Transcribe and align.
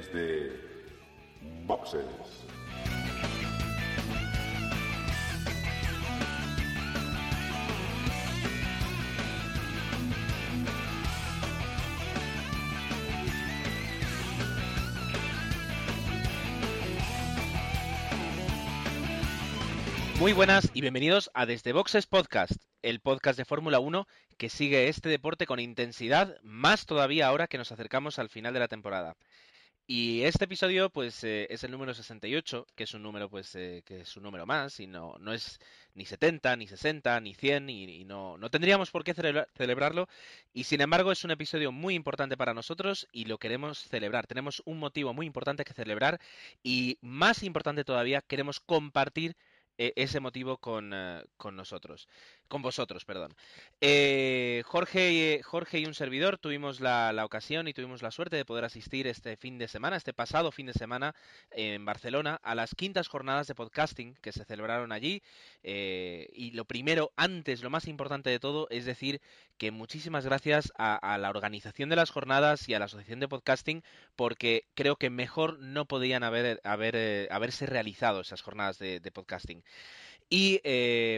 desde 0.00 0.58
Boxes. 1.66 2.04
Muy 20.18 20.32
buenas 20.32 20.70
y 20.74 20.80
bienvenidos 20.80 21.30
a 21.34 21.44
Desde 21.44 21.72
Boxes 21.72 22.06
Podcast, 22.06 22.52
el 22.82 23.00
podcast 23.00 23.38
de 23.38 23.44
Fórmula 23.44 23.80
1 23.80 24.06
que 24.38 24.48
sigue 24.48 24.88
este 24.88 25.10
deporte 25.10 25.44
con 25.44 25.60
intensidad, 25.60 26.38
más 26.42 26.86
todavía 26.86 27.26
ahora 27.26 27.46
que 27.46 27.58
nos 27.58 27.72
acercamos 27.72 28.18
al 28.18 28.30
final 28.30 28.54
de 28.54 28.60
la 28.60 28.68
temporada. 28.68 29.14
Y 29.92 30.22
este 30.22 30.44
episodio, 30.44 30.88
pues, 30.88 31.24
eh, 31.24 31.48
es 31.50 31.64
el 31.64 31.72
número 31.72 31.92
68, 31.94 32.64
que 32.76 32.84
es 32.84 32.94
un 32.94 33.02
número, 33.02 33.28
pues, 33.28 33.52
eh, 33.56 33.82
que 33.84 34.02
es 34.02 34.16
un 34.16 34.22
número 34.22 34.46
más, 34.46 34.78
y 34.78 34.86
no, 34.86 35.16
no 35.18 35.32
es 35.32 35.58
ni 35.94 36.06
70, 36.06 36.54
ni 36.54 36.68
60, 36.68 37.18
ni 37.20 37.34
100, 37.34 37.68
y, 37.68 38.04
no, 38.04 38.38
no 38.38 38.50
tendríamos 38.50 38.92
por 38.92 39.02
qué 39.02 39.14
celebra- 39.14 39.48
celebrarlo. 39.56 40.06
Y 40.52 40.62
sin 40.64 40.80
embargo, 40.80 41.10
es 41.10 41.24
un 41.24 41.32
episodio 41.32 41.72
muy 41.72 41.94
importante 41.96 42.36
para 42.36 42.54
nosotros 42.54 43.08
y 43.10 43.24
lo 43.24 43.38
queremos 43.38 43.80
celebrar. 43.80 44.28
Tenemos 44.28 44.62
un 44.64 44.78
motivo 44.78 45.12
muy 45.12 45.26
importante 45.26 45.64
que 45.64 45.74
celebrar 45.74 46.20
y 46.62 46.98
más 47.00 47.42
importante 47.42 47.82
todavía, 47.84 48.20
queremos 48.22 48.60
compartir 48.60 49.36
eh, 49.78 49.92
ese 49.96 50.20
motivo 50.20 50.58
con, 50.58 50.92
eh, 50.94 51.24
con 51.36 51.56
nosotros, 51.56 52.06
con 52.50 52.60
vosotros, 52.62 53.04
perdón. 53.06 53.34
Eh, 53.80 54.62
Jorge, 54.66 55.34
eh, 55.34 55.42
Jorge 55.42 55.78
y 55.78 55.86
un 55.86 55.94
servidor 55.94 56.36
tuvimos 56.36 56.80
la, 56.80 57.24
ocasión 57.24 57.68
y 57.68 57.72
tuvimos 57.72 58.02
la 58.02 58.10
suerte 58.10 58.36
de 58.36 58.44
poder 58.44 58.64
asistir 58.64 59.06
este 59.06 59.36
fin 59.36 59.56
de 59.56 59.68
semana, 59.68 59.96
este 59.96 60.12
pasado 60.12 60.50
fin 60.50 60.66
de 60.66 60.72
semana 60.72 61.14
en 61.52 61.84
Barcelona, 61.84 62.40
a 62.42 62.56
las 62.56 62.74
quintas 62.74 63.06
jornadas 63.06 63.46
de 63.46 63.54
podcasting 63.54 64.14
que 64.20 64.32
se 64.32 64.44
celebraron 64.44 64.90
allí. 64.90 65.22
eh, 65.62 66.28
y 66.34 66.50
lo 66.50 66.64
primero, 66.64 67.12
antes, 67.16 67.62
lo 67.62 67.70
más 67.70 67.86
importante 67.86 68.30
de 68.30 68.40
todo, 68.40 68.66
es 68.70 68.84
decir 68.84 69.20
que 69.56 69.70
muchísimas 69.70 70.24
gracias 70.24 70.72
a, 70.76 71.18
la 71.18 71.30
organización 71.30 71.88
de 71.88 71.96
las 71.96 72.10
jornadas 72.10 72.68
y 72.68 72.74
a 72.74 72.80
la 72.80 72.86
Asociación 72.86 73.20
de 73.20 73.28
Podcasting, 73.28 73.84
porque 74.16 74.64
creo 74.74 74.96
que 74.96 75.10
mejor 75.10 75.60
no 75.60 75.84
podían 75.86 76.24
haber, 76.24 76.60
haber, 76.64 76.96
eh, 76.96 77.28
haberse 77.30 77.66
realizado 77.66 78.22
esas 78.22 78.42
jornadas 78.42 78.78
de, 78.78 78.98
de 78.98 79.12
podcasting. 79.12 79.62
Y 80.30 80.60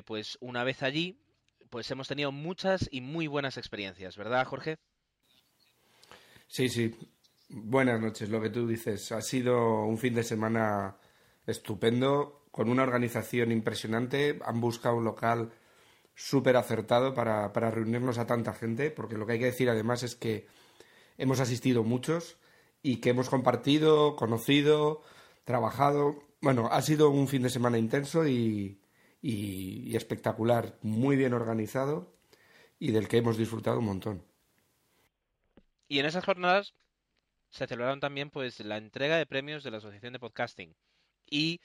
pues 0.07 0.39
una 0.41 0.65
vez 0.65 0.83
allí, 0.83 1.22
pues 1.73 1.91
hemos 1.91 2.06
tenido 2.06 2.33
muchas 2.33 2.87
y 2.92 3.01
muy 3.01 3.27
buenas 3.27 3.56
experiencias, 3.56 4.19
¿verdad, 4.19 4.47
Jorge? 4.47 4.77
Sí, 6.47 6.69
sí. 6.69 6.95
Buenas 7.48 7.98
noches, 7.98 8.29
lo 8.29 8.42
que 8.42 8.51
tú 8.51 8.69
dices. 8.69 9.11
Ha 9.11 9.23
sido 9.23 9.85
un 9.86 9.97
fin 9.97 10.14
de 10.14 10.23
semana 10.23 10.98
estupendo, 11.47 12.45
con 12.51 12.69
una 12.69 12.83
organización 12.83 13.52
impresionante. 13.52 14.39
Han 14.45 14.61
buscado 14.61 14.97
un 14.97 15.05
local 15.05 15.51
súper 16.14 16.58
acertado 16.58 17.14
para, 17.14 17.48
reunirnos 17.48 18.18
a 18.18 18.27
tanta 18.27 18.52
gente, 18.52 18.91
porque 18.91 19.17
lo 19.17 19.24
que 19.24 19.33
hay 19.33 19.39
que 19.39 19.47
decir 19.47 19.70
además 19.70 20.02
es 20.02 20.14
que 20.14 20.47
hemos 21.17 21.41
asistido 21.41 21.85
muchos 21.85 22.36
y 22.83 22.97
que 22.97 23.08
hemos 23.08 23.30
compartido, 23.30 24.14
conocido, 24.14 25.01
trabajado. 25.45 26.23
Bueno, 26.42 26.68
ha 26.70 26.83
sido 26.83 27.08
un 27.08 27.29
fin 27.29 27.41
de 27.41 27.48
semana 27.48 27.79
intenso 27.79 28.29
y, 28.29 28.82
y- 29.23 29.85
y 29.91 29.97
espectacular, 29.97 30.77
muy 30.83 31.17
bien 31.17 31.33
organizado 31.33 32.13
y 32.79 32.91
del 32.91 33.09
que 33.09 33.19
hemos 33.19 33.39
disfrutado 33.39 33.79
un 33.79 33.87
montón. 33.87 34.23
Y 35.89 35.99
en 35.99 36.07
esas 36.07 36.25
jornadas 36.25 36.75
se 37.51 37.67
celebraron 37.67 38.01
también 38.01 38.31
pues 38.31 38.61
la 38.61 38.79
entrega 38.79 39.17
de 39.17 39.27
premios 39.27 39.63
de 39.63 39.71
la 39.71 39.77
Asociación 39.79 40.13
de 40.15 40.19
Podcasting. 40.19 40.75
Y 41.31 41.61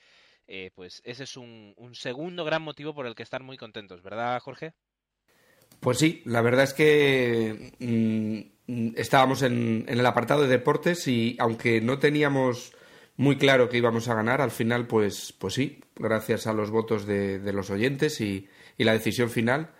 eh, 0.47 0.71
pues 0.75 1.01
ese 1.05 1.23
es 1.23 1.37
un, 1.37 1.73
un 1.77 1.95
segundo 1.95 2.45
gran 2.45 2.61
motivo 2.61 2.93
por 2.93 3.07
el 3.07 3.15
que 3.15 3.23
estar 3.23 3.41
muy 3.43 3.57
contentos, 3.57 4.01
¿verdad, 4.01 4.39
Jorge? 4.41 4.73
Pues 5.79 5.97
sí, 5.99 6.21
la 6.25 6.41
verdad 6.41 6.63
es 6.63 6.73
que 6.73 7.73
mm, 7.79 8.71
mm, 8.71 8.93
estábamos 8.97 9.41
en, 9.43 9.85
en 9.87 9.99
el 9.99 10.05
apartado 10.05 10.41
de 10.43 10.47
deportes 10.47 11.07
y 11.07 11.35
aunque 11.39 11.81
no 11.81 11.99
teníamos 11.99 12.73
muy 13.17 13.37
claro 13.37 13.69
que 13.69 13.77
íbamos 13.77 14.07
a 14.07 14.15
ganar, 14.15 14.41
al 14.41 14.51
final 14.51 14.87
pues, 14.87 15.33
pues 15.33 15.55
sí, 15.55 15.81
gracias 15.95 16.47
a 16.47 16.53
los 16.53 16.69
votos 16.71 17.05
de, 17.05 17.39
de 17.39 17.53
los 17.53 17.69
oyentes 17.69 18.21
y, 18.21 18.47
y 18.77 18.83
la 18.83 18.93
decisión 18.93 19.29
final, 19.29 19.71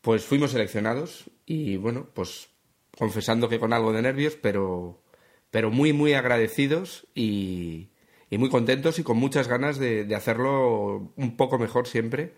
pues 0.00 0.24
fuimos 0.24 0.52
seleccionados 0.52 1.30
y 1.46 1.76
bueno, 1.76 2.10
pues 2.14 2.50
confesando 2.96 3.48
que 3.48 3.60
con 3.60 3.72
algo 3.72 3.92
de 3.92 4.02
nervios, 4.02 4.36
pero, 4.36 5.02
pero 5.50 5.70
muy, 5.70 5.92
muy 5.92 6.14
agradecidos 6.14 7.06
y, 7.14 7.90
y 8.30 8.38
muy 8.38 8.50
contentos 8.50 8.98
y 8.98 9.04
con 9.04 9.18
muchas 9.18 9.48
ganas 9.48 9.78
de, 9.78 10.04
de 10.04 10.14
hacerlo 10.14 11.12
un 11.16 11.36
poco 11.36 11.58
mejor 11.58 11.86
siempre 11.86 12.34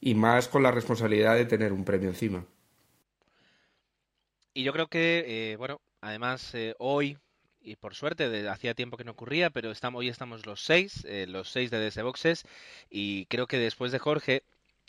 y 0.00 0.14
más 0.14 0.48
con 0.48 0.62
la 0.62 0.70
responsabilidad 0.70 1.36
de 1.36 1.44
tener 1.46 1.72
un 1.72 1.84
premio 1.84 2.08
encima. 2.08 2.46
Y 4.54 4.64
yo 4.64 4.72
creo 4.72 4.88
que, 4.88 5.52
eh, 5.52 5.56
bueno, 5.56 5.80
además 6.00 6.54
eh, 6.54 6.74
hoy, 6.78 7.18
y 7.68 7.76
por 7.76 7.94
suerte, 7.94 8.48
hacía 8.48 8.74
tiempo 8.74 8.96
que 8.96 9.04
no 9.04 9.12
ocurría, 9.12 9.50
pero 9.50 9.70
hoy 9.94 10.08
estamos 10.08 10.46
los 10.46 10.62
seis, 10.64 11.04
eh, 11.04 11.26
los 11.28 11.50
seis 11.50 11.70
de 11.70 11.78
DS 11.78 12.02
Boxes, 12.02 12.44
y 12.90 13.26
creo 13.26 13.46
que 13.46 13.58
después 13.58 13.92
de 13.92 13.98
Jorge, 13.98 14.42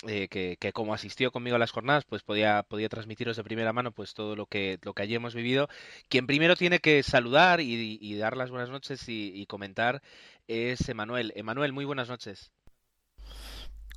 eh, 0.07 0.29
que, 0.29 0.71
como 0.71 0.93
asistió 0.93 1.31
conmigo 1.31 1.57
a 1.57 1.59
las 1.59 1.71
jornadas, 1.71 2.05
pues 2.05 2.23
podía, 2.23 2.63
podía 2.63 2.87
transmitiros 2.87 3.35
de 3.35 3.43
primera 3.43 3.73
mano 3.73 3.91
pues 3.91 4.13
todo 4.13 4.37
lo 4.37 4.45
que, 4.45 4.79
lo 4.83 4.93
que 4.93 5.03
allí 5.03 5.15
hemos 5.15 5.35
vivido. 5.35 5.67
Quien 6.07 6.25
primero 6.25 6.55
tiene 6.55 6.79
que 6.79 7.03
saludar 7.03 7.59
y, 7.59 7.97
y 8.01 8.15
dar 8.15 8.37
las 8.37 8.49
buenas 8.49 8.69
noches 8.69 9.09
y, 9.09 9.33
y 9.35 9.45
comentar 9.45 10.01
es 10.47 10.87
Emanuel. 10.87 11.33
Emanuel, 11.35 11.73
muy 11.73 11.83
buenas 11.83 12.07
noches. 12.07 12.51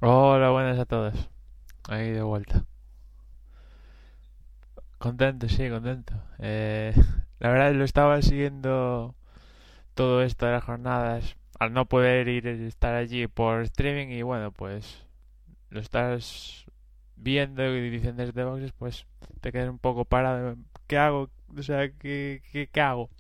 Hola, 0.01 0.51
buenas 0.51 0.79
a 0.81 0.87
todos. 0.87 1.15
Ahí 1.89 2.11
de 2.11 2.23
vuelta. 2.23 2.65
Contento, 4.99 5.49
sí, 5.49 5.69
contento. 5.69 6.15
Eh, 6.41 6.95
la 7.43 7.51
verdad 7.51 7.75
lo 7.75 7.85
estaba 7.85 8.23
siguiendo 8.23 9.17
todo 9.95 10.23
esto 10.23 10.47
de 10.47 10.53
las 10.53 10.63
jornadas 10.63 11.37
al 11.59 11.73
no 11.73 11.87
poder 11.87 12.29
ir 12.29 12.47
estar 12.47 12.95
allí 12.95 13.27
por 13.27 13.63
streaming 13.63 14.13
y 14.13 14.23
bueno, 14.23 14.53
pues 14.53 15.05
lo 15.71 15.81
estás 15.81 16.67
viendo 17.17 17.65
y 17.67 17.91
diciendo 17.91 18.25
desde 18.25 18.45
boxes, 18.45 18.71
pues 18.79 19.07
te 19.41 19.51
quedas 19.51 19.71
un 19.71 19.81
poco 19.81 20.05
parado. 20.05 20.55
¿Qué 20.87 20.97
hago? 20.99 21.31
O 21.57 21.63
sea, 21.65 21.91
¿qué, 21.91 22.43
qué, 22.73 22.81
hago? 22.81 23.11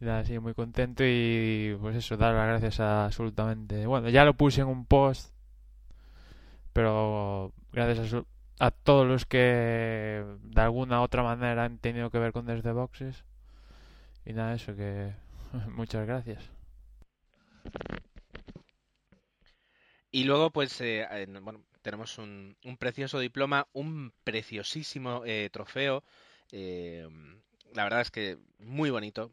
Nada, 0.00 0.26
sí, 0.26 0.38
muy 0.38 0.52
contento 0.52 1.04
y 1.06 1.78
pues 1.80 1.96
eso, 1.96 2.18
dar 2.18 2.34
las 2.34 2.46
gracias 2.46 2.80
a 2.80 3.06
absolutamente. 3.06 3.86
Bueno, 3.86 4.10
ya 4.10 4.26
lo 4.26 4.34
puse 4.34 4.60
en 4.60 4.66
un 4.66 4.84
post, 4.84 5.32
pero 6.74 7.54
gracias 7.72 8.12
a, 8.12 8.24
a 8.66 8.70
todos 8.70 9.06
los 9.06 9.26
que 9.26 10.24
de 10.54 10.60
alguna 10.62 11.00
u 11.00 11.04
otra 11.04 11.22
manera 11.24 11.64
han 11.64 11.78
tenido 11.78 12.10
que 12.10 12.18
ver 12.18 12.32
con 12.32 12.46
Desde 12.46 12.72
Boxes. 12.72 13.24
Y 14.24 14.32
nada, 14.32 14.54
eso 14.54 14.74
que 14.76 15.14
muchas 15.70 16.06
gracias. 16.06 16.50
Y 20.10 20.24
luego, 20.24 20.50
pues, 20.50 20.80
eh, 20.80 21.06
en- 21.10 21.42
bueno, 21.44 21.62
tenemos 21.82 22.18
un, 22.18 22.56
un 22.64 22.76
precioso 22.76 23.18
diploma, 23.18 23.68
un 23.72 24.12
preciosísimo 24.24 25.22
eh, 25.26 25.48
trofeo. 25.52 26.04
eh, 26.52 27.08
la 27.74 27.84
verdad 27.84 28.02
es 28.02 28.10
que 28.10 28.38
muy 28.58 28.90
bonito, 28.90 29.32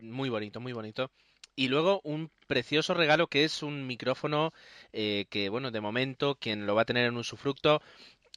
muy 0.00 0.28
bonito, 0.28 0.60
muy 0.60 0.72
bonito. 0.72 1.10
Y 1.56 1.68
luego 1.68 2.00
un 2.04 2.30
precioso 2.46 2.94
regalo 2.94 3.26
que 3.28 3.44
es 3.44 3.62
un 3.62 3.86
micrófono 3.86 4.52
eh, 4.92 5.26
que, 5.30 5.48
bueno, 5.48 5.70
de 5.70 5.80
momento 5.80 6.36
quien 6.36 6.66
lo 6.66 6.74
va 6.74 6.82
a 6.82 6.84
tener 6.84 7.06
en 7.06 7.16
usufructo 7.16 7.80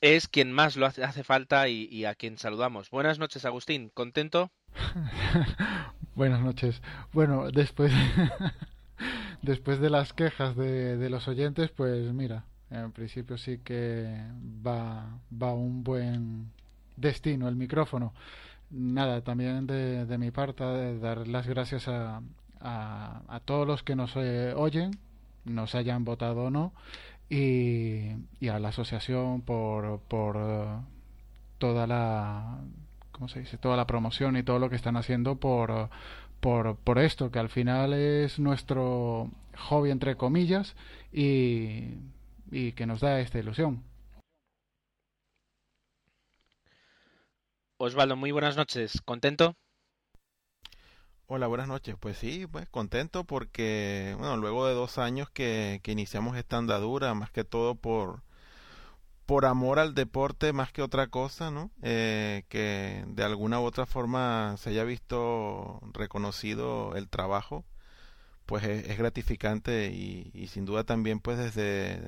es 0.04 0.28
quien 0.28 0.52
más 0.52 0.76
lo 0.76 0.86
hace, 0.86 1.02
hace 1.02 1.24
falta 1.24 1.70
y, 1.70 2.04
a 2.04 2.14
quien 2.14 2.38
saludamos. 2.38 2.90
Buenas 2.90 3.20
noches, 3.20 3.46
Agustín. 3.46 3.90
¿Contento? 3.94 4.52
Buenas 6.16 6.42
noches. 6.42 6.82
Bueno, 7.14 7.50
después, 7.52 7.94
después 9.42 9.80
de 9.80 9.90
las 9.90 10.12
quejas 10.12 10.58
de, 10.58 10.98
de 10.98 11.10
los 11.10 11.30
oyentes, 11.30 11.72
pues 11.72 12.12
mira, 12.12 12.44
en 12.70 12.92
principio 12.92 13.38
sí 13.38 13.60
que 13.64 14.14
va, 14.68 15.22
va 15.42 15.54
un 15.54 15.86
buen 15.86 16.52
destino 16.98 17.48
el 17.48 17.56
micrófono. 17.56 18.14
Nada, 18.72 19.22
también 19.24 19.68
de, 19.68 20.18
mi 20.18 20.32
parte, 20.32 20.66
de 20.66 21.00
dar 21.00 21.30
las 21.30 21.48
gracias 21.48 21.88
a, 21.88 22.22
a, 22.60 23.22
a 23.30 23.40
todos 23.40 23.66
los 23.66 23.84
que 23.84 23.96
nos 23.96 24.12
eh, 24.18 24.54
oyen, 24.54 25.00
nos 25.46 25.76
hayan 25.76 26.04
votado 26.04 26.46
o 26.46 26.50
no, 26.50 26.74
y, 27.34 28.16
y 28.40 28.48
a 28.50 28.60
la 28.60 28.70
asociación 28.70 29.42
por, 29.42 30.02
por 30.02 30.36
eh, 30.38 30.66
toda 31.58 31.88
la 31.88 32.60
¿cómo 33.12 33.28
se 33.28 33.40
dice? 33.40 33.58
toda 33.58 33.76
la 33.76 33.88
promoción 33.88 34.38
y 34.38 34.44
todo 34.44 34.60
lo 34.60 34.70
que 34.70 34.76
están 34.76 34.98
haciendo 34.98 35.38
por, 35.38 35.90
por, 36.40 36.76
por 36.78 37.00
esto, 37.00 37.32
que 37.32 37.40
al 37.40 37.50
final 37.50 37.94
es 37.94 38.38
nuestro 38.38 39.32
hobby 39.58 39.90
entre 39.90 40.16
comillas 40.16 40.76
y, 41.12 41.96
y 42.52 42.74
que 42.74 42.86
nos 42.86 43.02
da 43.02 43.20
esta 43.20 43.40
ilusión. 43.40 43.82
Osvaldo, 47.78 48.16
muy 48.16 48.32
buenas 48.32 48.56
noches. 48.56 49.02
¿Contento? 49.04 49.56
Hola, 51.36 51.48
buenas 51.48 51.68
noches. 51.68 51.96
Pues 52.00 52.16
sí, 52.20 52.46
pues 52.46 52.70
contento 52.70 53.24
porque, 53.24 54.14
bueno, 54.20 54.38
luego 54.38 54.68
de 54.68 54.76
dos 54.76 55.00
años 55.00 55.32
que, 55.32 55.80
que 55.82 55.92
iniciamos 55.92 56.38
esta 56.38 56.58
andadura, 56.58 57.16
más 57.16 57.32
que 57.32 57.44
todo 57.44 57.74
por, 57.74 58.22
por 59.26 59.48
amor 59.48 59.80
al 59.80 59.96
deporte 59.96 60.54
más 60.54 60.72
que 60.72 60.84
otra 60.84 61.08
cosa, 61.08 61.50
¿no? 61.50 61.72
Eh, 61.82 62.44
que 62.50 63.04
de 63.08 63.24
alguna 63.24 63.60
u 63.60 63.64
otra 63.64 63.88
forma 63.88 64.58
se 64.60 64.70
haya 64.70 64.84
visto 64.84 65.80
reconocido 65.94 66.96
el 66.96 67.10
trabajo, 67.10 67.66
pues 68.46 68.64
es, 68.66 68.96
gratificante 69.00 69.88
y, 69.92 70.30
y, 70.36 70.50
sin 70.50 70.66
duda 70.66 70.84
también 70.84 71.20
pues 71.20 71.40
desde, 71.40 72.00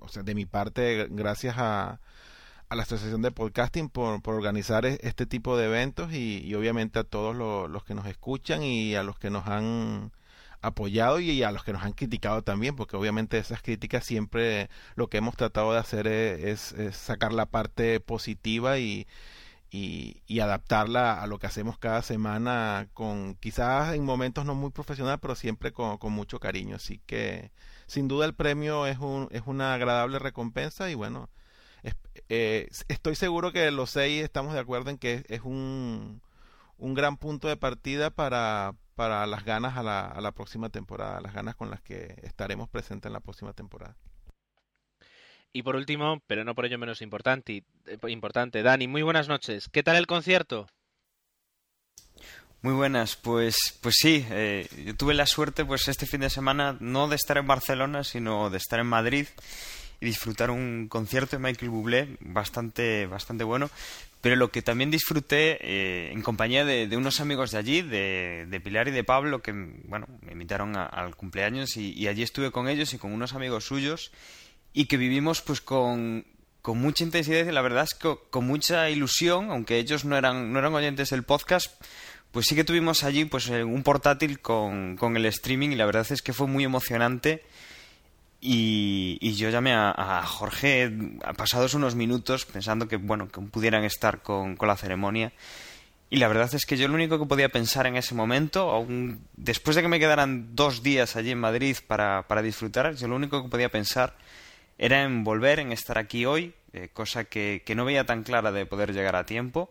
o 0.00 0.08
sea, 0.08 0.22
de 0.22 0.34
mi 0.34 0.46
parte, 0.46 1.08
gracias 1.10 1.56
a, 1.58 2.00
a 2.72 2.74
la 2.74 2.84
Asociación 2.84 3.20
de 3.20 3.30
Podcasting 3.30 3.90
por, 3.90 4.22
por 4.22 4.34
organizar 4.34 4.86
e, 4.86 4.98
este 5.02 5.26
tipo 5.26 5.58
de 5.58 5.66
eventos 5.66 6.12
y, 6.14 6.54
obviamente 6.54 6.98
a 6.98 7.04
todos 7.04 7.36
los 7.36 7.84
que 7.84 7.94
nos 7.94 8.06
escuchan 8.06 8.62
y 8.62 8.94
a 8.94 9.02
los 9.02 9.18
que 9.18 9.28
nos 9.28 9.46
han 9.46 10.10
apoyado 10.62 11.20
y 11.20 11.42
a 11.42 11.52
los 11.52 11.64
que 11.64 11.74
nos 11.74 11.82
han 11.82 11.92
criticado 11.92 12.42
también, 12.42 12.74
porque 12.74 12.96
obviamente 12.96 13.36
esas 13.36 13.60
críticas 13.60 14.06
siempre 14.06 14.70
lo 14.94 15.08
que 15.08 15.18
hemos 15.18 15.36
tratado 15.36 15.72
de 15.72 15.80
hacer 15.80 16.06
es, 16.06 16.74
sacar 16.92 17.34
la 17.34 17.46
parte 17.46 18.00
positiva 18.00 18.78
y, 18.78 19.06
y, 19.70 20.40
adaptarla 20.40 21.20
a 21.22 21.26
lo 21.26 21.38
que 21.38 21.48
hacemos 21.48 21.78
cada 21.78 22.00
semana 22.02 22.88
con 22.94 23.34
quizás 23.34 23.94
en 23.94 24.04
momentos 24.04 24.46
no 24.46 24.54
muy 24.54 24.70
profesional, 24.70 25.18
pero 25.20 25.34
siempre 25.34 25.72
con, 25.72 25.98
con 25.98 26.12
mucho 26.12 26.40
cariño. 26.40 26.76
Así 26.76 27.00
que 27.06 27.50
sin 27.86 28.08
duda 28.08 28.24
el 28.24 28.34
premio 28.34 28.86
es, 28.86 28.98
un, 28.98 29.28
es 29.30 29.42
una 29.46 29.74
agradable 29.74 30.18
recompensa 30.18 30.90
y 30.90 30.94
bueno, 30.94 31.28
eh, 32.28 32.68
estoy 32.88 33.14
seguro 33.14 33.52
que 33.52 33.70
los 33.70 33.90
seis 33.90 34.22
estamos 34.22 34.54
de 34.54 34.60
acuerdo 34.60 34.90
en 34.90 34.98
que 34.98 35.24
es 35.28 35.40
un, 35.42 36.22
un 36.78 36.94
gran 36.94 37.16
punto 37.16 37.48
de 37.48 37.56
partida 37.56 38.10
para, 38.10 38.74
para 38.94 39.26
las 39.26 39.44
ganas 39.44 39.76
a 39.76 39.82
la, 39.82 40.06
a 40.06 40.20
la 40.20 40.32
próxima 40.32 40.68
temporada, 40.68 41.20
las 41.20 41.34
ganas 41.34 41.56
con 41.56 41.70
las 41.70 41.80
que 41.80 42.14
estaremos 42.22 42.68
presentes 42.68 43.08
en 43.08 43.12
la 43.12 43.20
próxima 43.20 43.52
temporada. 43.52 43.96
Y 45.52 45.62
por 45.62 45.76
último, 45.76 46.22
pero 46.26 46.44
no 46.44 46.54
por 46.54 46.64
ello 46.64 46.78
menos 46.78 47.02
importante, 47.02 47.64
eh, 47.86 47.98
importante, 48.08 48.62
Dani, 48.62 48.88
muy 48.88 49.02
buenas 49.02 49.28
noches. 49.28 49.68
¿Qué 49.70 49.82
tal 49.82 49.96
el 49.96 50.06
concierto? 50.06 50.66
Muy 52.62 52.74
buenas, 52.74 53.16
pues, 53.16 53.78
pues 53.82 53.96
sí, 53.98 54.24
eh, 54.30 54.68
yo 54.86 54.96
tuve 54.96 55.14
la 55.14 55.26
suerte 55.26 55.64
pues 55.64 55.88
este 55.88 56.06
fin 56.06 56.20
de 56.20 56.30
semana 56.30 56.76
no 56.78 57.08
de 57.08 57.16
estar 57.16 57.36
en 57.36 57.46
Barcelona, 57.46 58.04
sino 58.04 58.50
de 58.50 58.58
estar 58.58 58.78
en 58.78 58.86
Madrid 58.86 59.26
y 60.02 60.04
disfrutar 60.04 60.50
un 60.50 60.88
concierto 60.88 61.36
de 61.36 61.42
Michael 61.42 61.70
Bublé 61.70 62.16
bastante, 62.18 63.06
bastante 63.06 63.44
bueno. 63.44 63.70
Pero 64.20 64.34
lo 64.34 64.50
que 64.50 64.60
también 64.60 64.90
disfruté 64.90 65.58
eh, 65.60 66.10
en 66.12 66.22
compañía 66.22 66.64
de, 66.64 66.96
unos 66.96 67.20
amigos 67.20 67.52
de 67.52 67.58
allí, 67.58 67.82
de, 67.82 68.60
Pilar 68.64 68.88
y 68.88 68.90
de 68.90 69.04
Pablo, 69.04 69.42
que 69.42 69.52
bueno, 69.52 70.08
me 70.22 70.32
invitaron 70.32 70.76
al 70.76 71.14
cumpleaños 71.14 71.76
y, 71.76 72.08
allí 72.08 72.24
estuve 72.24 72.50
con 72.50 72.68
ellos 72.68 72.92
y 72.94 72.98
con 72.98 73.12
unos 73.12 73.34
amigos 73.34 73.64
suyos 73.64 74.10
y 74.72 74.86
que 74.86 74.96
vivimos 74.96 75.40
pues 75.40 75.60
con, 75.60 76.26
con 76.62 76.78
mucha 76.78 77.04
intensidad 77.04 77.46
y 77.46 77.52
la 77.52 77.62
verdad 77.62 77.84
es 77.84 77.94
que 77.94 78.16
con 78.30 78.44
mucha 78.44 78.90
ilusión, 78.90 79.52
aunque 79.52 79.78
ellos 79.78 80.04
no 80.04 80.16
eran, 80.16 80.52
no 80.52 80.58
eran 80.58 80.74
oyentes 80.74 81.10
del 81.10 81.22
podcast, 81.22 81.80
pues 82.32 82.46
sí 82.48 82.56
que 82.56 82.64
tuvimos 82.64 83.04
allí 83.04 83.24
pues 83.24 83.48
un 83.48 83.84
portátil 83.84 84.40
con, 84.40 84.96
con 84.96 85.16
el 85.16 85.26
streaming 85.26 85.70
y 85.70 85.76
la 85.76 85.86
verdad 85.86 86.06
es 86.10 86.22
que 86.22 86.32
fue 86.32 86.48
muy 86.48 86.64
emocionante 86.64 87.44
y, 88.44 89.34
yo 89.34 89.50
llamé 89.50 89.72
a, 89.72 90.22
Jorge 90.26 90.92
pasados 91.36 91.74
unos 91.74 91.94
minutos 91.94 92.44
pensando 92.44 92.88
que 92.88 92.96
bueno 92.96 93.28
que 93.28 93.40
pudieran 93.40 93.84
estar 93.84 94.20
con, 94.22 94.58
la 94.60 94.76
ceremonia. 94.76 95.32
Y 96.10 96.16
la 96.16 96.28
verdad 96.28 96.52
es 96.52 96.66
que 96.66 96.76
yo 96.76 96.88
lo 96.88 96.94
único 96.94 97.18
que 97.18 97.26
podía 97.26 97.48
pensar 97.48 97.86
en 97.86 97.96
ese 97.96 98.14
momento 98.14 98.70
aún 98.70 99.26
después 99.34 99.76
de 99.76 99.82
que 99.82 99.88
me 99.88 100.00
quedaran 100.00 100.54
dos 100.54 100.82
días 100.82 101.16
allí 101.16 101.30
en 101.30 101.38
Madrid 101.38 101.76
para, 101.86 102.28
para 102.28 102.42
disfrutar 102.42 102.94
yo 102.96 103.08
lo 103.08 103.16
único 103.16 103.42
que 103.42 103.48
podía 103.48 103.70
pensar 103.70 104.14
era 104.76 105.04
en 105.04 105.24
volver 105.24 105.58
en 105.58 105.72
estar 105.72 105.96
aquí 105.96 106.26
hoy 106.26 106.52
eh, 106.74 106.90
cosa 106.92 107.24
que, 107.24 107.62
que, 107.64 107.74
no 107.74 107.86
veía 107.86 108.04
tan 108.04 108.24
clara 108.24 108.52
de 108.52 108.66
poder 108.66 108.92
llegar 108.92 109.16
a 109.16 109.24
tiempo 109.24 109.70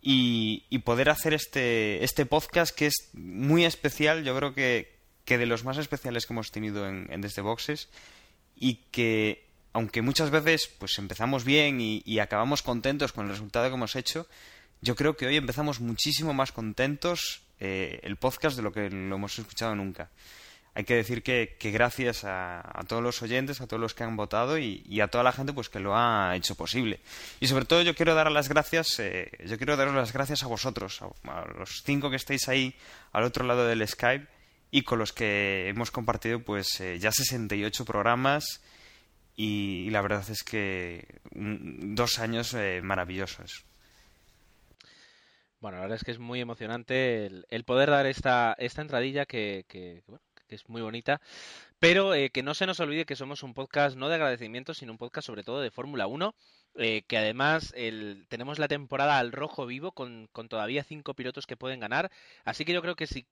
y, 0.00 0.64
y 0.70 0.78
poder 0.78 1.10
hacer 1.10 1.34
este, 1.34 2.02
este 2.04 2.26
podcast 2.26 2.74
que 2.74 2.86
es 2.86 3.10
muy 3.12 3.64
especial. 3.64 4.24
Yo 4.24 4.36
creo 4.36 4.54
que, 4.54 4.97
que 5.28 5.36
de 5.36 5.44
los 5.44 5.62
más 5.62 5.76
especiales 5.76 6.24
que 6.24 6.32
hemos 6.32 6.50
tenido 6.50 6.88
en, 6.88 7.20
Desde 7.20 7.42
Boxes 7.42 7.90
y 8.56 8.76
que, 8.90 9.44
aunque 9.74 10.00
muchas 10.00 10.30
veces 10.30 10.70
pues 10.78 10.98
empezamos 10.98 11.44
bien 11.44 11.82
y, 11.82 12.18
acabamos 12.18 12.62
contentos 12.62 13.12
con 13.12 13.26
el 13.26 13.32
resultado 13.32 13.68
que 13.68 13.74
hemos 13.74 13.94
hecho, 13.94 14.26
yo 14.80 14.96
creo 14.96 15.18
que 15.18 15.26
hoy 15.26 15.36
empezamos 15.36 15.80
muchísimo 15.80 16.32
más 16.32 16.50
contentos 16.50 17.42
eh, 17.60 18.00
el 18.04 18.16
podcast 18.16 18.56
de 18.56 18.62
lo 18.62 18.72
que 18.72 18.88
lo 18.88 19.16
hemos 19.16 19.38
escuchado 19.38 19.74
nunca. 19.74 20.08
Hay 20.72 20.84
que 20.84 20.94
decir 20.94 21.22
que, 21.22 21.58
gracias 21.60 22.24
a, 22.24 22.62
todos 22.88 23.02
los 23.02 23.20
oyentes, 23.20 23.60
a 23.60 23.66
todos 23.66 23.82
los 23.82 23.92
que 23.92 24.04
han 24.04 24.16
votado 24.16 24.56
y, 24.56 24.98
a 25.02 25.08
toda 25.08 25.24
la 25.24 25.32
gente 25.32 25.52
pues 25.52 25.68
que 25.68 25.80
lo 25.80 25.94
ha 25.94 26.36
hecho 26.36 26.54
posible. 26.54 27.00
Y 27.38 27.48
sobre 27.48 27.66
todo 27.66 27.82
yo 27.82 27.94
quiero 27.94 28.14
dar 28.14 28.32
las 28.32 28.48
gracias, 28.48 28.98
eh, 28.98 29.30
yo 29.44 29.58
quiero 29.58 29.76
daros 29.76 29.94
las 29.94 30.14
gracias 30.14 30.42
a 30.42 30.46
vosotros, 30.46 31.02
a 31.02 31.44
los 31.58 31.82
cinco 31.84 32.08
que 32.08 32.16
estáis 32.16 32.48
ahí 32.48 32.74
al 33.12 33.24
otro 33.24 33.44
lado 33.44 33.66
del 33.66 33.86
Skype 33.86 34.37
y 34.70 34.82
con 34.82 34.98
los 34.98 35.12
que 35.12 35.68
hemos 35.68 35.90
compartido 35.90 36.40
pues 36.40 36.80
eh, 36.80 36.98
ya 36.98 37.10
68 37.10 37.84
programas 37.84 38.62
y, 39.36 39.88
la 39.90 40.02
verdad 40.02 40.28
es 40.28 40.42
que 40.42 41.20
dos 41.30 42.18
años 42.18 42.54
eh, 42.54 42.80
maravillosos. 42.82 43.64
Bueno, 45.60 45.76
la 45.76 45.82
verdad 45.82 45.96
es 45.96 46.04
que 46.04 46.10
es 46.10 46.18
muy 46.18 46.40
emocionante 46.40 47.26
el, 47.26 47.64
poder 47.64 47.90
dar 47.90 48.06
esta, 48.06 48.54
esta 48.58 48.82
entradilla 48.82 49.26
que, 49.26 49.64
que, 49.68 50.02
es 50.48 50.68
muy 50.68 50.82
bonita, 50.82 51.20
pero 51.78 52.14
eh, 52.14 52.30
que 52.30 52.42
no 52.42 52.54
se 52.54 52.66
nos 52.66 52.80
olvide 52.80 53.04
que 53.04 53.14
somos 53.16 53.44
un 53.44 53.54
podcast 53.54 53.96
no 53.96 54.08
de 54.08 54.16
agradecimiento, 54.16 54.74
sino 54.74 54.92
un 54.92 54.98
podcast 54.98 55.26
sobre 55.26 55.44
todo 55.44 55.60
de 55.60 55.70
Fórmula 55.70 56.08
1, 56.08 56.34
que 56.74 57.18
además 57.18 57.72
el, 57.76 58.26
tenemos 58.28 58.58
la 58.58 58.66
temporada 58.66 59.18
al 59.18 59.30
rojo 59.30 59.66
vivo 59.66 59.92
con, 59.92 60.28
con, 60.32 60.48
todavía 60.48 60.84
cinco 60.84 61.14
pilotos 61.14 61.46
que 61.46 61.56
pueden 61.56 61.80
ganar, 61.80 62.10
así 62.44 62.64
que 62.64 62.72
yo 62.72 62.82
creo 62.82 62.96
que 62.96 63.06
si 63.06 63.26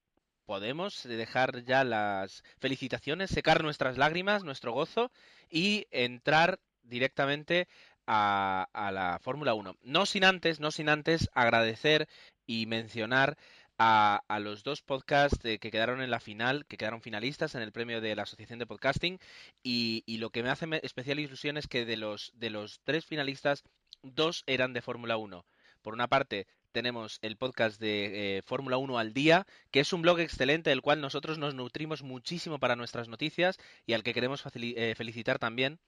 podemos 0.47 1.03
dejar 1.03 1.65
ya 1.65 1.85
las 1.85 2.43
felicitaciones, 2.59 3.31
secar 3.31 3.63
nuestras 3.63 3.99
lágrimas, 3.99 4.45
nuestro 4.45 4.73
gozo 4.73 5.11
y 5.51 5.87
entrar 5.91 6.61
directamente 6.83 7.69
a, 8.07 8.69
la 8.93 9.19
Fórmula 9.21 9.55
1. 9.55 9.77
No 9.83 10.07
sin 10.07 10.25
antes, 10.25 10.61
no 10.61 10.71
sin 10.71 10.89
antes 10.89 11.29
agradecer 11.35 12.09
y 12.47 12.67
mencionar 12.67 13.37
a, 13.79 14.23
los 14.41 14.63
dos 14.63 14.83
podcasts 14.83 15.39
que 15.43 15.59
quedaron 15.59 16.01
en 16.01 16.11
la 16.11 16.21
final, 16.21 16.65
que 16.67 16.77
quedaron 16.77 17.03
finalistas 17.03 17.55
en 17.55 17.63
el 17.63 17.73
premio 17.73 18.01
de 18.01 18.15
la 18.15 18.23
Asociación 18.23 18.59
de 18.59 18.67
Podcasting. 18.67 19.19
Y, 19.63 20.05
y 20.07 20.19
lo 20.19 20.31
que 20.31 20.43
me 20.43 20.51
hace 20.51 20.67
especial 20.83 21.19
ilusión 21.19 21.57
es 21.57 21.67
que 21.67 21.85
de 21.85 21.97
los, 21.97 22.33
de 22.35 22.51
los 22.51 22.81
tres 22.85 23.05
finalistas, 23.05 23.65
dos 24.03 24.45
eran 24.47 24.73
de 24.73 24.83
Fórmula 24.83 25.17
1. 25.17 25.45
Por 25.83 25.95
una 25.95 26.09
parte, 26.09 26.47
tenemos 26.77 27.19
el 27.23 27.39
podcast 27.39 27.81
de 27.81 28.37
eh, 28.37 28.43
Fórmula 28.43 28.77
1 28.77 28.99
al 28.99 29.15
día, 29.15 29.47
que 29.71 29.81
es 29.81 29.95
un 29.95 30.03
blog 30.03 30.21
excelente 30.21 30.69
del 30.69 30.83
cual 30.83 31.01
nosotros 31.01 31.39
nos 31.39 31.55
nutrimos 31.55 32.03
muchísimo 32.03 32.59
para 32.59 32.77
nuestras 32.77 33.09
noticias 33.09 33.57
y 33.87 33.95
al 33.95 34.03
que 34.03 34.13
queremos 34.13 34.45
eh, 34.55 34.95
felicitar 34.95 35.39
también. 35.39 35.79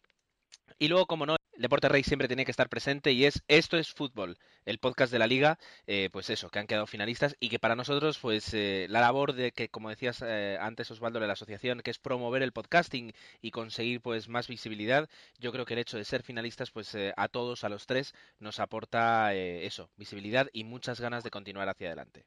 Y 0.79 0.89
luego, 0.89 1.05
como 1.05 1.27
no, 1.27 1.37
Deporte 1.59 1.89
Rey 1.89 2.05
siempre 2.05 2.29
tiene 2.29 2.45
que 2.45 2.53
estar 2.53 2.69
presente 2.69 3.11
y 3.11 3.25
es 3.25 3.43
Esto 3.49 3.77
es 3.79 3.93
Fútbol, 3.93 4.39
el 4.65 4.79
podcast 4.79 5.11
de 5.11 5.19
la 5.19 5.27
liga, 5.27 5.59
eh, 5.89 6.09
pues 6.13 6.31
eso, 6.31 6.51
que 6.51 6.61
han 6.61 6.69
quedado 6.69 6.87
finalistas 6.87 7.35
y 7.41 7.49
que 7.49 7.59
para 7.59 7.75
nosotros, 7.75 8.17
pues 8.21 8.55
eh, 8.55 8.87
la 8.89 9.01
labor 9.01 9.33
de 9.33 9.51
que, 9.51 9.69
como 9.69 9.91
decías 9.91 10.23
eh, 10.25 10.57
antes 10.61 10.89
Osvaldo, 10.93 11.19
de 11.19 11.27
la 11.27 11.33
asociación, 11.33 11.81
que 11.81 11.91
es 11.91 11.99
promover 11.99 12.43
el 12.43 12.53
podcasting 12.53 13.13
y 13.43 13.51
conseguir 13.51 14.01
pues 14.01 14.29
más 14.29 14.47
visibilidad, 14.47 15.09
yo 15.41 15.51
creo 15.51 15.65
que 15.65 15.75
el 15.75 15.81
hecho 15.81 15.97
de 15.97 16.05
ser 16.05 16.23
finalistas, 16.23 16.71
pues 16.71 16.97
a 17.17 17.29
todos, 17.29 17.65
a 17.65 17.69
los 17.69 17.87
tres, 17.87 18.15
nos 18.39 18.61
aporta 18.61 19.35
eso, 19.35 19.91
visibilidad 19.97 20.47
y 20.53 20.63
muchas 20.63 21.01
ganas 21.01 21.25
de 21.25 21.31
continuar 21.31 21.69
hacia 21.69 21.89
adelante. 21.89 22.25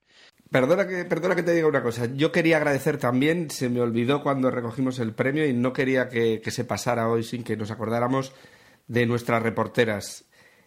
Perdona 0.50 0.85
que, 0.85 1.05
perdona 1.05 1.35
que 1.35 1.43
te 1.43 1.53
diga 1.53 1.67
una 1.67 1.81
cosa, 1.81 2.07
yo 2.13 2.33
quería 2.33 2.57
agradecer 2.57 2.97
también, 2.97 3.50
se 3.50 3.69
me 3.69 3.79
olvidó 3.79 4.21
cuando 4.21 4.51
recogimos 4.51 5.00
el 5.00 5.13
premio 5.13 5.47
y 5.47 5.53
no 5.53 5.71
quería 5.71 6.09
que 6.09 6.41
se 6.51 6.65
pasara 6.65 7.07
hoy 7.07 7.23
sin 7.23 7.45
que 7.45 7.55
nos 7.55 7.71
acordáramos 7.71 8.33
de 8.91 9.05
nuestras 9.05 9.41
reporteras. 9.41 10.25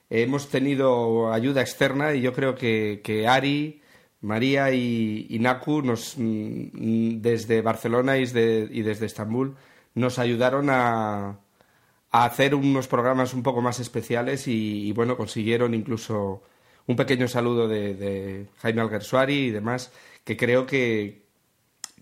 Hemos 0.09 0.49
tenido 0.49 1.31
ayuda 1.31 1.61
externa 1.61 2.15
y 2.15 2.23
yo 2.23 2.33
creo 2.33 2.55
que, 2.55 3.03
que 3.05 3.29
Ari, 3.29 3.83
María 4.23 4.73
y, 4.73 5.37
Naku 5.41 5.83
nos, 5.83 6.15
mm, 6.17 7.21
desde 7.21 7.61
Barcelona 7.61 8.17
y 8.17 8.21
desde, 8.21 8.69
y 8.71 8.81
desde 8.81 9.07
Estambul 9.07 9.57
nos 9.95 10.19
ayudaron 10.19 10.71
a, 10.71 11.39
a, 12.11 12.25
hacer 12.25 12.55
unos 12.55 12.89
programas 12.89 13.35
un 13.35 13.43
poco 13.43 13.61
más 13.61 13.79
especiales 13.79 14.49
y, 14.49 14.91
bueno, 14.93 15.19
consiguieron 15.19 15.75
incluso 15.75 16.43
un 16.87 16.97
pequeño 16.97 17.29
saludo 17.29 17.69
de, 17.69 17.95
de 17.95 18.47
Jaime 18.63 18.81
Alguersuari 18.81 19.35
y 19.35 19.51
demás, 19.51 19.93
que 20.25 20.37
creo 20.39 20.65
que, 20.67 21.27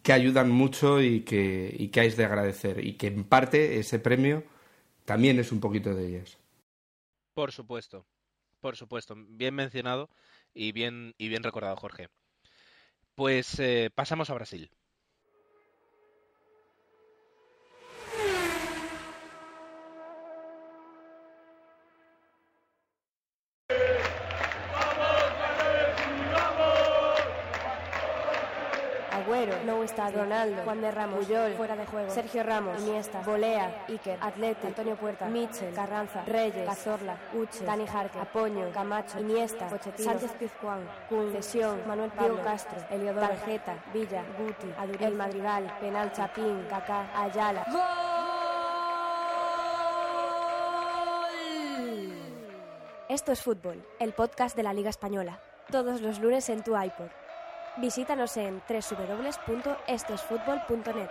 que 0.04 0.12
ayudan 0.12 0.50
mucho 0.50 1.02
y 1.02 1.22
que, 1.22 1.74
y 1.76 1.88
que 1.88 2.00
hay 2.00 2.10
de 2.10 2.24
agradecer 2.24 2.84
y 2.86 2.92
que 2.94 3.08
en 3.08 3.24
parte 3.24 3.80
ese 3.80 3.98
premio 3.98 4.44
también 5.04 5.38
es 5.38 5.52
un 5.52 5.60
poquito 5.60 5.94
de 5.94 6.06
ellas. 6.06 6.38
Por 7.34 7.52
supuesto, 7.52 8.04
por 8.60 8.76
supuesto, 8.76 9.14
bien 9.16 9.54
mencionado 9.54 10.08
y 10.54 10.72
bien, 10.72 11.14
y 11.18 11.28
bien 11.28 11.42
recordado, 11.42 11.76
Jorge. 11.76 12.08
Pues 13.14 13.58
eh, 13.58 13.90
pasamos 13.94 14.30
a 14.30 14.34
Brasil. 14.34 14.70
Está 29.82 30.10
Ronaldo, 30.10 30.62
Juan 30.64 30.80
de 30.80 30.90
Ramos, 30.90 31.24
Puyol, 31.24 31.52
fuera 31.54 31.76
de 31.76 31.86
juego, 31.86 32.10
Sergio 32.10 32.42
Ramos, 32.42 32.80
Iniesta, 32.82 33.20
Bolea, 33.20 33.84
Iker, 33.88 34.18
Atleti, 34.20 34.66
Antonio 34.68 34.96
Puerta, 34.96 35.26
Mitchell, 35.26 35.74
Carranza, 35.74 36.24
Reyes, 36.24 36.66
Cazorla, 36.66 37.16
Uche, 37.34 37.64
Dani 37.64 37.86
Jarque, 37.86 38.18
Apoño, 38.18 38.70
Camacho, 38.72 39.18
Iniesta, 39.18 39.66
Pochettino, 39.68 40.10
Sánchez 40.10 40.32
Pizjuán, 40.32 40.88
Kun, 41.08 41.32
Cesión, 41.32 41.80
Manuel 41.86 42.10
Pablo 42.10 42.42
Castro, 42.42 42.78
Eliodoro, 42.90 43.26
Tarjeta, 43.26 43.74
Villa, 43.92 44.22
Guti, 44.38 44.72
Aduriel, 44.78 45.14
Madrigal, 45.14 45.76
Penal, 45.80 46.12
Chapín, 46.12 46.66
Kaká, 46.68 47.10
Ayala. 47.20 47.66
Esto 53.08 53.32
es 53.32 53.42
Fútbol, 53.42 53.84
el 53.98 54.12
podcast 54.12 54.56
de 54.56 54.62
la 54.62 54.72
Liga 54.72 54.88
Española. 54.90 55.40
Todos 55.70 56.00
los 56.00 56.18
lunes 56.18 56.48
en 56.48 56.62
tu 56.62 56.80
iPod. 56.80 57.10
Visítanos 57.78 58.36
en 58.36 58.60
www.estosfutbol.net. 58.68 61.08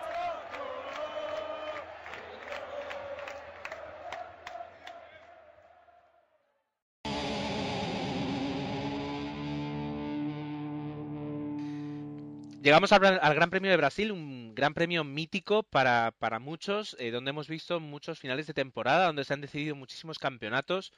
Llegamos 12.61 12.91
al, 12.91 13.33
Gran 13.33 13.49
Premio 13.49 13.71
de 13.71 13.77
Brasil, 13.77 14.11
un 14.11 14.53
gran 14.53 14.75
premio 14.75 15.03
mítico 15.03 15.63
para, 15.63 16.13
para 16.19 16.37
muchos, 16.37 16.95
eh, 16.99 17.09
donde 17.09 17.31
hemos 17.31 17.47
visto 17.47 17.79
muchos 17.79 18.19
finales 18.19 18.45
de 18.45 18.53
temporada, 18.53 19.07
donde 19.07 19.23
se 19.23 19.33
han 19.33 19.41
decidido 19.41 19.75
muchísimos 19.75 20.19
campeonatos 20.19 20.93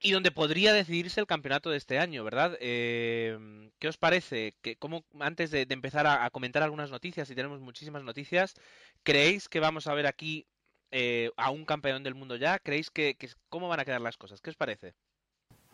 y 0.00 0.12
donde 0.12 0.30
podría 0.30 0.72
decidirse 0.72 1.20
el 1.20 1.26
campeonato 1.26 1.70
de 1.70 1.76
este 1.76 1.98
año, 1.98 2.24
¿verdad? 2.24 2.56
Eh, 2.60 3.70
¿Qué 3.78 3.88
os 3.88 3.96
parece? 3.96 4.54
Que, 4.62 4.76
cómo, 4.76 5.04
antes 5.18 5.50
de, 5.50 5.66
empezar 5.70 6.06
a, 6.06 6.28
comentar 6.30 6.62
algunas 6.62 6.90
noticias, 6.90 7.28
y 7.30 7.34
tenemos 7.34 7.60
muchísimas 7.60 8.04
noticias, 8.04 8.54
¿creéis 9.02 9.48
que 9.48 9.60
vamos 9.60 9.86
a 9.86 9.94
ver 9.94 10.06
aquí 10.06 10.46
eh, 10.90 11.30
a 11.36 11.50
un 11.50 11.64
campeón 11.64 12.02
del 12.02 12.14
mundo 12.14 12.36
ya? 12.36 12.58
¿Creéis 12.58 12.90
que, 12.90 13.16
cómo 13.48 13.68
van 13.68 13.80
a 13.80 13.84
quedar 13.84 14.00
las 14.00 14.16
cosas? 14.16 14.40
¿Qué 14.40 14.50
os 14.50 14.56
parece? 14.56 14.94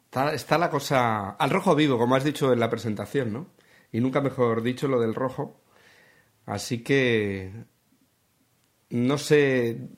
Está, 0.04 0.32
está 0.32 0.58
la 0.58 0.70
cosa 0.70 1.30
al 1.30 1.50
rojo 1.50 1.74
vivo, 1.74 1.98
como 1.98 2.16
has 2.16 2.24
dicho 2.24 2.52
en 2.52 2.60
la 2.60 2.70
presentación, 2.70 3.32
¿no? 3.32 3.48
Y 3.92 4.00
nunca 4.00 4.20
mejor 4.20 4.62
dicho 4.62 4.88
lo 4.88 5.00
del 5.00 5.14
rojo. 5.14 5.60
Así 6.46 6.82
que 6.82 7.52
no 8.90 9.18
sé. 9.18 9.88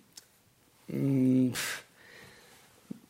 Mm, 0.88 1.50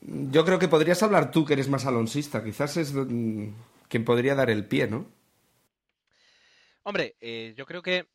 yo 0.06 0.44
creo 0.44 0.58
que 0.58 0.68
podrías 0.68 1.02
hablar 1.02 1.30
tú, 1.30 1.44
que 1.44 1.54
eres 1.54 1.68
más 1.68 1.86
alonsista. 1.86 2.44
Quizás 2.44 2.76
es 2.76 2.92
quien 3.88 4.04
podría 4.04 4.34
dar 4.34 4.50
el 4.50 4.66
pie, 4.66 4.86
¿no? 4.86 5.10
Hombre, 6.84 7.16
eh, 7.20 7.54
yo 7.56 7.66
creo 7.66 7.82
que 7.82 8.06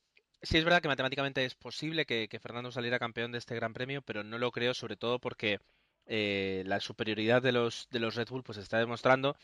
sí 0.41 0.57
es 0.57 0.63
verdad 0.63 0.81
que 0.81 0.87
matemáticamente 0.87 1.43
es 1.43 1.55
posible 1.55 2.05
que, 2.05 2.39
Fernando 2.41 2.71
saliera 2.71 2.99
campeón 2.99 3.31
de 3.31 3.37
este 3.37 3.55
Gran 3.55 3.73
Premio, 3.73 4.01
pero 4.01 4.23
no 4.23 4.37
lo 4.37 4.51
creo, 4.51 4.73
sobre 4.73 4.95
todo 4.95 5.19
porque 5.19 5.59
eh, 6.05 6.63
la 6.65 6.79
superioridad 6.79 7.41
de 7.41 7.51
los, 7.51 7.87
de 7.91 7.99
los 7.99 8.15
Red 8.15 8.29
Bull 8.29 8.43
pues 8.43 8.57
está 8.57 8.79
demostrando. 8.79 9.35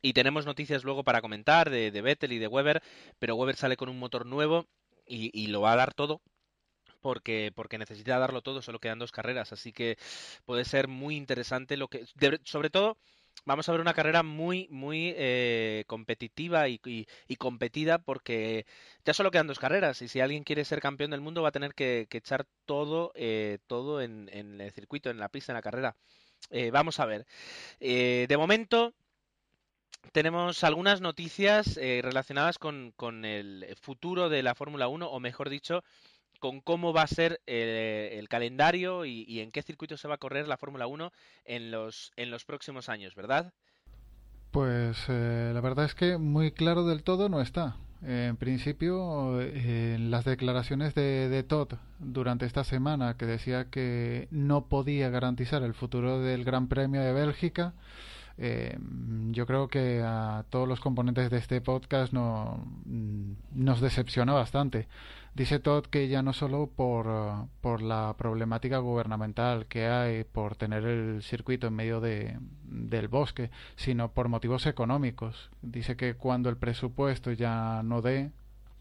Y 0.00 0.12
tenemos 0.12 0.46
noticias 0.46 0.84
luego 0.84 1.02
para 1.02 1.20
comentar 1.20 1.70
de, 1.70 1.90
de 1.90 2.02
Vettel 2.02 2.32
y 2.32 2.38
de 2.38 2.46
Weber, 2.46 2.82
pero 3.18 3.34
Weber 3.34 3.56
sale 3.56 3.76
con 3.76 3.88
un 3.88 3.98
motor 3.98 4.26
nuevo 4.26 4.66
y 5.08 5.46
lo 5.46 5.60
va 5.60 5.72
a 5.72 5.76
dar 5.76 5.94
todo 5.94 6.20
porque, 7.00 7.52
porque 7.54 7.78
necesita 7.78 8.18
darlo 8.18 8.42
todo, 8.42 8.62
solo 8.62 8.78
quedan 8.80 8.98
dos 8.98 9.12
carreras, 9.12 9.52
así 9.52 9.72
que 9.72 9.98
puede 10.44 10.64
ser 10.64 10.88
muy 10.88 11.16
interesante 11.16 11.76
lo 11.76 11.88
que, 11.88 12.06
de, 12.16 12.40
sobre 12.44 12.70
todo, 12.70 12.98
vamos 13.44 13.68
a 13.68 13.72
ver 13.72 13.80
una 13.80 13.94
carrera 13.94 14.22
muy, 14.22 14.68
muy 14.70 15.14
eh, 15.16 15.84
competitiva 15.86 16.68
y, 16.68 16.80
y, 16.84 17.36
competida 17.36 17.98
porque 17.98 18.66
ya 19.04 19.14
solo 19.14 19.30
quedan 19.30 19.46
dos 19.46 19.58
carreras 19.58 20.02
y 20.02 20.08
si 20.08 20.20
alguien 20.20 20.44
quiere 20.44 20.64
ser 20.64 20.80
campeón 20.80 21.10
del 21.10 21.20
mundo 21.20 21.42
va 21.42 21.50
a 21.50 21.52
tener 21.52 21.74
que, 21.74 22.06
que 22.10 22.18
echar 22.18 22.46
todo, 22.64 23.12
eh, 23.14 23.58
todo 23.66 24.00
en, 24.02 24.28
en, 24.32 24.60
el 24.60 24.72
circuito, 24.72 25.10
en 25.10 25.18
la 25.18 25.28
pista, 25.28 25.52
en 25.52 25.56
la 25.56 25.62
carrera. 25.62 25.96
Eh, 26.50 26.70
vamos 26.70 27.00
a 27.00 27.06
ver. 27.06 27.26
Eh, 27.80 28.26
de 28.28 28.36
momento, 28.36 28.94
tenemos 30.12 30.64
algunas 30.64 31.00
noticias 31.00 31.76
eh, 31.76 32.00
relacionadas 32.02 32.58
con, 32.58 32.92
con, 32.96 33.24
el 33.24 33.76
futuro 33.80 34.28
de 34.28 34.42
la 34.42 34.54
Fórmula 34.54 34.88
1, 34.88 35.08
o 35.08 35.20
mejor 35.20 35.50
dicho, 35.50 35.84
con 36.38 36.60
cómo 36.60 36.92
va 36.92 37.02
a 37.02 37.06
ser 37.06 37.40
eh, 37.46 38.16
el 38.18 38.28
calendario 38.28 39.04
y, 39.04 39.40
en 39.40 39.50
qué 39.50 39.62
circuito 39.62 39.96
se 39.96 40.08
va 40.08 40.14
a 40.14 40.18
correr 40.18 40.48
la 40.48 40.56
Fórmula 40.56 40.86
1 40.86 41.12
en 41.44 41.70
los, 41.70 42.12
en 42.16 42.30
los 42.30 42.44
próximos 42.44 42.88
años, 42.88 43.14
¿verdad? 43.14 43.52
Pues 44.50 44.96
eh, 45.08 45.50
la 45.52 45.60
verdad 45.60 45.84
es 45.84 45.94
que 45.94 46.18
muy 46.18 46.50
claro 46.52 46.84
del 46.84 47.02
todo 47.02 47.28
no 47.28 47.40
está. 47.40 47.76
Eh, 48.04 48.26
en 48.28 48.36
principio, 48.36 49.40
en 49.40 50.10
las 50.10 50.24
declaraciones 50.24 50.94
de, 50.94 51.28
de, 51.28 51.42
Todd 51.42 51.74
durante 51.98 52.46
esta 52.46 52.62
semana, 52.62 53.16
que 53.16 53.26
decía 53.26 53.70
que 53.70 54.28
no 54.30 54.66
podía 54.66 55.08
garantizar 55.10 55.62
el 55.62 55.74
futuro 55.74 56.20
del 56.20 56.44
Gran 56.44 56.68
Premio 56.68 57.00
de 57.00 57.12
Bélgica, 57.12 57.74
eh, 58.38 58.76
yo 59.30 59.46
creo 59.46 59.68
que 59.68 60.02
a 60.04 60.44
todos 60.50 60.68
los 60.68 60.80
componentes 60.80 61.30
de 61.30 61.38
este 61.38 61.60
podcast 61.60 62.12
no, 62.12 62.66
nos 63.54 63.80
decepciona 63.80 64.32
bastante. 64.34 64.88
Dice 65.36 65.58
Todd 65.58 65.84
que 65.84 66.08
ya 66.08 66.22
no 66.22 66.32
solo 66.32 66.70
por, 66.74 67.08
uh, 67.08 67.48
por 67.60 67.82
la 67.82 68.14
problemática 68.16 68.78
gubernamental 68.78 69.66
que 69.66 69.86
hay 69.86 70.24
por 70.24 70.56
tener 70.56 70.86
el 70.86 71.22
circuito 71.22 71.66
en 71.66 71.74
medio 71.74 72.00
de, 72.00 72.38
del 72.62 73.08
bosque, 73.08 73.50
sino 73.76 74.12
por 74.12 74.30
motivos 74.30 74.64
económicos. 74.64 75.50
Dice 75.60 75.94
que 75.94 76.14
cuando 76.14 76.48
el 76.48 76.56
presupuesto 76.56 77.32
ya 77.32 77.82
no 77.84 78.00
dé, 78.00 78.30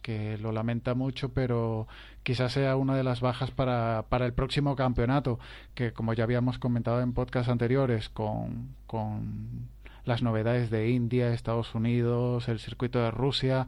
que 0.01 0.38
lo 0.38 0.53
lamenta 0.53 0.93
mucho, 0.93 1.33
pero 1.33 1.89
quizás 2.24 2.53
sea 2.53 2.77
una 2.77 2.95
de 2.95 3.03
las 3.03 3.19
bajas 3.19 3.51
para, 3.51 4.05
para 4.07 4.25
el 4.25 4.31
próximo 4.31 4.77
campeonato, 4.77 5.39
que 5.74 5.91
como 5.91 6.13
ya 6.13 6.24
habíamos 6.24 6.57
comentado 6.57 7.01
en 7.01 7.12
podcasts 7.12 7.51
anteriores, 7.51 8.07
con, 8.07 8.75
con 8.88 9.67
las 10.05 10.21
novedades 10.21 10.69
de 10.69 10.89
India, 10.89 11.33
Estados 11.33 11.75
Unidos, 11.75 12.47
el 12.47 12.59
circuito 12.59 13.00
de 13.00 13.12
Rusia, 13.12 13.67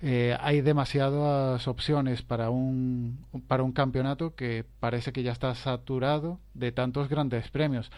eh, 0.00 0.36
hay 0.40 0.60
demasiadas 0.60 1.66
opciones 1.66 2.22
para 2.22 2.50
un, 2.50 3.24
para 3.48 3.62
un 3.64 3.72
campeonato 3.72 4.34
que 4.34 4.64
parece 4.78 5.12
que 5.12 5.22
ya 5.22 5.32
está 5.32 5.54
saturado 5.54 6.38
de 6.54 6.70
tantos 6.72 7.08
grandes 7.08 7.50
premios. 7.50 7.90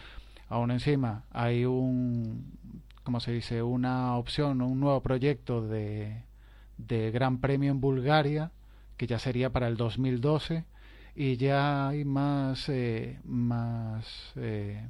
Aún 0.49 0.71
encima 0.71 1.25
hay 1.31 1.65
un, 1.65 2.57
¿cómo 3.03 3.19
se 3.19 3.31
dice? 3.31 3.61
Una 3.61 4.17
opción, 4.17 4.61
un 4.61 4.79
nuevo 4.79 5.01
proyecto 5.01 5.61
de, 5.61 6.23
de 6.77 7.11
Gran 7.11 7.39
Premio 7.39 7.71
en 7.71 7.81
Bulgaria, 7.81 8.51
que 8.97 9.07
ya 9.07 9.19
sería 9.19 9.51
para 9.51 9.67
el 9.67 9.77
2012, 9.77 10.65
y 11.15 11.37
ya 11.37 11.89
hay 11.89 12.05
más, 12.05 12.67
eh, 12.69 13.19
más, 13.25 14.33
eh, 14.37 14.87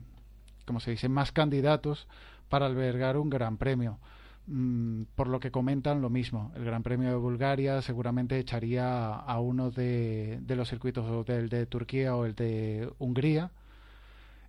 ¿cómo 0.66 0.80
se 0.80 0.92
dice? 0.92 1.10
Más 1.10 1.32
candidatos 1.32 2.08
para 2.48 2.68
albergar 2.68 3.18
un 3.18 3.30
Gran 3.30 3.58
Premio. 3.58 4.00
Mm, 4.48 5.04
por 5.16 5.28
lo 5.28 5.40
que 5.40 5.52
comentan 5.52 6.02
lo 6.02 6.10
mismo. 6.10 6.52
El 6.56 6.66
Gran 6.66 6.84
Premio 6.84 7.10
de 7.10 7.16
Bulgaria 7.16 7.82
seguramente 7.82 8.40
echaría 8.40 9.14
a 9.14 9.40
uno 9.40 9.72
de, 9.72 10.42
los 10.48 10.70
circuitos, 10.70 11.26
del 11.26 11.50
de 11.50 11.66
Turquía 11.66 12.16
o 12.16 12.26
el 12.26 12.36
de 12.36 12.92
Hungría. 12.98 13.52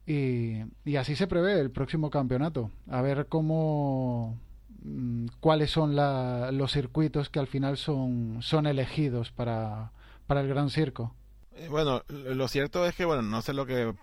Y, 0.07 0.63
así 0.97 1.15
se 1.15 1.27
prevé 1.27 1.61
el 1.61 1.71
próximo 1.71 2.11
campeonato. 2.11 2.71
A 2.89 3.03
ver 3.03 3.27
cómo 3.29 4.37
mm, 4.83 5.27
cuáles 5.41 5.71
son 5.71 5.95
la, 5.95 6.51
los 6.53 6.73
circuitos 6.73 7.29
que 7.29 7.39
al 7.39 7.47
final 7.47 7.77
son, 7.77 8.39
son 8.41 8.67
elegidos 8.67 9.31
para, 9.31 9.93
para 10.27 10.41
el 10.41 10.49
Gran 10.49 10.71
Circo. 10.71 11.15
Eh, 11.55 11.69
bueno, 11.69 12.03
lo 12.09 12.49
cierto 12.49 12.87
es 12.87 12.95
que, 12.95 13.05
bueno, 13.05 13.23
no 13.23 13.43
sé 13.43 13.53
lo 13.53 13.67
que 13.67 13.95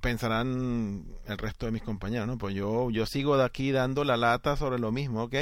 pensarán 0.00 1.04
el 1.26 1.38
resto 1.38 1.66
de 1.66 1.72
mis 1.72 1.82
compañeros, 1.82 2.26
¿no? 2.26 2.38
Pues 2.38 2.54
yo, 2.54 2.90
yo 2.90 3.06
sigo 3.06 3.36
de 3.36 3.44
aquí 3.44 3.72
dando 3.72 4.04
la 4.04 4.16
lata 4.16 4.56
sobre 4.56 4.78
lo 4.78 4.92
mismo, 4.92 5.24
¿ok? 5.24 5.34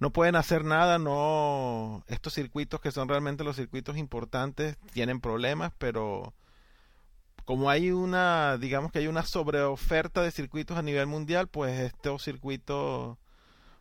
No 0.00 0.12
pueden 0.12 0.36
hacer 0.36 0.64
nada, 0.64 0.98
no... 0.98 2.04
Estos 2.08 2.34
circuitos 2.34 2.80
que 2.80 2.92
son 2.92 3.08
realmente 3.08 3.44
los 3.44 3.56
circuitos 3.56 3.96
importantes 3.96 4.76
tienen 4.92 5.20
problemas, 5.20 5.72
pero 5.78 6.34
como 7.44 7.70
hay 7.70 7.90
una, 7.90 8.58
digamos 8.58 8.92
que 8.92 8.98
hay 8.98 9.06
una 9.06 9.22
sobreoferta 9.22 10.22
de 10.22 10.30
circuitos 10.30 10.76
a 10.76 10.82
nivel 10.82 11.06
mundial, 11.06 11.48
pues 11.48 11.80
estos 11.80 12.22
circuitos 12.22 13.16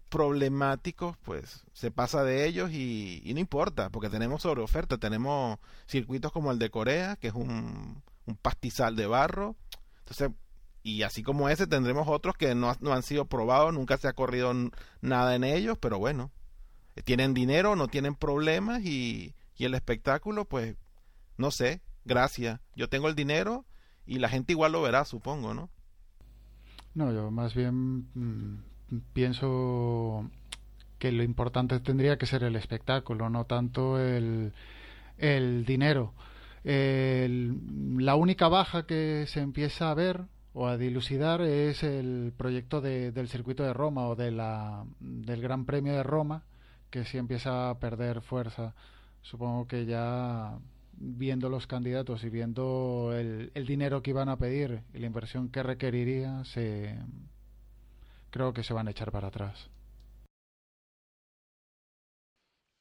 problemáticos, 0.09 1.17
pues 1.17 1.65
se 1.73 1.91
pasa 1.91 2.23
de 2.23 2.45
ellos 2.47 2.71
y, 2.71 3.21
y 3.25 3.33
no 3.33 3.39
importa, 3.41 3.89
porque 3.89 4.09
tenemos 4.09 4.43
sobreoferta, 4.43 4.97
tenemos 4.97 5.59
circuitos 5.85 6.31
como 6.31 6.51
el 6.51 6.59
de 6.59 6.69
Corea, 6.69 7.17
que 7.17 7.27
es 7.27 7.33
un, 7.33 8.01
un 8.25 8.35
pastizal 8.35 8.95
de 8.95 9.07
barro, 9.07 9.55
entonces, 10.07 10.31
y 10.83 11.03
así 11.03 11.21
como 11.21 11.49
ese, 11.49 11.67
tendremos 11.67 12.07
otros 12.07 12.37
que 12.37 12.55
no, 12.55 12.73
no 12.79 12.93
han 12.93 13.03
sido 13.03 13.25
probados, 13.25 13.73
nunca 13.73 13.97
se 13.97 14.07
ha 14.07 14.13
corrido 14.13 14.53
nada 15.01 15.35
en 15.35 15.43
ellos, 15.43 15.77
pero 15.77 15.99
bueno, 15.99 16.31
tienen 17.03 17.33
dinero, 17.33 17.75
no 17.75 17.89
tienen 17.89 18.15
problemas 18.15 18.83
y, 18.85 19.35
y 19.57 19.65
el 19.65 19.73
espectáculo, 19.73 20.45
pues, 20.45 20.77
no 21.35 21.51
sé, 21.51 21.81
gracias. 22.05 22.61
Yo 22.73 22.87
tengo 22.87 23.09
el 23.09 23.15
dinero 23.15 23.65
y 24.05 24.19
la 24.19 24.29
gente 24.29 24.53
igual 24.53 24.71
lo 24.71 24.81
verá, 24.81 25.03
supongo, 25.03 25.53
¿no? 25.53 25.69
No, 26.93 27.11
yo 27.11 27.31
más 27.31 27.53
bien 27.53 28.07
mm, 28.13 28.63
pienso 29.11 30.31
que 30.99 31.11
lo 31.11 31.21
importante 31.21 31.81
tendría 31.81 32.17
que 32.17 32.25
ser 32.25 32.43
el 32.43 32.55
espectáculo, 32.55 33.29
no 33.29 33.43
tanto 33.43 33.99
el, 33.99 34.53
el 35.17 35.65
dinero. 35.65 36.13
La 36.67 38.15
única 38.15 38.49
baja 38.49 38.85
que 38.85 39.25
se 39.27 39.39
empieza 39.39 39.89
a 39.89 39.93
ver 39.93 40.25
o 40.53 40.67
a 40.67 40.77
dilucidar 40.77 41.41
es 41.41 41.83
el 41.83 42.33
proyecto 42.35 42.81
de, 42.81 43.11
del 43.11 43.29
circuito 43.29 43.63
de 43.63 43.73
Roma 43.73 44.07
o 44.07 44.15
de 44.15 44.31
la, 44.31 44.85
del 44.99 45.41
Gran 45.41 45.65
Premio 45.65 45.93
de 45.93 46.03
Roma, 46.03 46.43
que 46.89 47.05
sí 47.05 47.17
empieza 47.17 47.69
a 47.69 47.79
perder 47.79 48.21
fuerza. 48.21 48.73
Supongo 49.21 49.67
que 49.67 49.85
ya 49.85 50.57
viendo 50.93 51.49
los 51.49 51.67
candidatos 51.67 52.23
y 52.23 52.29
viendo 52.29 53.13
el, 53.15 53.51
dinero 53.65 54.01
que 54.01 54.09
iban 54.09 54.29
a 54.29 54.37
pedir 54.37 54.81
y 54.93 54.99
la 54.99 55.05
inversión 55.05 55.49
que 55.49 55.63
requeriría, 55.63 56.43
se, 56.43 56.97
creo 58.29 58.51
que 58.53 58.63
se 58.63 58.73
van 58.73 58.87
a 58.87 58.91
echar 58.91 59.11
para 59.11 59.27
atrás. 59.27 59.69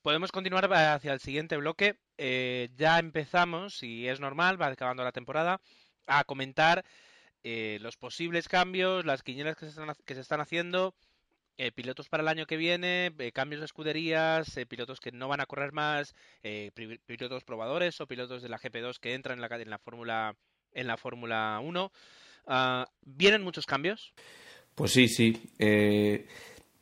Podemos 0.02 0.32
continuar 0.32 0.72
hacia 0.72 1.12
el 1.12 1.20
siguiente 1.20 1.56
bloque. 1.56 1.98
Eh, 2.18 2.70
ya 2.76 2.98
empezamos, 2.98 3.82
y 3.82 4.08
es 4.08 4.20
normal, 4.20 4.60
va 4.60 4.68
acabando 4.68 5.04
la 5.04 5.12
temporada, 5.12 5.60
a 6.06 6.24
comentar 6.24 6.84
eh, 7.42 7.78
los 7.80 7.96
posibles 7.96 8.48
cambios, 8.48 9.04
las 9.04 9.22
quinielas 9.22 9.56
que 9.56 9.66
se 9.66 9.70
están, 9.70 9.94
que 10.04 10.14
se 10.14 10.20
están 10.20 10.40
haciendo, 10.40 10.94
eh, 11.58 11.72
pilotos 11.72 12.08
para 12.08 12.22
el 12.22 12.28
año 12.28 12.46
que 12.46 12.56
viene, 12.56 13.12
cambios 13.32 13.60
de 13.60 13.66
escuderías, 13.66 14.54
pilotos 14.68 15.00
que 15.00 15.12
no 15.12 15.28
van 15.28 15.40
a 15.40 15.46
correr 15.46 15.72
más, 15.72 16.14
pilotos 17.06 17.44
probadores 17.44 18.00
o 18.00 18.06
pilotos 18.06 18.42
de 18.42 18.48
la 18.48 18.58
GP2 18.58 18.98
que 18.98 19.14
entran 19.14 19.38
en 19.38 19.48
la, 19.48 19.56
en 19.56 19.70
la 19.70 19.78
Fórmula 19.78 20.36
en 20.72 20.86
la 20.86 20.98
Fórmula 20.98 21.58
1. 21.62 21.92
Ah, 22.46 22.86
¿Vienen 23.00 23.42
muchos 23.42 23.64
cambios? 23.64 24.12
Pues 24.74 24.92
sí, 24.92 25.08
sí. 25.08 25.48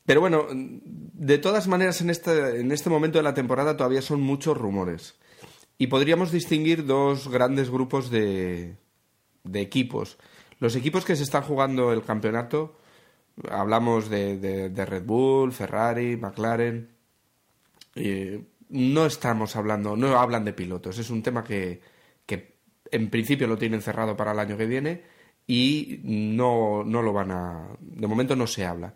Pero 0.05 0.19
bueno, 0.19 0.47
de 0.51 1.37
todas 1.37 1.67
maneras 1.67 2.01
en 2.01 2.09
este, 2.09 2.59
en 2.59 2.73
este 2.73 2.89
momento 2.89 3.17
de 3.17 3.23
la 3.23 3.33
temporada 3.33 3.77
todavía 3.77 4.01
son 4.01 4.19
muchos 4.19 4.57
rumores. 4.57 5.17
Y 5.77 5.87
podríamos 5.87 6.31
distinguir 6.31 6.85
dos 6.85 7.27
grandes 7.27 7.69
grupos 7.69 8.09
de, 8.09 8.77
de 9.43 9.61
equipos. 9.61 10.17
Los 10.59 10.75
equipos 10.75 11.05
que 11.05 11.15
se 11.15 11.23
están 11.23 11.43
jugando 11.43 11.91
el 11.91 12.03
campeonato, 12.03 12.77
hablamos 13.49 14.09
de, 14.09 14.37
de, 14.69 14.85
Red 14.85 15.03
Bull, 15.03 15.51
Ferrari, 15.51 16.15
McLaren. 16.15 16.89
no 18.69 19.05
estamos 19.05 19.55
hablando, 19.55 19.97
no 19.97 20.17
hablan 20.17 20.45
de 20.45 20.53
pilotos. 20.53 20.97
Es 20.97 21.09
un 21.09 21.21
tema 21.21 21.43
que, 21.43 21.81
que 22.25 22.55
en 22.91 23.09
principio 23.09 23.47
lo 23.47 23.57
tienen 23.57 23.81
cerrado 23.81 24.15
para 24.15 24.31
el 24.31 24.39
año 24.39 24.57
que 24.57 24.65
viene 24.65 25.03
y 25.47 25.99
no, 26.03 26.83
no 26.83 27.01
lo 27.01 27.13
van 27.13 27.31
a. 27.31 27.67
De 27.79 28.07
momento 28.07 28.35
no 28.35 28.47
se 28.47 28.65
habla. 28.65 28.93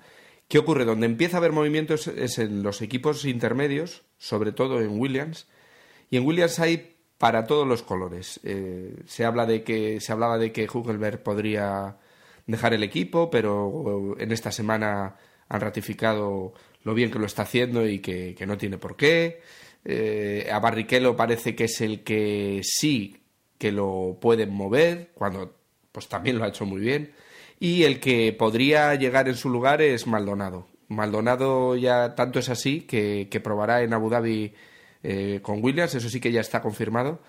¿Qué 0.47 0.58
ocurre? 0.58 0.86
Donde 0.86 1.06
empieza 1.06 1.38
a 1.38 1.39
haber 1.39 1.51
movimiento 1.51 1.93
es, 1.93 2.39
en 2.39 2.63
los 2.63 2.82
equipos 2.82 3.25
intermedios, 3.25 4.03
sobre 4.17 4.51
todo 4.51 4.82
en 4.82 4.99
Williams. 4.99 5.47
Y 6.10 6.17
en 6.17 6.26
Williams 6.26 6.60
hay 6.60 6.95
para 7.17 7.45
todos 7.45 7.67
los 7.67 7.84
colores. 7.84 8.39
Eh, 8.43 8.95
se 9.06 9.26
habla 9.26 9.45
de 9.45 9.63
que 9.63 10.00
se 10.00 10.12
hablaba 10.12 10.38
de 10.38 10.52
que 10.52 10.67
Huckelberg 10.67 11.22
podría 11.22 11.98
dejar 12.48 12.74
el 12.74 12.84
equipo, 12.84 13.30
pero 13.30 14.15
en 14.19 14.32
esta 14.32 14.52
semana 14.52 15.15
han 15.48 15.62
ratificado 15.62 16.54
lo 16.84 16.93
bien 16.93 17.12
que 17.12 17.19
lo 17.19 17.26
está 17.26 17.43
haciendo 17.43 17.88
y 17.88 18.00
que, 18.00 18.36
no 18.48 18.58
tiene 18.58 18.78
por 18.78 18.95
qué. 18.95 19.41
Eh, 19.86 20.50
a 20.52 20.60
Barrichello 20.60 21.15
parece 21.15 21.56
que 21.56 21.65
es 21.65 21.82
el 21.82 22.04
que 22.04 22.62
sí 22.63 23.17
que 23.58 23.72
lo 23.72 24.17
pueden 24.22 24.52
mover, 24.52 25.12
cuando 25.13 25.56
pues 25.91 26.08
también 26.08 26.38
lo 26.38 26.45
ha 26.45 26.50
hecho 26.50 26.65
muy 26.65 26.80
bien 26.80 27.13
y 27.60 27.84
el 27.84 28.00
que 28.00 28.34
podría 28.34 28.95
llegar 28.95 29.28
en 29.28 29.36
su 29.36 29.50
lugar 29.50 29.82
es 29.82 30.08
Maldonado. 30.08 30.67
Maldonado 30.88 31.76
ya 31.76 32.15
tanto 32.15 32.39
es 32.39 32.50
así 32.50 32.82
que, 32.82 33.28
probará 33.43 33.84
en 33.84 33.93
Abu 33.93 34.10
Dhabi 34.10 34.54
eh, 35.03 35.39
con 35.41 35.63
Williams, 35.63 35.95
eso 35.95 36.09
sí 36.09 36.19
que 36.19 36.31
ya 36.31 36.41
está 36.41 36.62
confirmado. 36.62 37.21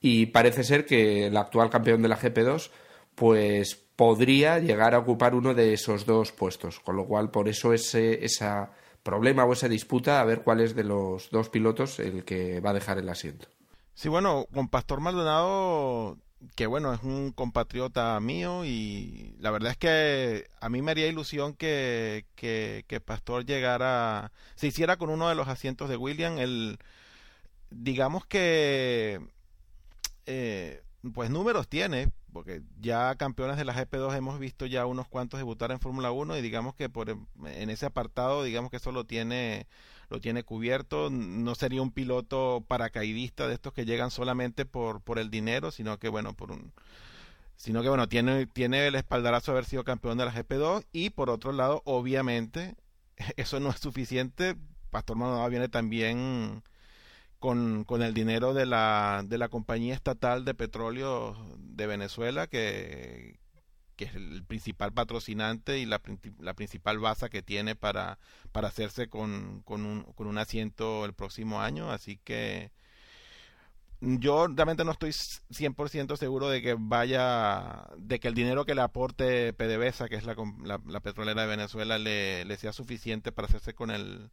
Y 0.00 0.26
parece 0.26 0.64
ser 0.64 0.84
que 0.84 1.26
el 1.26 1.36
actual 1.36 1.70
campeón 1.70 2.02
de 2.02 2.08
la 2.08 2.18
GP2 2.18 2.70
pues 3.14 3.74
podría 3.74 4.58
llegar 4.58 4.94
a 4.94 4.98
ocupar 4.98 5.34
uno 5.34 5.54
de 5.54 5.72
esos 5.72 6.04
dos 6.04 6.32
puestos, 6.32 6.80
con 6.80 6.96
lo 6.96 7.06
cual 7.06 7.30
por 7.30 7.48
eso 7.48 7.72
ese 7.72 8.24
esa 8.24 8.72
problema 9.02 9.44
o 9.44 9.52
esa 9.52 9.68
disputa 9.68 10.20
a 10.20 10.24
ver 10.24 10.42
cuál 10.42 10.60
es 10.60 10.74
de 10.74 10.84
los 10.84 11.30
dos 11.30 11.48
pilotos 11.48 12.00
el 12.00 12.24
que 12.24 12.60
va 12.60 12.70
a 12.70 12.74
dejar 12.74 12.98
el 12.98 13.08
asiento. 13.08 13.46
Sí, 13.94 14.08
bueno, 14.08 14.46
con 14.52 14.68
Pastor 14.68 15.00
Maldonado 15.00 16.18
que 16.54 16.66
bueno, 16.66 16.92
es 16.92 17.02
un 17.02 17.32
compatriota 17.32 18.18
mío 18.20 18.64
y 18.64 19.34
la 19.38 19.50
verdad 19.50 19.72
es 19.72 19.76
que 19.76 20.46
a 20.60 20.68
mí 20.68 20.82
me 20.82 20.90
haría 20.90 21.06
ilusión 21.06 21.54
que, 21.54 22.26
que, 22.36 23.00
Pastor 23.04 23.44
llegara, 23.44 24.32
se 24.54 24.66
hiciera 24.66 24.96
con 24.96 25.10
uno 25.10 25.28
de 25.28 25.34
los 25.34 25.48
asientos 25.48 25.88
de 25.88 25.96
William, 25.96 26.38
el, 26.38 26.78
digamos 27.74 28.26
que, 28.26 29.20
eh, 30.26 30.82
pues 31.12 31.30
números 31.30 31.68
tiene, 31.68 32.10
porque 32.32 32.62
ya 32.80 33.14
campeones 33.16 33.56
de 33.56 33.64
la 33.64 33.74
GP2 33.74 34.16
hemos 34.16 34.38
visto 34.38 34.66
ya 34.66 34.86
unos 34.86 35.08
cuantos 35.08 35.38
debutar 35.38 35.70
en 35.70 35.80
Fórmula 35.80 36.10
1 36.10 36.36
y 36.36 36.42
digamos 36.42 36.74
que 36.74 36.88
por, 36.88 37.10
en 37.10 37.70
ese 37.70 37.86
apartado, 37.86 38.42
digamos 38.42 38.70
que 38.70 38.78
eso 38.78 38.92
lo 38.92 39.04
tiene 39.04 39.66
lo 40.10 40.20
tiene 40.20 40.44
cubierto, 40.44 41.08
no 41.10 41.54
sería 41.54 41.82
un 41.82 41.90
piloto 41.90 42.62
paracaidista 42.68 43.48
de 43.48 43.54
estos 43.54 43.72
que 43.72 43.86
llegan 43.86 44.10
solamente 44.10 44.66
por, 44.66 45.00
por 45.00 45.18
el 45.18 45.30
dinero, 45.30 45.70
sino 45.70 45.98
que 45.98 46.08
bueno, 46.08 46.34
por 46.34 46.52
un 46.52 46.72
sino 47.56 47.82
que 47.82 47.88
bueno, 47.88 48.08
tiene, 48.08 48.46
tiene 48.46 48.86
el 48.88 48.94
espaldarazo 48.96 49.52
de 49.52 49.58
haber 49.58 49.64
sido 49.68 49.84
campeón 49.84 50.18
de 50.18 50.24
la 50.26 50.32
GP2 50.34 50.84
y 50.92 51.10
por 51.10 51.30
otro 51.30 51.52
lado, 51.52 51.82
obviamente, 51.84 52.76
eso 53.36 53.60
no 53.60 53.70
es 53.70 53.78
suficiente, 53.78 54.56
Pastor 54.90 55.16
Maldonado 55.16 55.48
viene 55.50 55.68
también 55.68 56.62
con, 57.44 57.84
con, 57.84 58.00
el 58.00 58.14
dinero 58.14 58.54
de 58.54 58.64
la, 58.64 59.22
de 59.22 59.36
la 59.36 59.50
compañía 59.50 59.92
estatal 59.92 60.46
de 60.46 60.54
petróleo 60.54 61.36
de 61.58 61.86
Venezuela 61.86 62.46
que, 62.46 63.38
que 63.96 64.06
es 64.06 64.14
el 64.14 64.42
principal 64.44 64.94
patrocinante 64.94 65.78
y 65.78 65.84
la, 65.84 66.00
la 66.38 66.54
principal 66.54 67.00
base 67.00 67.28
que 67.28 67.42
tiene 67.42 67.76
para, 67.76 68.18
para 68.50 68.68
hacerse 68.68 69.08
con, 69.10 69.60
con, 69.66 69.84
un, 69.84 70.04
con 70.14 70.26
un 70.26 70.38
asiento 70.38 71.04
el 71.04 71.12
próximo 71.12 71.60
año. 71.60 71.90
Así 71.90 72.16
que 72.16 72.72
yo 74.00 74.46
realmente 74.46 74.86
no 74.86 74.92
estoy 74.92 75.10
100% 75.10 76.16
seguro 76.16 76.48
de 76.48 76.62
que 76.62 76.76
vaya, 76.78 77.88
de 77.98 78.20
que 78.20 78.28
el 78.28 78.34
dinero 78.34 78.64
que 78.64 78.74
le 78.74 78.80
aporte 78.80 79.52
PDVSA, 79.52 80.08
que 80.08 80.16
es 80.16 80.24
la, 80.24 80.34
la, 80.86 81.00
petrolera 81.00 81.42
de 81.42 81.48
Venezuela, 81.48 81.98
le, 81.98 82.46
le, 82.46 82.56
sea 82.56 82.72
suficiente 82.72 83.32
para 83.32 83.48
hacerse 83.48 83.74
con 83.74 83.90
el 83.90 84.30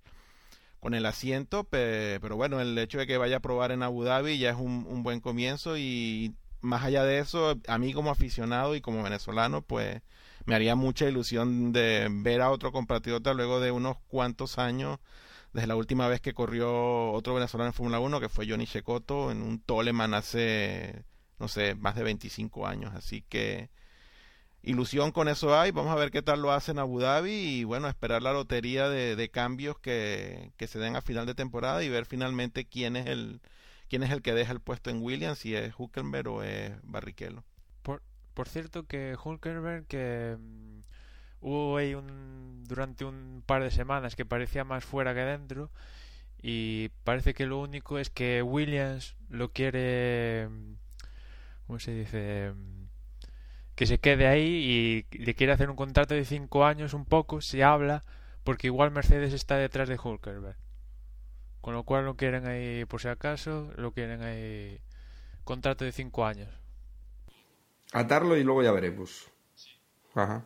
con 0.82 0.96
el 0.96 1.06
asiento, 1.06 1.63
pero 1.65 2.36
bueno, 2.36 2.60
el 2.60 2.78
hecho 2.78 2.98
de 2.98 3.08
que 3.08 3.17
vaya 3.17 3.38
a 3.38 3.41
probar 3.41 3.72
en 3.72 3.84
Abu 3.84 4.04
Dhabi 4.04 4.39
ya 4.39 4.50
es 4.50 4.58
un, 4.58 5.04
buen 5.04 5.22
comienzo 5.22 5.78
y 5.78 6.36
más 6.62 6.84
allá 6.84 7.04
de 7.04 7.20
eso, 7.20 7.60
a 7.67 7.78
mí 7.78 7.94
como 7.94 8.10
aficionado 8.10 8.76
y 8.76 8.82
como 8.82 9.04
venezolano, 9.04 9.62
pues 9.62 10.02
me 10.46 10.56
haría 10.56 10.76
mucha 10.76 11.08
ilusión 11.08 11.72
de 11.72 12.08
ver 12.12 12.41
a 12.41 12.50
otro 12.50 12.72
compatriota 12.72 13.36
luego 13.36 13.60
de 13.60 13.72
unos 13.72 13.98
cuantos 14.08 14.58
años, 14.58 14.98
desde 15.54 15.67
la 15.67 15.76
última 15.76 16.08
vez 16.08 16.20
que 16.20 16.34
corrió 16.34 17.12
otro 17.12 17.36
venezolano 17.36 17.70
en 17.70 17.74
Fórmula 17.74 18.00
1, 18.00 18.20
que 18.20 18.30
fue 18.30 18.50
Johnny 18.50 18.65
Checoto, 18.65 19.32
en 19.32 19.44
un 19.44 19.60
Toleman 19.60 20.15
hace, 20.15 21.04
no 21.38 21.48
sé, 21.48 21.76
más 21.76 21.96
de 21.96 22.04
25 22.04 22.65
años. 22.65 22.94
Así 22.96 23.22
que 23.30 23.70
ilusión 24.63 25.12
con 25.12 25.28
eso 25.28 25.58
hay. 25.58 25.71
Vamos 25.71 25.91
a 25.91 25.95
ver 25.95 26.12
qué 26.12 26.21
tal 26.21 26.41
lo 26.41 26.52
hace 26.52 26.71
en 26.71 26.80
Abu 26.80 27.00
Dhabi 27.00 27.32
y 27.32 27.63
bueno, 27.63 27.88
esperar 27.88 28.21
la 28.21 28.34
lotería 28.34 28.89
de, 28.89 29.30
cambios 29.30 29.80
que, 29.80 30.52
se 30.60 30.80
den 30.80 30.95
a 30.95 31.02
final 31.02 31.26
de 31.26 31.36
temporada 31.36 31.84
y 31.84 31.89
ver 31.89 32.06
finalmente 32.06 32.65
quién 32.65 32.95
es 32.95 33.08
el 33.08 33.41
quién 33.89 34.04
es 34.04 34.12
el 34.12 34.21
que 34.21 34.34
deja 34.34 34.54
el 34.54 34.62
puesto 34.62 34.89
en 34.89 35.02
Williams, 35.02 35.39
si 35.39 35.54
es 35.54 35.74
Hulkenberg 35.78 36.28
o 36.30 36.43
es 36.43 36.71
Barrichello. 36.84 37.43
Por, 37.82 38.02
por 38.34 38.47
cierto 38.47 38.88
que 38.88 39.17
Hulkenberg 39.21 39.86
que 39.88 40.38
mm, 40.39 40.80
hubo 41.41 41.76
ahí 41.76 41.93
un, 41.93 42.63
durante 42.67 43.04
un 43.04 43.43
par 43.45 43.63
de 43.63 43.71
semanas 43.71 44.15
que 44.15 44.26
parecía 44.26 44.63
más 44.63 44.86
fuera 44.86 45.13
que 45.13 45.21
dentro 45.21 45.71
y 46.41 46.89
parece 47.04 47.34
que 47.34 47.45
lo 47.45 47.60
único 47.60 48.00
es 48.00 48.10
que 48.10 48.41
Williams 48.41 49.17
lo 49.28 49.52
quiere 49.52 50.47
mm, 50.50 50.74
¿cómo 51.67 51.80
se 51.80 51.91
dice? 51.93 52.52
Mm, 52.54 52.81
que 53.82 53.88
se 53.88 53.98
quede 53.98 54.28
ahí 54.28 55.08
y 55.12 55.17
le 55.17 55.34
quiere 55.34 55.54
hacer 55.54 55.72
un 55.72 55.76
contrato 55.76 56.13
de 56.13 56.24
cinco 56.24 56.65
años 56.65 56.94
un 56.94 57.04
poco, 57.04 57.41
se 57.41 57.63
habla, 57.63 58.04
porque 58.44 58.67
igual 58.67 58.91
Mercedes 58.91 59.34
está 59.34 59.58
detrás 59.58 59.89
de 59.89 59.98
Hulkenberg. 59.98 60.56
Con 61.62 61.74
lo 61.74 61.84
cual 61.84 62.06
lo 62.06 62.15
quieren 62.15 62.46
ahí, 62.46 62.86
por 62.86 63.02
si 63.02 63.08
acaso, 63.08 63.74
lo 63.78 63.91
quieren 63.91 64.22
ahí 64.22 64.78
contrato 65.44 65.84
de 65.84 65.91
cinco 65.94 66.28
años. 66.28 66.48
Atarlo 67.91 68.38
y 68.38 68.44
luego 68.44 68.62
ya 68.62 68.72
veremos. 68.72 69.28
Ajá. 70.13 70.46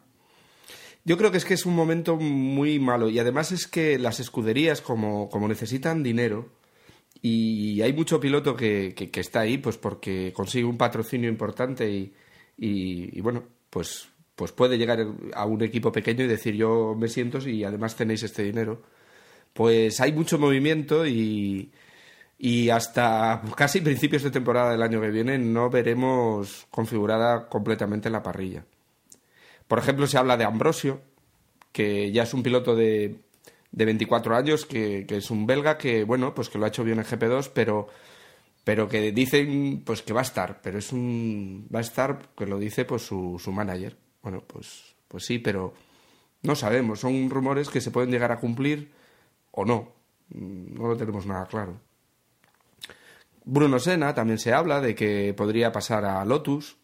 Yo 1.03 1.17
creo 1.17 1.29
que 1.29 1.37
es 1.37 1.43
que 1.43 1.55
es 1.55 1.65
un 1.65 1.75
momento 1.75 2.15
muy 2.15 2.79
malo 2.79 3.09
y 3.09 3.19
además 3.19 3.51
es 3.51 3.67
que 3.67 3.99
las 3.99 4.21
escuderías 4.21 4.79
como, 4.79 5.27
como 5.29 5.49
necesitan 5.49 6.03
dinero 6.03 6.53
y 7.21 7.81
hay 7.81 7.91
mucho 7.91 8.21
piloto 8.21 8.55
que, 8.55 8.95
que, 8.95 9.19
está 9.19 9.41
ahí 9.41 9.57
pues 9.57 9.75
porque 9.75 10.31
consigue 10.31 10.63
un 10.63 10.77
patrocinio 10.77 11.27
importante 11.27 11.89
y, 11.89 12.13
y, 12.57 13.19
bueno, 13.21 13.43
pues, 13.69 14.09
pues 14.35 14.51
puede 14.51 14.77
llegar 14.77 15.05
a 15.33 15.45
un 15.45 15.61
equipo 15.63 15.91
pequeño 15.91 16.23
y 16.23 16.27
decir 16.27 16.55
yo 16.55 16.95
me 16.97 17.07
siento 17.07 17.37
y 17.47 17.63
además 17.63 17.95
tenéis 17.95 18.23
este 18.23 18.43
dinero. 18.43 18.83
Pues 19.53 20.01
hay 20.01 20.11
mucho 20.11 20.37
movimiento 20.37 21.05
y, 21.07 21.71
y 22.37 22.69
hasta 22.69 23.41
casi 23.55 23.81
principios 23.81 24.23
de 24.23 24.31
temporada 24.31 24.71
del 24.71 24.83
año 24.83 25.01
que 25.01 25.09
viene 25.09 25.37
no 25.37 25.69
veremos 25.69 26.67
configurada 26.69 27.47
completamente 27.47 28.09
la 28.09 28.23
parrilla. 28.23 28.65
Por 29.67 29.79
ejemplo, 29.79 30.07
se 30.07 30.17
habla 30.17 30.37
de 30.37 30.43
Ambrosio, 30.43 31.01
que 31.71 32.11
ya 32.11 32.23
es 32.23 32.33
un 32.33 32.43
piloto 32.43 32.75
de, 32.75 33.19
de 33.75 33.85
24 33.85 34.35
años, 34.35 34.65
que, 34.65 35.05
es 35.09 35.29
un 35.29 35.45
belga 35.45 35.77
que, 35.77 36.03
bueno, 36.03 36.33
pues 36.33 36.49
que 36.49 36.57
lo 36.57 36.65
ha 36.65 36.69
hecho 36.69 36.83
bien 36.83 36.99
en 36.99 37.05
GP2, 37.05 37.51
pero, 37.53 37.87
pero 38.65 38.89
que 38.89 39.13
dicen 39.13 39.83
pues 39.85 40.01
que 40.01 40.11
va 40.11 40.21
a 40.21 40.23
estar, 40.23 40.59
pero 40.61 40.79
es 40.79 40.91
un 40.91 41.69
va 41.73 41.79
a 41.79 41.81
estar, 41.83 42.31
que 42.35 42.47
lo 42.47 42.59
dice 42.59 42.83
pues 42.83 43.03
su, 43.03 43.39
su 43.41 43.51
manager. 43.53 43.95
Bueno, 44.21 44.43
pues, 44.45 44.95
pues 45.07 45.23
sí, 45.23 45.39
pero 45.39 45.73
no 46.41 46.55
sabemos, 46.55 46.99
son 46.99 47.29
rumores 47.29 47.69
que 47.69 47.79
se 47.79 47.91
pueden 47.91 48.11
llegar 48.11 48.31
a 48.31 48.39
cumplir 48.39 48.91
o 49.51 49.63
no, 49.63 49.93
no 50.29 50.87
lo 50.87 50.97
tenemos 50.97 51.27
nada 51.27 51.45
claro. 51.45 51.79
Bruno 53.45 53.77
Sena 53.77 54.15
también 54.15 54.39
se 54.39 54.51
habla 54.51 54.81
de 54.81 54.95
que 54.95 55.35
podría 55.35 55.71
pasar 55.71 56.03
a 56.03 56.25
Lotus, 56.25 56.77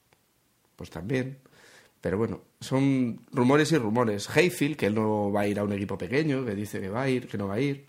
pues 0.75 0.91
también. 0.91 1.39
Pero 1.99 2.19
bueno, 2.19 2.41
son 2.59 3.21
rumores 3.31 3.71
y 3.71 3.77
rumores. 3.77 4.29
Hayfield, 4.29 4.77
que 4.77 4.85
él 4.85 4.95
no 4.95 5.31
va 5.31 5.41
a 5.41 5.47
ir 5.47 5.57
a 5.57 5.63
un 5.63 5.73
equipo 5.73 5.97
pequeño, 5.97 6.45
que 6.45 6.53
dice 6.53 6.79
que 6.79 6.89
va 6.89 7.01
a 7.03 7.09
ir, 7.09 7.27
que 7.27 7.37
no 7.39 7.47
va 7.47 7.55
a 7.55 7.59
ir. 7.59 7.87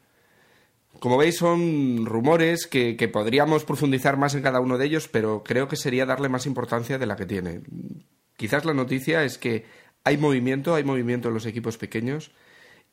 Como 1.01 1.19
veis, 1.19 1.37
son 1.37 2.07
rumores 2.07 2.67
que, 2.67 2.97
que, 2.97 3.09
podríamos 3.09 3.65
profundizar 3.65 4.17
más 4.17 4.35
en 4.35 4.43
cada 4.43 4.61
uno 4.61 4.79
de 4.79 4.87
ellos, 4.87 5.09
pero 5.09 5.43
creo 5.43 5.67
que 5.67 5.77
sería 5.77 6.07
darle 6.07 6.29
más 6.29 6.47
importancia 6.47 6.99
de 6.99 7.07
la 7.07 7.17
que 7.17 7.27
tiene. 7.27 7.63
Quizás 8.37 8.65
la 8.65 8.75
noticia 8.75 9.25
es 9.25 9.39
que 9.39 9.65
hay 10.05 10.17
movimiento, 10.17 10.75
hay 10.75 10.85
movimiento 10.85 11.29
en 11.29 11.35
los 11.35 11.47
equipos 11.47 11.79
pequeños 11.79 12.33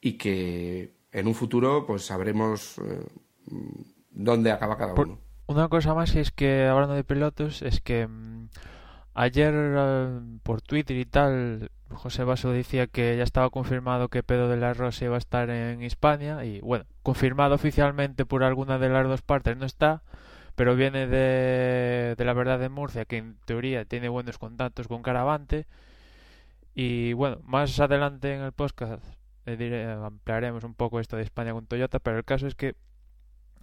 y 0.02 0.14
que 0.14 0.94
en 1.12 1.28
un 1.28 1.36
futuro 1.36 1.86
pues 1.86 2.06
sabremos 2.06 2.78
eh, 2.80 3.06
dónde 4.12 4.52
acaba 4.52 4.78
cada 4.78 4.94
uno. 4.94 5.20
una 5.48 5.68
cosa 5.68 5.94
más 5.94 6.16
es 6.16 6.32
que, 6.32 6.66
hablando 6.66 6.96
de 6.96 7.04
pilotos, 7.04 7.62
es 7.62 7.82
que 7.82 8.08
mm, 8.08 8.50
Ayer 9.14 9.54
eh, 9.56 10.20
por 10.44 10.62
Twitter 10.62 10.98
y 10.98 11.06
tal, 11.06 11.72
José 11.92 12.24
Basso 12.24 12.52
decía 12.52 12.88
que 12.88 13.18
ya 13.18 13.24
estaba 13.24 13.50
confirmado 13.50 14.10
que 14.10 14.24
Pedro 14.24 14.48
de 14.50 14.58
la 14.58 14.74
Rosa 14.74 15.06
iba 15.06 15.16
a 15.16 15.20
estar 15.20 15.50
en 15.50 15.82
España 15.84 16.46
y 16.46 16.62
bueno, 16.62 16.86
confirmado 17.04 17.56
oficialmente 17.56 18.26
por 18.26 18.44
alguna 18.44 18.78
de 18.80 18.90
las 18.90 19.08
dos 19.08 19.22
partes 19.22 19.58
no 19.58 19.66
está, 19.66 20.04
pero 20.56 20.76
viene 20.76 21.08
de, 21.08 22.16
de 22.18 22.26
la 22.26 22.34
verdad 22.34 22.60
de 22.60 22.70
Murcia, 22.70 23.06
que 23.06 23.18
en 23.18 23.38
teoría 23.46 23.86
tiene 23.86 24.10
buenos 24.10 24.38
contactos 24.38 24.88
con 24.88 25.02
Caravante. 25.02 25.68
Y 26.74 27.14
bueno, 27.14 27.40
más 27.44 27.80
adelante 27.80 28.34
en 28.34 28.42
el 28.42 28.54
podcast 28.54 29.04
eh, 29.46 29.98
ampliaremos 30.04 30.64
un 30.64 30.76
poco 30.76 31.00
esto 31.00 31.18
de 31.18 31.24
España 31.24 31.54
con 31.54 31.66
Toyota, 31.66 32.00
pero 32.00 32.18
el 32.18 32.26
caso 32.26 32.48
es 32.48 32.56
que 32.56 32.76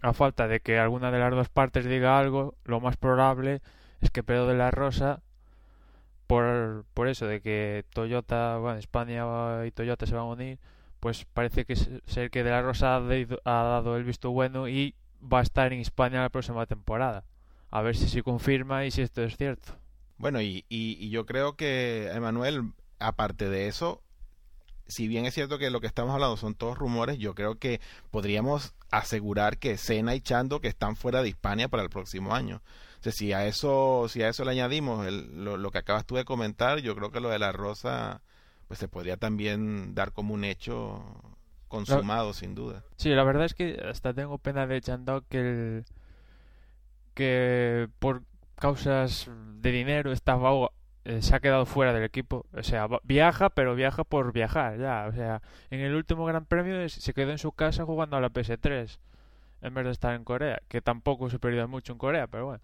a 0.03 0.13
falta 0.13 0.49
de 0.49 0.61
que 0.61 0.79
alguna 0.79 1.11
de 1.11 1.19
las 1.19 1.31
dos 1.31 1.49
partes 1.49 1.85
diga 1.87 2.19
algo, 2.19 2.57
lo 2.65 2.81
más 2.81 2.97
probable 2.97 3.63
es 4.01 4.11
que 4.11 4.23
Pedro 4.23 4.47
de 4.47 4.57
la 4.57 4.71
Rosa 4.71 5.23
por, 6.27 6.85
por 6.95 7.09
eso 7.09 7.27
de 7.27 7.41
que 7.41 7.85
Toyota, 7.93 8.59
bueno, 8.59 8.79
España 8.79 9.25
y 9.67 9.71
Toyota 9.71 10.07
se 10.07 10.15
van 10.15 10.25
a 10.25 10.27
unir, 10.27 10.59
pues 11.01 11.25
parece 11.33 11.65
que 11.65 11.77
ser 11.77 12.31
que 12.31 12.43
De 12.43 12.51
La 12.51 12.63
Rosa 12.63 12.97
ha, 12.97 13.01
dado 13.45 13.97
el 13.97 14.05
visto 14.05 14.31
bueno 14.31 14.69
y 14.69 14.95
va 15.23 15.41
a 15.41 15.43
estar 15.43 15.73
en 15.73 15.81
España 15.81 16.23
la 16.23 16.31
próxima 16.31 16.67
temporada. 16.67 17.25
A 17.71 17.83
ver 17.83 17.97
si 17.97 18.09
se 18.09 18.23
confirma 18.23 18.85
y 18.87 18.91
si 18.91 19.03
esto 19.03 19.23
es 19.23 19.37
cierto. 19.37 19.73
Bueno, 20.19 20.41
y, 20.41 20.65
y, 20.69 21.11
yo 21.11 21.27
creo 21.27 21.57
que, 21.57 22.11
Emanuel, 22.13 22.73
aparte 22.99 23.51
de 23.51 23.69
eso, 23.69 24.03
si 24.87 25.09
bien 25.09 25.27
es 25.27 25.35
cierto 25.35 25.59
que 25.59 25.71
lo 25.71 25.81
que 25.81 25.87
estamos 25.87 26.15
hablando 26.15 26.37
son 26.37 26.55
todos 26.55 26.79
rumores, 26.79 27.19
yo 27.19 27.35
creo 27.35 27.57
que 27.57 27.81
podríamos 28.11 28.75
asegurar 28.91 29.59
que 29.59 29.77
Sena 29.77 30.15
y 30.15 30.21
Chando 30.21 30.61
que 30.61 30.69
están 30.69 30.97
fuera 30.97 31.23
de 31.23 31.29
España 31.29 31.69
para 31.69 31.83
el 31.83 31.91
próximo 31.91 32.35
año 32.35 32.63
si 33.01 33.33
a 33.33 33.47
eso, 33.47 34.07
si 34.09 34.23
a 34.23 34.29
eso 34.29 34.45
le 34.45 34.53
añadimos 34.53 35.11
lo, 35.13 35.71
que 35.71 35.79
acabas 35.79 36.07
tú 36.07 36.17
de 36.17 36.25
comentar, 36.25 36.79
yo 36.81 36.95
creo 36.97 37.11
que 37.11 37.21
lo 37.21 37.29
de 37.29 37.39
la 37.39 37.53
rosa, 37.53 38.23
pues 38.69 38.79
se 38.79 38.89
podría 38.89 39.17
también 39.17 39.95
dar 39.95 40.13
como 40.13 40.35
un 40.35 40.45
hecho 40.45 41.03
consumado, 41.69 42.33
sin 42.33 42.55
duda. 42.55 42.85
Sí, 42.97 43.11
la 43.11 43.25
verdad 43.25 43.45
es 43.45 43.55
que 43.55 43.81
hasta 43.89 44.15
tengo 44.15 44.39
pena 44.39 44.67
de 44.67 44.81
Chandok 44.81 45.25
que 45.29 45.85
que 47.15 47.89
por 47.99 48.23
causas 48.57 49.31
de 49.61 49.73
dinero 49.73 50.13
estaba 50.13 50.51
eh, 51.05 51.23
se 51.23 51.35
ha 51.37 51.41
quedado 51.41 51.67
fuera 51.67 51.93
del 51.93 52.05
equipo. 52.05 52.47
O 52.53 52.63
sea, 52.63 52.89
viaja, 53.05 53.49
pero 53.51 53.75
viaja 53.75 54.05
por 54.05 54.33
viajar, 54.33 54.79
ya. 54.79 55.07
O 55.09 55.13
sea, 55.13 55.41
en 55.71 55.81
el 55.81 55.95
último 55.95 56.25
Gran 56.27 56.45
Premio 56.47 56.89
se 56.89 57.15
quedó 57.15 57.31
en 57.31 57.39
su 57.39 57.53
casa 57.53 57.85
jugando 57.85 58.17
a 58.17 58.21
la 58.21 58.31
PS3 58.31 58.99
en 59.63 59.75
vez 59.75 59.85
de 59.85 59.91
estar 59.93 60.15
en 60.15 60.25
Corea, 60.25 60.61
que 60.69 60.83
tampoco 60.83 61.31
se 61.31 61.39
perdió 61.39 61.67
mucho 61.69 61.93
en 61.93 61.99
Corea, 61.99 62.27
pero 62.27 62.47
bueno. 62.47 62.63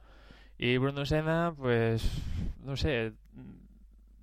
Y 0.63 0.79
Bruno 0.79 1.05
Senna, 1.05 1.53
pues, 1.59 2.09
no 2.65 2.77
sé, 2.77 3.15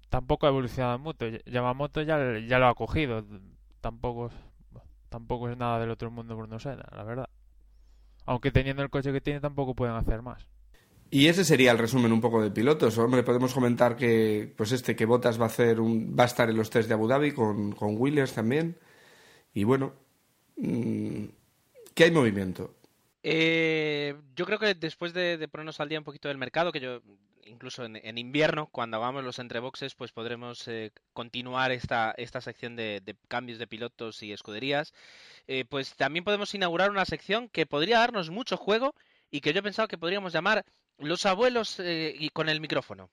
tampoco 0.08 0.46
ha 0.46 0.50
evolucionado 0.50 0.98
mucho. 0.98 1.26
Yamamoto 1.46 2.02
ya, 2.02 2.18
ya 2.48 2.60
lo 2.60 2.68
ha 2.70 2.76
cogido. 2.76 3.26
Tampoco, 3.82 4.32
tampoco 5.10 5.50
es 5.50 5.58
nada 5.58 5.82
del 5.82 5.90
otro 5.90 6.10
mundo 6.10 6.38
Bruno 6.38 6.58
Senna, 6.58 6.86
la 6.96 7.04
verdad. 7.04 7.30
Aunque 8.26 8.52
teniendo 8.52 8.82
el 8.84 8.90
coche 8.90 9.12
que 9.12 9.20
tiene, 9.20 9.42
tampoco 9.42 9.76
pueden 9.76 9.96
hacer 9.96 10.22
más. 10.22 10.48
Y 11.12 11.28
ese 11.28 11.44
sería 11.44 11.74
el 11.74 11.78
resumen 11.78 12.14
un 12.14 12.22
poco 12.22 12.42
de 12.42 12.52
pilotos. 12.52 12.98
Hombre, 12.98 13.24
podemos 13.24 13.54
comentar 13.54 13.98
que, 13.98 14.54
pues 14.56 14.72
este, 14.72 14.96
que 14.96 15.06
Bottas 15.06 15.38
va 15.38 15.44
a 15.44 15.48
hacer 15.48 15.82
un, 15.82 16.16
va 16.18 16.24
a 16.24 16.28
estar 16.28 16.50
en 16.50 16.56
los 16.56 16.70
test 16.70 16.88
de 16.88 16.94
Abu 16.94 17.10
Dhabi 17.10 17.34
con, 17.34 17.74
con 17.74 17.98
Williams 17.98 18.32
también. 18.32 18.78
Y 19.54 19.66
bueno, 19.66 19.92
mm, 20.56 21.26
que 21.94 22.04
hay 22.06 22.12
movimiento. 22.12 22.79
Eh, 23.24 24.16
yo 24.36 24.46
creo 24.46 24.60
que 24.60 24.74
después 24.76 25.14
de, 25.14 25.48
ponernos 25.50 25.80
al 25.80 25.90
día 25.90 26.00
un 26.00 26.06
poquito 26.06 26.28
del 26.28 26.38
mercado, 26.38 26.72
que 26.72 26.80
yo 26.80 27.02
incluso 27.46 27.84
en, 27.84 28.18
invierno, 28.18 28.68
cuando 28.68 28.98
hagamos 28.98 29.24
los 29.24 29.40
entreboxes, 29.40 29.96
pues 29.96 30.12
podremos 30.12 30.68
eh, 30.68 30.92
continuar 31.14 31.72
esta, 31.72 32.14
esta 32.16 32.42
sección 32.42 32.76
de, 32.76 33.02
cambios 33.28 33.58
de 33.58 33.68
pilotos 33.68 34.22
y 34.22 34.32
escuderías. 34.32 34.94
Eh, 35.48 35.66
pues 35.68 35.96
también 35.96 36.24
podemos 36.24 36.54
inaugurar 36.54 36.92
una 36.92 37.06
sección 37.06 37.50
que 37.50 37.66
podría 37.66 38.00
darnos 38.00 38.30
mucho 38.30 38.56
juego 38.56 38.94
y 39.32 39.42
que 39.42 39.52
yo 39.52 39.60
he 39.60 39.64
pensado 39.64 39.88
que 39.88 39.98
podríamos 39.98 40.32
llamar 40.34 40.66
Los 41.00 41.26
abuelos 41.26 41.80
y 41.80 42.30
con 42.30 42.50
el 42.50 42.62
micrófono. 42.62 43.10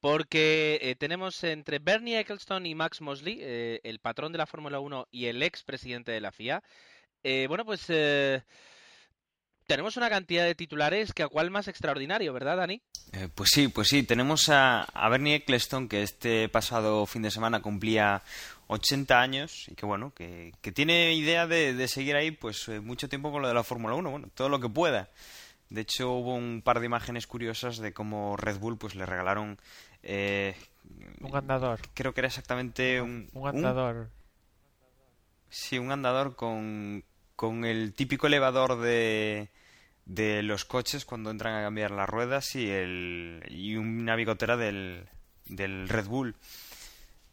Porque 0.00 0.96
tenemos 1.00 1.42
entre 1.44 1.78
Bernie 1.78 2.20
Ecclestone 2.20 2.68
y 2.68 2.74
Max 2.74 3.00
Mosley, 3.00 3.40
el 3.42 3.98
patrón 4.00 4.32
de 4.32 4.38
la 4.38 4.46
Fórmula 4.46 4.78
1 4.78 5.08
y 5.10 5.26
el 5.26 5.42
ex 5.42 5.64
presidente 5.64 6.12
de 6.12 6.20
la 6.20 6.32
FIA, 6.32 6.62
bueno, 7.48 7.64
pues 7.64 7.88
tenemos 9.66 9.96
una 9.96 10.10
cantidad 10.10 10.44
de 10.44 10.54
titulares 10.54 11.12
que 11.12 11.22
a 11.22 11.28
cual 11.28 11.50
más 11.50 11.68
extraordinario, 11.68 12.32
¿verdad, 12.32 12.58
Dani? 12.58 12.82
Eh, 13.12 13.28
pues 13.34 13.50
sí, 13.50 13.68
pues 13.68 13.88
sí. 13.88 14.02
Tenemos 14.02 14.48
a, 14.48 14.86
Bernie 15.10 15.36
Eccleston, 15.36 15.88
que 15.88 16.02
este 16.02 16.48
pasado 16.48 17.06
fin 17.06 17.22
de 17.22 17.30
semana 17.30 17.62
cumplía 17.62 18.22
80 18.66 19.20
años 19.20 19.68
y 19.68 19.74
que, 19.74 19.86
bueno, 19.86 20.12
que, 20.14 20.52
tiene 20.74 21.14
idea 21.14 21.46
de, 21.46 21.88
seguir 21.88 22.16
ahí 22.16 22.30
pues 22.30 22.68
eh, 22.68 22.80
mucho 22.80 23.08
tiempo 23.08 23.32
con 23.32 23.42
lo 23.42 23.48
de 23.48 23.54
la 23.54 23.64
Fórmula 23.64 23.94
1, 23.94 24.10
bueno, 24.10 24.28
todo 24.34 24.48
lo 24.48 24.60
que 24.60 24.68
pueda. 24.68 25.10
De 25.70 25.80
hecho, 25.80 26.12
hubo 26.12 26.34
un 26.34 26.62
par 26.62 26.80
de 26.80 26.86
imágenes 26.86 27.26
curiosas 27.26 27.78
de 27.78 27.92
cómo 27.92 28.36
Red 28.36 28.58
Bull 28.58 28.78
pues 28.78 28.94
le 28.94 29.06
regalaron... 29.06 29.58
Eh, 30.02 30.54
un 31.20 31.34
andador. 31.34 31.80
Creo 31.94 32.12
que 32.12 32.20
era 32.20 32.28
exactamente 32.28 33.00
un... 33.00 33.30
Un 33.32 33.48
andador. 33.48 34.10
sí, 35.48 35.78
un 35.78 35.90
andador 35.90 36.36
con, 36.36 37.02
con 37.36 37.64
el 37.64 37.94
típico 37.94 38.26
elevador 38.26 38.80
de, 38.80 39.48
de 40.06 40.42
los 40.42 40.64
coches 40.64 41.04
cuando 41.04 41.30
entran 41.30 41.54
a 41.54 41.62
cambiar 41.62 41.90
las 41.90 42.08
ruedas 42.08 42.54
y, 42.54 42.70
el, 42.70 43.42
y 43.48 43.76
una 43.76 44.16
bigotera 44.16 44.56
del, 44.56 45.06
del 45.46 45.88
Red 45.88 46.06
Bull. 46.06 46.34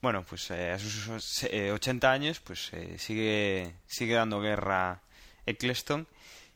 Bueno, 0.02 0.24
pues 0.28 0.50
eh, 0.52 0.72
a 0.72 0.80
sus 0.80 1.08
80 1.44 2.08
eh, 2.08 2.10
años 2.10 2.40
pues 2.40 2.72
eh, 2.74 2.98
sigue, 2.98 3.76
sigue 3.86 4.16
dando 4.16 4.42
guerra 4.42 5.02
Eccleston 5.46 6.08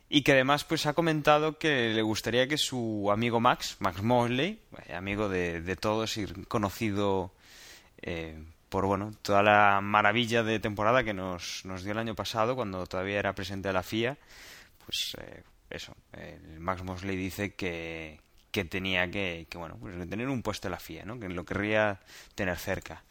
y 0.10 0.23
que 0.23 0.31
además 0.31 0.63
pues 0.63 0.86
ha 0.88 0.93
comentado 0.93 1.60
que 1.60 1.89
le 1.89 2.01
gustaría 2.01 2.47
que 2.47 2.58
su 2.58 3.10
amigo 3.12 3.39
Max, 3.39 3.77
Max 3.79 4.01
Mosley, 4.01 4.60
amigo 4.91 5.29
de, 5.29 5.62
de 5.62 5.75
todos 5.75 6.17
y 6.17 6.25
conocido 6.47 7.31
por 8.76 8.88
bueno 8.88 9.14
toda 9.22 9.42
la 9.42 9.80
maravilla 9.80 10.44
de 10.44 10.60
temporada 10.60 11.02
que 11.06 11.14
nos, 11.14 11.64
nos 11.64 11.84
dio 11.84 11.94
el 11.94 11.98
año 11.98 12.14
pasado 12.14 12.58
cuando 12.58 12.86
todavía 12.86 13.20
era 13.20 13.32
presidente 13.32 13.70
de 13.70 13.74
la 13.74 13.84
FIA 13.84 14.18
pues 14.84 15.16
eh, 15.22 15.44
eso 15.70 15.96
Max 16.60 16.84
Mosley 16.84 17.16
dice 17.16 17.54
que, 17.54 18.20
que 18.52 18.66
tenía 18.66 19.10
que, 19.10 19.48
que 19.50 19.58
bueno 19.58 19.78
pues 19.80 19.96
tener 20.10 20.28
un 20.28 20.42
puesto 20.42 20.68
en 20.68 20.74
la 20.74 20.80
FIA 20.80 21.06
¿no? 21.06 21.18
que 21.18 21.30
lo 21.30 21.46
querría 21.46 22.02
tener 22.36 22.58
cerca 22.58 23.02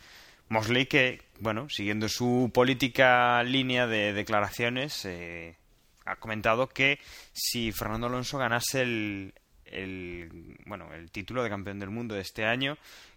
Mosley 0.50 0.84
que, 0.84 1.22
bueno, 1.40 1.70
siguiendo 1.70 2.10
su 2.10 2.50
política 2.52 3.42
línea 3.42 3.86
de 3.86 4.12
declaraciones, 4.12 5.06
eh, 5.06 5.56
ha 6.04 6.16
comentado 6.16 6.68
que 6.68 6.98
si 7.32 7.72
Fernando 7.72 8.08
Alonso 8.08 8.36
ganase 8.36 8.82
el, 8.82 9.34
el, 9.64 10.58
bueno, 10.66 10.92
el 10.92 11.10
título 11.10 11.42
de 11.42 11.48
campeón 11.48 11.78
del 11.78 11.88
mundo 11.88 12.14
de 12.14 12.20
este 12.20 12.44
año, 12.44 12.76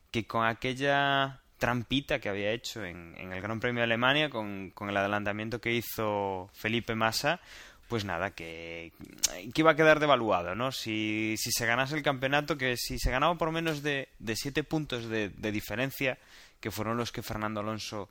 que 0.10 0.26
con 0.26 0.46
aquella 0.46 1.42
trampita 1.58 2.20
que 2.20 2.30
había 2.30 2.52
hecho 2.52 2.84
en, 2.84 3.16
en 3.18 3.34
el 3.34 3.42
Gran 3.42 3.60
Premio 3.60 3.82
de 3.82 3.86
Alemania, 3.86 4.30
con, 4.30 4.72
con, 4.72 4.90
el 4.90 4.98
adelantamiento 4.98 5.60
que 5.60 5.74
hizo 5.74 6.50
Felipe 6.54 6.96
Massa, 6.96 7.40
pues 7.88 8.06
nada, 8.06 8.32
que, 8.32 8.92
que 9.54 9.62
iba 9.62 9.72
a 9.72 9.76
quedar 9.76 10.00
devaluado, 10.00 10.56
¿no? 10.56 10.72
Si, 10.72 11.36
si, 11.38 11.52
se 11.52 11.66
ganase 11.66 11.96
el 11.96 12.04
campeonato, 12.04 12.58
que 12.58 12.76
si 12.78 13.00
se 13.00 13.12
ganaba 13.12 13.36
por 13.36 13.52
menos 13.52 13.82
de, 13.82 14.10
de 14.20 14.36
siete 14.36 14.64
puntos 14.64 15.08
de, 15.08 15.30
de, 15.30 15.52
diferencia, 15.52 16.18
que 16.60 16.72
fueron 16.72 16.98
los 16.98 17.12
que 17.12 17.24
Fernando 17.24 17.62
Alonso 17.62 18.10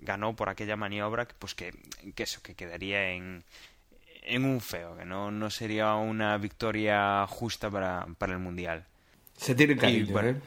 ganó 0.00 0.34
por 0.34 0.48
aquella 0.48 0.76
maniobra, 0.76 1.28
pues 1.38 1.54
que, 1.54 1.74
que 2.14 2.22
eso, 2.22 2.42
que 2.42 2.54
quedaría 2.54 3.10
en, 3.10 3.44
en 4.22 4.44
un 4.44 4.60
feo, 4.60 4.96
que 4.96 5.04
no, 5.04 5.30
no 5.30 5.50
sería 5.50 5.94
una 5.94 6.36
victoria 6.38 7.26
justa 7.26 7.70
para, 7.70 8.06
para 8.18 8.32
el 8.32 8.38
Mundial. 8.38 8.84
Se 9.36 9.54
tiene 9.54 9.76
cariño, 9.76 10.06
y, 10.08 10.12
bueno, 10.12 10.30
¿eh? 10.30 10.40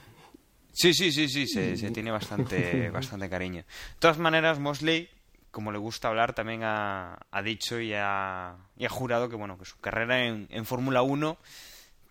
Sí, 0.73 0.93
sí, 0.93 1.11
sí, 1.11 1.27
sí, 1.27 1.47
se, 1.47 1.75
se 1.75 1.91
tiene 1.91 2.11
bastante, 2.11 2.89
bastante 2.91 3.29
cariño. 3.29 3.61
De 3.61 3.99
todas 3.99 4.17
maneras, 4.17 4.59
Mosley, 4.59 5.09
como 5.51 5.71
le 5.71 5.77
gusta 5.77 6.07
hablar, 6.07 6.33
también 6.33 6.63
ha, 6.63 7.19
ha 7.29 7.41
dicho 7.41 7.79
y 7.79 7.93
ha, 7.93 8.55
y 8.77 8.85
ha, 8.85 8.89
jurado 8.89 9.29
que, 9.29 9.35
bueno, 9.35 9.57
que 9.57 9.65
su 9.65 9.79
carrera 9.79 10.25
en, 10.25 10.47
en 10.49 10.65
Fórmula 10.65 11.01
1, 11.01 11.37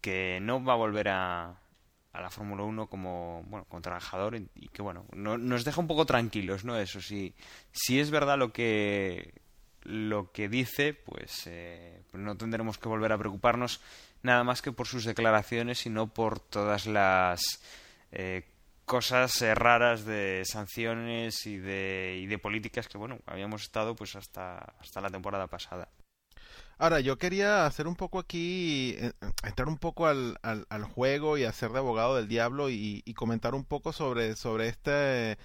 que 0.01 0.39
no 0.43 0.63
va 0.63 0.75
a 0.75 0.77
volver 0.77 1.09
a, 1.09 1.59
a 2.13 2.21
la 2.21 2.31
Fórmula 2.31 2.65
1 2.65 2.87
como, 2.89 3.45
bueno, 3.49 3.65
como 3.69 3.81
trabajador 3.81 4.37
y, 4.37 4.49
y 4.55 4.69
que, 4.69 4.83
bueno, 4.83 5.07
no, 5.15 5.39
nos 5.39 5.65
deja 5.65 5.81
un 5.81 5.87
poco 5.87 6.05
tranquilos, 6.05 6.65
¿no? 6.65 6.79
Eso 6.79 7.01
sí, 7.01 7.35
si 7.73 7.99
es 7.99 8.11
verdad 8.11 8.39
lo 8.39 8.53
que, 8.53 9.33
lo 9.83 10.33
que 10.33 10.49
dice, 10.49 10.95
pues, 10.95 11.47
eh, 11.47 12.03
pues 12.11 12.23
no 12.23 12.37
tendremos 12.37 12.79
que 12.79 12.89
volver 12.89 13.13
a 13.13 13.19
preocuparnos 13.19 13.81
nada 14.23 14.45
más 14.45 14.61
que 14.61 14.73
por 14.73 14.87
sus 14.87 15.05
declaraciones, 15.05 15.79
sino 15.79 16.09
por 16.09 16.41
todas 16.41 16.87
las 16.87 17.63
eh, 18.13 18.45
cosas 18.85 19.41
eh, 19.43 19.55
raras 19.55 20.05
de 20.05 20.43
sanciones 20.45 21.47
y 21.47 21.59
de, 21.59 22.19
y 22.21 22.27
de 22.27 22.39
políticas 22.39 22.89
que, 22.89 22.99
bueno, 22.99 23.19
habíamos 23.27 23.63
estado 23.63 23.95
pues 23.95 24.17
hasta, 24.17 24.59
hasta 24.81 25.01
la 25.01 25.11
temporada 25.11 25.47
pasada. 25.47 25.89
Ahora, 26.79 27.01
yo 27.01 27.19
quería 27.19 27.67
hacer 27.67 27.87
un 27.87 27.95
poco 27.95 28.19
aquí, 28.19 28.97
entrar 29.45 29.69
un 29.69 29.77
poco 29.77 30.07
al, 30.07 30.39
al, 30.43 30.67
al 30.71 30.85
juego 30.85 31.37
y 31.37 31.45
hacer 31.45 31.71
de 31.73 31.79
abogado 31.79 32.17
del 32.17 32.27
diablo 32.27 32.71
y, 32.71 33.03
comentar 33.15 33.55
un 33.55 33.65
poco 33.65 33.93
sobre, 33.93 34.35
sobre 34.35 34.69
este 34.69 35.37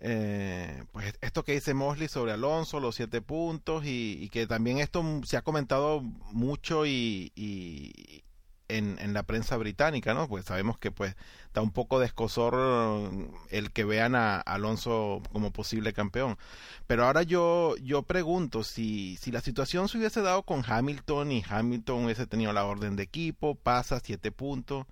eh, 0.00 0.84
pues 0.92 1.14
esto 1.22 1.42
que 1.42 1.52
dice 1.52 1.72
Mosley 1.74 2.06
sobre 2.06 2.32
Alonso, 2.32 2.80
los 2.80 2.94
siete 2.94 3.22
puntos, 3.22 3.82
y, 3.86 4.28
que 4.28 4.46
también 4.46 4.78
esto 4.78 5.02
se 5.24 5.38
ha 5.38 5.42
comentado 5.42 6.02
mucho 6.02 6.84
y 6.86 8.22
en, 8.68 8.98
en, 9.00 9.14
la 9.14 9.22
prensa 9.22 9.56
británica, 9.56 10.14
¿no? 10.14 10.28
Pues 10.28 10.44
sabemos 10.44 10.78
que 10.78 10.90
pues 10.90 11.16
da 11.54 11.62
un 11.62 11.72
poco 11.72 11.98
de 11.98 12.06
escosor 12.06 13.10
el 13.50 13.72
que 13.72 13.84
vean 13.84 14.14
a 14.14 14.40
Alonso 14.40 15.22
como 15.32 15.52
posible 15.52 15.92
campeón. 15.92 16.38
Pero 16.86 17.04
ahora 17.04 17.22
yo, 17.22 17.76
yo 17.78 18.02
pregunto 18.02 18.64
si, 18.64 19.16
si 19.16 19.30
la 19.30 19.40
situación 19.40 19.88
se 19.88 19.98
hubiese 19.98 20.22
dado 20.22 20.42
con 20.42 20.62
Hamilton 20.66 21.32
y 21.32 21.44
Hamilton 21.48 22.04
hubiese 22.04 22.26
tenido 22.26 22.52
la 22.52 22.64
orden 22.64 22.96
de 22.96 23.02
equipo, 23.04 23.54
pasa 23.54 24.00
siete 24.00 24.32
puntos, 24.32 24.86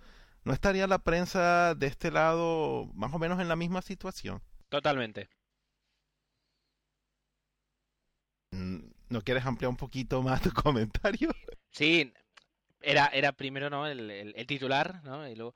¿no 0.45 0.53
estaría 0.53 0.87
la 0.87 0.99
prensa 0.99 1.75
de 1.75 1.87
este 1.87 2.11
lado 2.11 2.91
más 2.95 3.13
o 3.13 3.19
menos 3.19 3.41
en 3.41 3.49
la 3.49 3.57
misma 3.57 3.83
situación? 3.83 4.43
Totalmente. 4.69 5.29
¿No 9.09 9.21
quieres 9.23 9.45
ampliar 9.45 9.71
un 9.71 9.77
poquito 9.77 10.23
más 10.23 10.43
tu 10.43 10.51
comentario? 10.63 11.31
Sí, 11.71 12.13
era, 12.87 13.07
era 13.13 13.33
primero 13.33 13.69
¿no? 13.69 13.87
el, 13.87 14.11
el, 14.11 14.47
titular, 14.47 15.03
¿no? 15.05 15.29
Y 15.29 15.35
luego... 15.35 15.55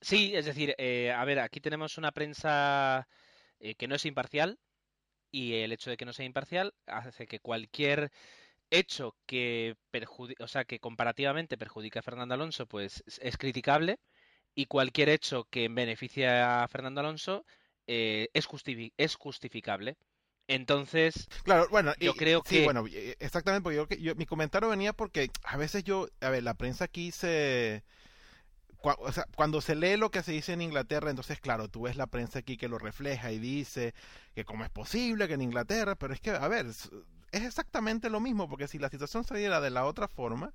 Sí, 0.00 0.32
es 0.36 0.46
decir, 0.46 0.74
eh, 0.78 1.12
a 1.12 1.24
ver, 1.24 1.40
aquí 1.40 1.60
tenemos 1.60 1.98
una 1.98 2.12
prensa 2.12 3.08
eh, 3.58 3.74
que 3.74 3.88
no 3.88 3.96
es 3.96 4.04
imparcial 4.04 4.58
y 5.30 5.54
el 5.54 5.72
hecho 5.72 5.90
de 5.90 5.96
que 5.96 6.04
no 6.04 6.12
sea 6.12 6.26
imparcial 6.26 6.74
hace 6.86 7.26
que 7.26 7.40
cualquier 7.40 8.12
hecho 8.70 9.16
que 9.26 9.76
perjudica, 9.90 10.44
o 10.44 10.48
sea, 10.48 10.64
que 10.64 10.78
comparativamente 10.78 11.58
perjudica 11.58 12.00
a 12.00 12.02
Fernando 12.02 12.34
Alonso, 12.34 12.66
pues 12.66 13.02
es 13.20 13.36
criticable 13.38 13.98
y 14.54 14.66
cualquier 14.66 15.08
hecho 15.08 15.44
que 15.50 15.68
beneficie 15.68 16.28
a 16.28 16.66
Fernando 16.68 17.00
Alonso 17.00 17.44
eh, 17.86 18.28
es, 18.34 18.46
justifi 18.46 18.92
es, 18.96 19.16
justificable. 19.16 19.96
Entonces, 20.48 21.28
claro, 21.44 21.68
bueno, 21.70 21.92
yo 22.00 22.12
y, 22.12 22.16
creo 22.16 22.42
sí, 22.44 22.56
que... 22.56 22.64
bueno, 22.64 22.84
exactamente, 23.20 23.62
porque 23.62 23.76
yo, 23.76 23.86
yo, 24.02 24.14
mi 24.16 24.24
comentario 24.24 24.70
venía 24.70 24.94
porque 24.94 25.30
a 25.44 25.58
veces 25.58 25.84
yo, 25.84 26.08
a 26.22 26.30
ver, 26.30 26.42
la 26.42 26.54
prensa 26.54 26.84
aquí 26.84 27.12
se... 27.12 27.84
O 28.80 29.12
sea, 29.12 29.26
cuando 29.34 29.60
se 29.60 29.74
lee 29.74 29.96
lo 29.96 30.10
que 30.10 30.22
se 30.22 30.32
dice 30.32 30.52
en 30.52 30.62
Inglaterra, 30.62 31.10
entonces, 31.10 31.40
claro, 31.40 31.68
tú 31.68 31.82
ves 31.82 31.96
la 31.96 32.06
prensa 32.06 32.38
aquí 32.38 32.56
que 32.56 32.68
lo 32.68 32.78
refleja 32.78 33.32
y 33.32 33.38
dice 33.38 33.92
que 34.34 34.44
cómo 34.44 34.64
es 34.64 34.70
posible 34.70 35.26
que 35.26 35.34
en 35.34 35.42
Inglaterra, 35.42 35.96
pero 35.96 36.14
es 36.14 36.20
que, 36.20 36.30
a 36.30 36.48
ver, 36.48 36.66
es, 36.66 36.88
es 37.32 37.42
exactamente 37.42 38.08
lo 38.08 38.20
mismo, 38.20 38.48
porque 38.48 38.68
si 38.68 38.78
la 38.78 38.88
situación 38.88 39.24
se 39.24 39.36
diera 39.36 39.60
de 39.60 39.70
la 39.70 39.84
otra 39.84 40.06
forma, 40.06 40.54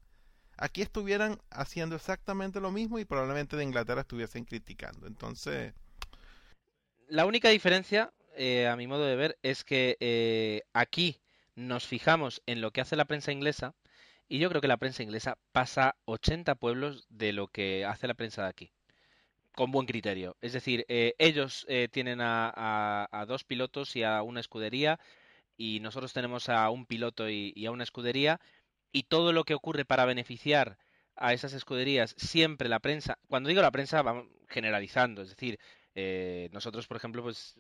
aquí 0.58 0.82
estuvieran 0.82 1.38
haciendo 1.52 1.98
exactamente 1.98 2.62
lo 2.62 2.72
mismo 2.72 2.98
y 2.98 3.06
probablemente 3.06 3.58
de 3.58 3.64
Inglaterra 3.64 4.02
estuviesen 4.02 4.46
criticando. 4.46 5.06
Entonces 5.06 5.74
la 7.08 7.26
única 7.26 7.50
diferencia, 7.50 8.12
eh, 8.36 8.68
a 8.68 8.76
mi 8.76 8.88
modo 8.88 9.06
de 9.06 9.16
ver, 9.16 9.38
es 9.44 9.64
que 9.64 9.98
eh, 10.00 10.64
aquí 10.74 11.20
nos 11.56 11.88
fijamos 11.88 12.42
en 12.46 12.62
lo 12.62 12.72
que 12.72 12.82
hace 12.82 12.96
la 12.96 13.06
prensa 13.06 13.32
inglesa 13.32 13.76
y 14.28 14.40
yo 14.40 14.50
creo 14.50 14.62
que 14.62 14.68
la 14.68 14.78
prensa 14.78 15.04
inglesa 15.04 15.38
pasa 15.52 15.96
80 16.06 16.56
pueblos 16.56 17.06
de 17.10 17.34
lo 17.34 17.48
que 17.48 17.86
hace 17.86 18.08
la 18.08 18.14
prensa 18.16 18.44
de 18.44 18.50
aquí. 18.50 18.72
Con 19.56 19.72
buen 19.72 19.86
criterio. 19.86 20.36
Es 20.42 20.54
decir, 20.54 20.86
eh, 20.88 21.14
ellos 21.20 21.68
tienen 21.92 22.22
a, 22.22 22.52
a, 22.56 23.08
a, 23.12 23.26
dos 23.26 23.44
pilotos 23.44 23.96
y 23.96 24.04
a 24.04 24.24
una 24.24 24.40
escudería 24.40 25.00
y 25.58 25.80
nosotros 25.80 26.14
tenemos 26.14 26.50
a 26.50 26.70
un 26.72 26.88
piloto 26.88 27.30
y, 27.30 27.54
y 27.56 27.68
a 27.68 27.72
una 27.72 27.84
escudería 27.84 28.42
y 28.92 29.04
todo 29.04 29.34
lo 29.34 29.44
que 29.44 29.54
ocurre 29.54 29.86
para 29.86 30.06
beneficiar 30.06 30.78
a 31.16 31.34
esas 31.34 31.54
escuderías, 31.54 32.16
siempre 32.18 32.70
la 32.70 32.80
prensa, 32.80 33.20
cuando 33.28 33.50
digo 33.50 33.62
la 33.62 33.72
prensa, 33.72 34.02
vamos 34.02 34.28
generalizando, 34.48 35.22
es 35.22 35.30
decir, 35.30 35.60
eh, 35.96 36.50
nosotros, 36.52 36.88
por 36.88 36.98
ejemplo, 36.98 37.24
pues 37.24 37.56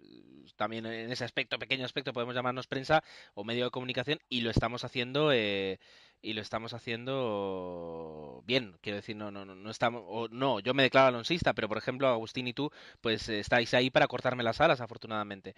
también 0.55 0.85
en 0.85 1.11
ese 1.11 1.23
aspecto, 1.25 1.59
pequeño 1.59 1.85
aspecto, 1.85 2.13
podemos 2.13 2.35
llamarnos 2.35 2.67
prensa 2.67 3.03
o 3.33 3.43
medio 3.43 3.65
de 3.65 3.71
comunicación 3.71 4.19
y 4.29 4.41
lo 4.41 4.49
estamos 4.49 4.83
haciendo 4.83 5.31
eh, 5.33 5.79
y 6.21 6.33
lo 6.33 6.41
estamos 6.41 6.73
haciendo 6.73 8.41
bien. 8.45 8.77
Quiero 8.81 8.97
decir, 8.97 9.15
no, 9.15 9.29
no, 9.31 9.45
no 9.45 9.69
estamos, 9.69 10.03
o 10.07 10.27
no, 10.29 10.59
yo 10.61 10.73
me 10.73 10.83
declaro 10.83 11.07
alonsista, 11.07 11.53
pero 11.53 11.67
por 11.67 11.77
ejemplo, 11.77 12.07
Agustín 12.07 12.47
y 12.47 12.53
tú, 12.53 12.71
pues 13.01 13.27
estáis 13.29 13.73
ahí 13.73 13.89
para 13.89 14.07
cortarme 14.07 14.43
las 14.43 14.61
alas, 14.61 14.81
afortunadamente. 14.81 15.55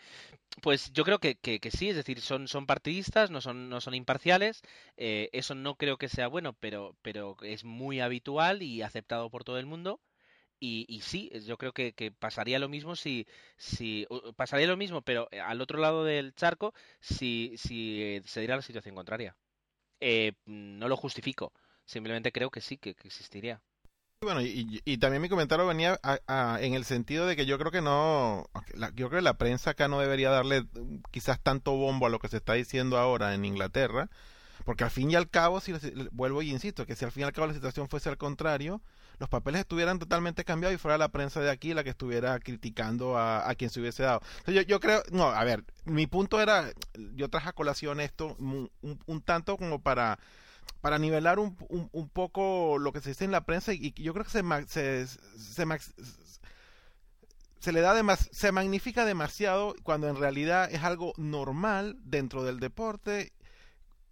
Pues 0.62 0.92
yo 0.94 1.04
creo 1.04 1.20
que, 1.20 1.36
que, 1.36 1.60
que 1.60 1.72
sí, 1.72 1.90
es 1.90 1.96
decir, 1.96 2.22
son, 2.22 2.48
son 2.48 2.66
partidistas, 2.66 3.30
no 3.32 3.42
son, 3.42 3.70
no 3.70 3.82
son 3.82 3.94
imparciales. 3.96 4.62
Eh, 4.98 5.30
eso 5.34 5.56
no 5.56 5.76
creo 5.76 5.98
que 5.98 6.10
sea 6.10 6.28
bueno, 6.28 6.54
pero, 6.60 6.96
pero 7.02 7.38
es 7.42 7.64
muy 7.64 8.00
habitual 8.00 8.62
y 8.64 8.82
aceptado 8.82 9.30
por 9.30 9.44
todo 9.44 9.60
el 9.60 9.66
mundo. 9.66 10.00
Y, 10.60 10.86
y, 10.88 11.02
sí, 11.02 11.30
yo 11.46 11.58
creo 11.58 11.74
que, 11.74 11.94
que, 11.94 12.12
pasaría 12.12 12.60
lo 12.60 12.70
mismo 12.70 12.96
si, 12.96 13.28
si 13.58 14.08
pasaría 14.36 14.68
lo 14.68 14.78
mismo, 14.78 15.02
pero 15.02 15.28
eh, 15.32 15.40
al 15.40 15.62
otro 15.62 15.80
lado 15.80 16.04
del 16.06 16.34
charco, 16.34 16.74
si, 17.02 17.54
si 17.58 18.02
eh, 18.02 18.22
se 18.26 18.40
diera 18.40 18.56
la 18.56 18.62
situación 18.62 18.96
contraria. 18.96 19.36
Eh, 20.00 20.34
no 20.46 20.88
lo 20.88 20.98
justifico, 20.98 21.54
simplemente 21.86 22.32
creo 22.32 22.50
que 22.50 22.62
sí, 22.62 22.78
que, 22.78 22.92
existiría. 23.04 23.62
Bueno, 24.22 24.42
y, 24.42 24.98
también 24.98 25.22
mi 25.22 25.30
comentario 25.30 25.68
venía 25.68 26.00
a, 26.02 26.58
en 26.62 26.74
el 26.74 26.86
sentido 26.86 27.28
de 27.28 27.36
que 27.36 27.46
yo 27.46 27.60
creo 27.60 27.72
que 27.72 27.82
no, 27.82 28.50
la, 28.74 28.90
yo 28.96 29.10
creo 29.10 29.20
que 29.20 29.26
la 29.26 29.38
prensa 29.38 29.72
acá 29.72 29.88
no 29.88 30.00
debería 30.00 30.30
darle 30.30 30.62
mm, 30.62 31.04
quizás 31.12 31.40
tanto 31.40 31.76
bombo 31.76 32.08
a 32.08 32.10
lo 32.10 32.20
que 32.20 32.30
se 32.30 32.38
está 32.38 32.54
diciendo 32.54 32.98
ahora 32.98 33.36
en 33.36 33.46
Inglaterra, 33.46 34.10
porque 34.64 34.84
al 34.84 34.90
fin 34.92 35.12
y 35.12 35.16
al 35.16 35.30
cabo, 35.30 35.60
si 35.60 35.74
vuelvo 36.12 36.42
y 36.42 36.50
insisto, 36.50 36.86
que 36.86 36.96
si 36.96 37.06
al 37.06 37.12
fin 37.12 37.22
y 37.22 37.26
al 37.26 37.34
cabo 37.34 37.48
la 37.48 37.54
situación 37.54 37.88
fuese 37.90 38.10
al 38.10 38.18
contrario, 38.18 38.82
los 39.20 39.30
papeles 39.30 39.62
estuvieran 39.62 40.00
totalmente 40.00 40.44
cambiados 40.44 40.76
y 40.76 40.78
fuera 40.78 40.98
la 40.98 41.10
prensa 41.10 41.40
de 41.40 41.50
aquí 41.50 41.74
la 41.74 41.84
que 41.84 41.92
estuviera 41.92 42.40
criticando 42.40 43.18
a, 43.18 43.50
a 43.50 43.56
quien 43.56 43.70
se 43.70 43.80
hubiese 43.80 44.04
dado. 44.04 44.22
Yo, 44.48 44.62
yo, 44.62 44.80
creo, 44.80 45.04
no, 45.12 45.26
a 45.26 45.44
ver, 45.44 45.64
mi 45.86 46.08
punto 46.08 46.42
era, 46.42 46.72
yo 47.16 47.30
traje 47.30 47.50
a 47.50 47.54
colación 47.54 48.00
esto 48.00 48.36
un, 48.40 48.70
un, 48.82 49.22
tanto 49.22 49.58
como 49.58 49.82
para 49.82 50.20
para 50.82 51.00
nivelar 51.00 51.40
un, 51.40 51.58
un, 51.70 51.90
un, 51.92 52.10
poco 52.10 52.78
lo 52.80 52.92
que 52.92 53.02
se 53.02 53.10
dice 53.10 53.26
en 53.26 53.32
la 53.32 53.46
prensa 53.46 53.74
y, 53.74 53.94
y 53.96 54.04
yo 54.04 54.14
creo 54.14 54.26
que 54.26 54.32
se, 54.32 54.44
se, 54.68 55.08
se, 55.08 55.66
se 57.60 57.72
le 57.72 57.82
da 57.82 57.94
demas, 57.94 58.30
se 58.32 58.52
magnifica 58.52 59.06
demasiado 59.06 59.76
cuando 59.84 60.08
en 60.10 60.16
realidad 60.16 60.72
es 60.72 60.84
algo 60.84 61.14
normal 61.18 61.98
dentro 62.04 62.44
del 62.44 62.60
deporte 62.60 63.34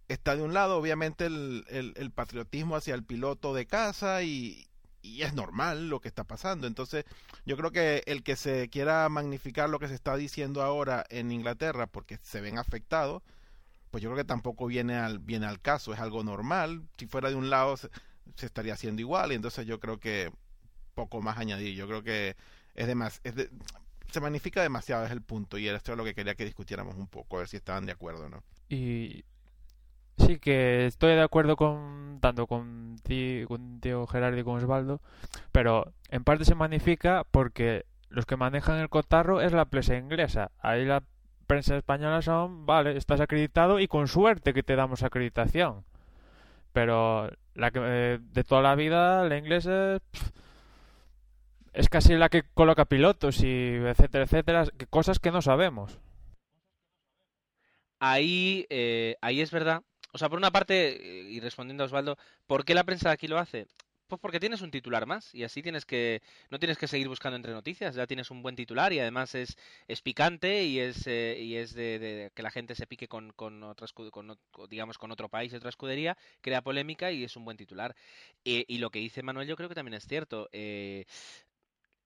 está 0.08 0.36
de 0.36 0.42
un 0.42 0.52
lado 0.52 0.76
obviamente 0.76 1.26
el, 1.26 1.64
el, 1.68 1.94
el 1.96 2.10
patriotismo 2.10 2.76
hacia 2.76 2.94
el 2.94 3.04
piloto 3.04 3.54
de 3.54 3.66
casa 3.66 4.22
y, 4.22 4.66
y 5.04 5.22
es 5.22 5.34
normal 5.34 5.88
lo 5.88 6.00
que 6.00 6.08
está 6.08 6.24
pasando. 6.24 6.66
Entonces, 6.66 7.04
yo 7.44 7.58
creo 7.58 7.70
que 7.70 8.02
el 8.06 8.22
que 8.22 8.36
se 8.36 8.70
quiera 8.70 9.06
magnificar 9.10 9.68
lo 9.68 9.78
que 9.78 9.86
se 9.86 9.94
está 9.94 10.16
diciendo 10.16 10.62
ahora 10.62 11.04
en 11.10 11.30
Inglaterra 11.30 11.86
porque 11.86 12.18
se 12.22 12.40
ven 12.40 12.58
afectados, 12.58 13.22
pues 13.90 14.02
yo 14.02 14.08
creo 14.08 14.16
que 14.16 14.26
tampoco 14.26 14.66
viene 14.66 14.96
al, 14.96 15.18
viene 15.18 15.46
al 15.46 15.60
caso, 15.60 15.92
es 15.92 16.00
algo 16.00 16.24
normal. 16.24 16.82
Si 16.96 17.06
fuera 17.06 17.28
de 17.28 17.36
un 17.36 17.50
lado 17.50 17.76
se, 17.76 17.90
estaría 18.38 18.72
haciendo 18.72 19.02
igual 19.02 19.32
y 19.32 19.34
entonces 19.34 19.66
yo 19.66 19.78
creo 19.78 20.00
que 20.00 20.32
poco 20.94 21.20
más 21.20 21.36
añadir. 21.36 21.74
Yo 21.74 21.86
creo 21.86 22.02
que 22.02 22.34
es 22.74 22.86
demás, 22.86 23.20
es 23.24 23.34
se 24.10 24.20
magnifica 24.20 24.62
demasiado, 24.62 25.04
es 25.04 25.10
el 25.10 25.22
punto 25.22 25.58
y 25.58 25.68
esto 25.68 25.92
es 25.92 25.98
lo 25.98 26.04
que 26.04 26.14
quería 26.14 26.34
que 26.34 26.44
discutiéramos 26.44 26.94
un 26.94 27.08
poco, 27.08 27.36
a 27.36 27.40
ver 27.40 27.48
si 27.48 27.56
estaban 27.56 27.84
de 27.84 27.92
acuerdo, 27.92 28.28
¿no? 28.28 28.42
Y 28.68 29.24
Sí, 30.18 30.38
que 30.38 30.86
estoy 30.86 31.14
de 31.14 31.22
acuerdo 31.22 31.56
con 31.56 32.18
tanto 32.20 32.46
con, 32.46 32.96
ti, 33.02 33.44
con 33.46 33.80
Tío 33.80 34.06
Gerardo 34.06 34.38
y 34.38 34.44
con 34.44 34.56
Osvaldo, 34.56 35.00
pero 35.52 35.92
en 36.08 36.24
parte 36.24 36.44
se 36.44 36.54
magnifica 36.54 37.24
porque 37.30 37.84
los 38.08 38.24
que 38.24 38.36
manejan 38.36 38.78
el 38.78 38.88
cotarro 38.88 39.40
es 39.40 39.52
la 39.52 39.66
prensa 39.66 39.96
inglesa. 39.96 40.50
Ahí 40.60 40.84
la 40.84 41.02
prensa 41.46 41.76
española 41.76 42.22
son, 42.22 42.64
vale, 42.64 42.96
estás 42.96 43.20
acreditado 43.20 43.80
y 43.80 43.88
con 43.88 44.08
suerte 44.08 44.54
que 44.54 44.62
te 44.62 44.76
damos 44.76 45.02
acreditación. 45.02 45.84
Pero 46.72 47.30
la 47.54 47.70
que 47.70 47.80
eh, 47.82 48.18
de 48.20 48.44
toda 48.44 48.62
la 48.62 48.74
vida, 48.74 49.24
la 49.28 49.36
inglesa 49.36 49.98
es 51.72 51.88
casi 51.88 52.14
la 52.14 52.28
que 52.28 52.44
coloca 52.54 52.86
pilotos 52.86 53.42
y 53.42 53.74
etcétera, 53.74 54.24
etcétera, 54.24 54.64
cosas 54.90 55.18
que 55.18 55.30
no 55.30 55.42
sabemos. 55.42 55.98
Ahí, 57.98 58.66
eh, 58.70 59.16
ahí 59.20 59.40
es 59.40 59.50
verdad 59.50 59.82
o 60.14 60.18
sea, 60.18 60.28
por 60.28 60.38
una 60.38 60.52
parte, 60.52 61.26
y 61.28 61.40
respondiendo 61.40 61.82
a 61.82 61.86
Osvaldo, 61.86 62.16
¿por 62.46 62.64
qué 62.64 62.72
la 62.72 62.84
prensa 62.84 63.10
aquí 63.10 63.26
lo 63.26 63.36
hace? 63.36 63.66
Pues 64.06 64.20
porque 64.20 64.38
tienes 64.38 64.60
un 64.60 64.70
titular 64.70 65.06
más 65.06 65.34
y 65.34 65.42
así 65.42 65.60
tienes 65.60 65.84
que 65.84 66.22
no 66.50 66.60
tienes 66.60 66.78
que 66.78 66.86
seguir 66.86 67.08
buscando 67.08 67.34
entre 67.36 67.52
noticias, 67.52 67.96
ya 67.96 68.06
tienes 68.06 68.30
un 68.30 68.42
buen 68.42 68.54
titular 68.54 68.92
y 68.92 69.00
además 69.00 69.34
es, 69.34 69.56
es 69.88 70.02
picante 70.02 70.62
y 70.64 70.78
es 70.78 71.06
eh, 71.08 71.36
y 71.40 71.56
es 71.56 71.74
de, 71.74 72.30
que 72.32 72.42
la 72.42 72.52
gente 72.52 72.76
se 72.76 72.86
pique 72.86 73.08
con 73.08 73.32
con, 73.32 73.74
con 74.12 74.38
digamos 74.68 74.98
con 74.98 75.10
otro 75.10 75.28
país, 75.28 75.52
otra 75.52 75.70
escudería, 75.70 76.16
crea 76.42 76.62
polémica 76.62 77.10
y 77.10 77.24
es 77.24 77.34
un 77.36 77.44
buen 77.44 77.56
titular. 77.56 77.96
y 78.44 78.78
lo 78.78 78.90
que 78.90 79.00
dice 79.00 79.22
Manuel 79.22 79.48
yo 79.48 79.56
creo 79.56 79.68
que 79.68 79.74
también 79.74 79.94
es 79.94 80.06
cierto. 80.06 80.48
Eh, 80.52 81.06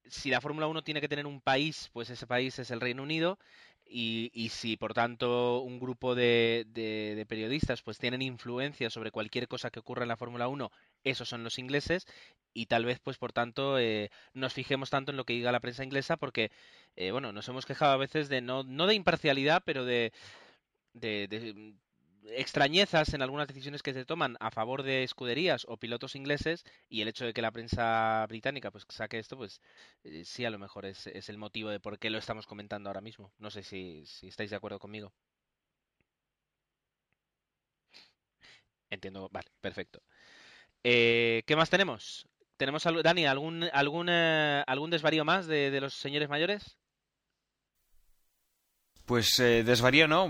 si 0.07 0.31
la 0.31 0.41
Fórmula 0.41 0.67
1 0.67 0.83
tiene 0.83 1.01
que 1.01 1.09
tener 1.09 1.27
un 1.27 1.41
país, 1.41 1.91
pues 1.93 2.11
ese 2.11 2.27
país 2.27 2.59
es 2.59 2.71
el 2.71 2.81
Reino 2.81 3.03
Unido 3.03 3.39
y, 3.91 4.49
si 4.51 4.77
por 4.77 4.95
tanto 4.95 5.61
un 5.61 5.81
grupo 5.81 6.15
de, 6.15 6.67
de, 6.69 7.25
periodistas 7.27 7.83
pues 7.83 7.99
tienen 7.99 8.23
influencia 8.23 8.91
sobre 8.91 9.11
cualquier 9.11 9.49
cosa 9.49 9.71
que 9.71 9.81
ocurra 9.81 10.03
en 10.03 10.09
la 10.09 10.17
Fórmula 10.17 10.49
1, 10.49 10.71
esos 11.05 11.29
son 11.29 11.45
los 11.45 11.59
ingleses 11.59 12.07
y 12.53 12.67
tal 12.67 12.85
vez 12.85 13.01
pues 13.01 13.19
por 13.19 13.33
tanto 13.33 13.79
eh, 13.79 14.11
nos 14.35 14.53
fijemos 14.53 14.91
tanto 14.91 15.11
en 15.11 15.17
lo 15.17 15.25
que 15.25 15.33
diga 15.33 15.53
la 15.53 15.61
prensa 15.61 15.85
inglesa 15.85 16.17
porque 16.17 16.51
eh, 16.97 17.11
bueno 17.13 17.33
nos 17.33 17.49
hemos 17.49 17.67
quejado 17.67 17.93
a 17.93 17.97
veces 17.97 18.29
de 18.29 18.41
no 18.41 18.63
no 18.65 18.87
de 18.87 18.95
imparcialidad 18.95 19.63
pero 19.65 19.85
de, 19.85 20.13
de 20.93 21.75
extrañezas 22.33 23.15
en 23.15 23.23
algunas 23.23 23.49
decisiones 23.49 23.83
que 23.83 23.95
se 23.95 24.05
toman 24.05 24.37
a 24.41 24.51
favor 24.51 24.83
de 24.83 25.03
escuderías 25.03 25.65
o 25.69 25.77
pilotos 25.77 26.15
ingleses 26.15 26.65
y 26.89 27.03
el 27.03 27.09
hecho 27.09 27.25
de 27.25 27.33
que 27.33 27.43
la 27.43 27.53
prensa 27.53 28.25
británica 28.29 28.71
pues 28.71 28.85
saque 28.89 29.19
esto 29.19 29.37
pues 29.37 29.61
eh, 30.05 30.25
sí 30.25 30.45
a 30.45 30.51
lo 30.51 30.59
mejor 30.59 30.87
es, 30.87 31.07
es, 31.09 31.29
el 31.29 31.39
motivo 31.39 31.71
de 31.71 31.81
por 31.81 31.99
qué 31.99 32.11
lo 32.11 32.19
estamos 32.19 32.47
comentando 32.47 32.89
ahora 32.89 33.01
mismo. 33.01 33.33
No 33.39 33.51
sé 33.51 33.63
si, 33.63 34.05
si 34.07 34.29
estáis 34.29 34.51
de 34.51 34.57
acuerdo 34.57 34.79
conmigo. 34.79 35.13
Entiendo 38.91 39.29
vale 39.31 39.49
perfecto. 39.61 40.03
Eh, 40.85 41.43
qué 41.47 41.57
más 41.57 41.71
tenemos 41.71 42.27
tenemos 42.57 42.85
Dani 42.85 43.27
algún 43.27 43.65
algún 43.73 44.09
eh, 44.11 44.65
algún 44.67 44.91
desvarío 44.91 45.25
más 45.25 45.47
de, 45.47 45.71
de 45.71 45.81
los 45.81 45.95
señores 45.95 46.29
mayores 46.29 46.79
pues 49.09 49.41
eh, 49.41 49.65
desvarío, 49.65 50.07
¿no? 50.07 50.29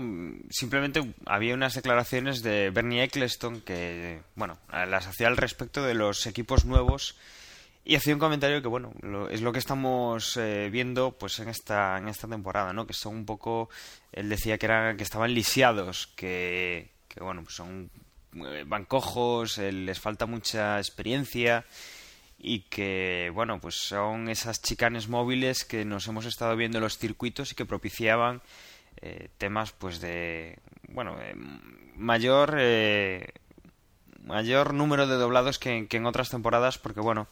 Simplemente 0.49 1.13
había 1.25 1.53
unas 1.53 1.75
declaraciones 1.75 2.41
de 2.41 2.69
Bernie 2.71 3.03
Eccleston 3.03 3.59
que, 3.59 4.21
bueno, 4.35 4.57
las 4.71 5.05
hacía 5.05 5.27
al 5.27 5.35
respecto 5.35 5.83
de 5.83 5.93
los 5.93 6.25
equipos 6.25 6.63
nuevos 6.63 7.17
y 7.83 7.95
hacía 7.95 8.13
un 8.13 8.19
comentario 8.19 8.61
que, 8.61 8.69
bueno, 8.69 8.93
es 9.29 9.41
lo 9.41 9.51
que 9.51 9.59
estamos 9.59 10.37
eh, 10.37 10.69
viendo 10.71 11.11
pues 11.11 11.39
en 11.39 11.49
esta, 11.49 11.97
en 11.97 12.07
esta 12.07 12.29
temporada, 12.29 12.71
¿no? 12.71 12.87
Que 12.87 12.93
son 12.93 13.17
un 13.17 13.25
poco, 13.25 13.69
él 14.13 14.29
decía 14.29 14.57
que, 14.57 14.65
era, 14.65 14.95
que 14.95 15.03
estaban 15.03 15.33
lisiados, 15.33 16.07
que, 16.15 16.89
que 17.09 17.21
bueno, 17.21 17.43
pues 17.43 17.55
son 17.55 17.91
eh, 18.33 18.63
bancojos, 18.65 19.57
les 19.57 19.99
falta 19.99 20.25
mucha 20.25 20.77
experiencia 20.77 21.65
y 22.37 22.61
que, 22.61 23.29
bueno, 23.33 23.59
pues 23.59 23.75
son 23.75 24.29
esas 24.29 24.61
chicanes 24.61 25.09
móviles 25.09 25.65
que 25.65 25.83
nos 25.83 26.07
hemos 26.07 26.25
estado 26.25 26.55
viendo 26.55 26.77
en 26.77 26.85
los 26.85 26.97
circuitos 26.97 27.51
y 27.51 27.55
que 27.55 27.65
propiciaban 27.65 28.41
eh, 29.01 29.29
temas 29.37 29.71
pues 29.71 30.01
de 30.01 30.59
bueno 30.89 31.15
eh, 31.21 31.33
mayor 31.95 32.55
eh, 32.59 33.29
mayor 34.25 34.73
número 34.73 35.07
de 35.07 35.15
doblados 35.15 35.57
que, 35.57 35.87
en 35.89 36.05
otras 36.05 36.29
temporadas 36.29 36.77
porque 36.77 36.99
bueno 36.99 37.27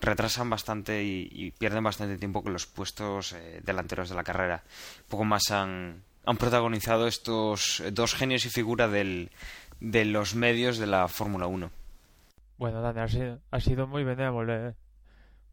retrasan 0.00 0.48
bastante 0.48 1.02
y, 1.02 1.50
pierden 1.58 1.82
bastante 1.82 2.18
tiempo 2.18 2.44
con 2.44 2.52
los 2.52 2.66
puestos 2.66 3.34
delanteros 3.64 4.08
de 4.08 4.14
la 4.14 4.22
carrera. 4.22 4.62
Poco 5.08 5.24
más 5.24 5.50
han, 5.50 6.04
han 6.24 6.36
protagonizado 6.36 7.08
estos 7.08 7.82
dos 7.92 8.14
genios 8.14 8.46
y 8.46 8.50
figura 8.50 8.86
del, 8.86 9.32
de 9.80 10.04
los 10.04 10.36
medios 10.36 10.78
de 10.78 10.86
la 10.86 11.08
Fórmula 11.08 11.48
1 11.48 11.72
bueno 12.58 12.80
Dani 12.80 13.00
ha 13.00 13.08
sido, 13.08 13.40
ha 13.50 13.58
sido 13.58 13.88
muy 13.88 14.04
benévolo 14.04 14.74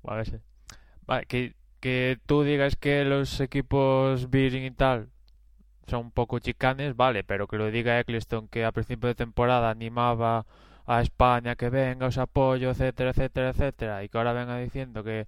vale, 0.03 1.25
que, 1.27 1.55
que 1.79 2.19
tú 2.27 2.43
digas 2.43 2.75
que 2.75 3.03
los 3.03 3.39
equipos 3.39 4.29
Bearing 4.29 4.65
y 4.65 4.71
tal 4.71 5.09
son 5.87 6.05
un 6.05 6.11
poco 6.11 6.39
chicanes, 6.39 6.95
vale, 6.95 7.23
pero 7.23 7.47
que 7.47 7.57
lo 7.57 7.71
diga 7.71 7.99
Eccleston 7.99 8.47
que 8.47 8.65
a 8.65 8.71
principio 8.71 9.07
de 9.07 9.15
temporada 9.15 9.69
animaba 9.69 10.45
a 10.85 11.01
España 11.01 11.55
que 11.55 11.69
venga, 11.69 12.07
os 12.07 12.17
apoyo, 12.17 12.71
etcétera, 12.71 13.11
etcétera, 13.11 13.49
etcétera, 13.49 14.03
y 14.03 14.09
que 14.09 14.17
ahora 14.17 14.33
venga 14.33 14.57
diciendo 14.57 15.03
que 15.03 15.27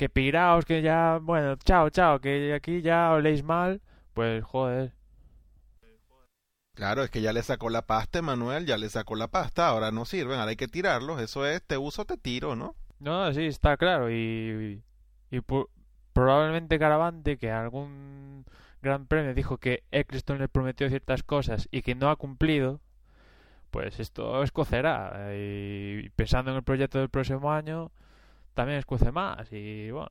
que 0.00 0.08
piraos, 0.08 0.64
que 0.64 0.80
ya, 0.80 1.18
bueno, 1.20 1.56
chao, 1.56 1.90
chao, 1.90 2.20
que 2.20 2.54
aquí 2.54 2.80
ya 2.80 3.12
oléis 3.12 3.42
mal, 3.44 3.82
pues 4.14 4.42
joder. 4.42 4.94
Claro, 6.74 7.02
es 7.04 7.10
que 7.10 7.20
ya 7.20 7.34
le 7.34 7.42
sacó 7.42 7.68
la 7.68 7.82
pasta, 7.82 8.22
Manuel, 8.22 8.64
ya 8.64 8.78
le 8.78 8.88
sacó 8.88 9.14
la 9.14 9.28
pasta, 9.28 9.68
ahora 9.68 9.90
no 9.92 10.06
sirven, 10.06 10.38
ahora 10.38 10.52
hay 10.52 10.56
que 10.56 10.68
tirarlos, 10.68 11.20
eso 11.20 11.44
es, 11.44 11.62
te 11.62 11.76
uso, 11.76 12.06
te 12.06 12.16
tiro, 12.16 12.56
¿no? 12.56 12.76
No, 12.98 13.30
sí, 13.34 13.44
está 13.44 13.76
claro, 13.76 14.10
y, 14.10 14.82
y, 15.30 15.40
probablemente 16.14 16.78
Caravante, 16.78 17.36
que 17.36 17.50
algún 17.50 18.46
Gran 18.82 19.06
Premio 19.06 19.34
dijo 19.34 19.58
que 19.58 19.84
Eccleston 19.90 20.38
le 20.38 20.48
prometió 20.48 20.88
ciertas 20.88 21.22
cosas 21.22 21.68
y 21.70 21.82
que 21.82 21.94
no 21.94 22.10
ha 22.10 22.16
cumplido, 22.16 22.80
pues 23.70 24.00
esto 24.00 24.42
escocerá. 24.42 25.30
Y 25.34 26.08
pensando 26.10 26.50
en 26.50 26.58
el 26.58 26.62
proyecto 26.62 26.98
del 26.98 27.10
próximo 27.10 27.52
año, 27.52 27.92
también 28.54 28.78
escuece 28.78 29.12
más. 29.12 29.52
Y 29.52 29.90
bueno. 29.90 30.10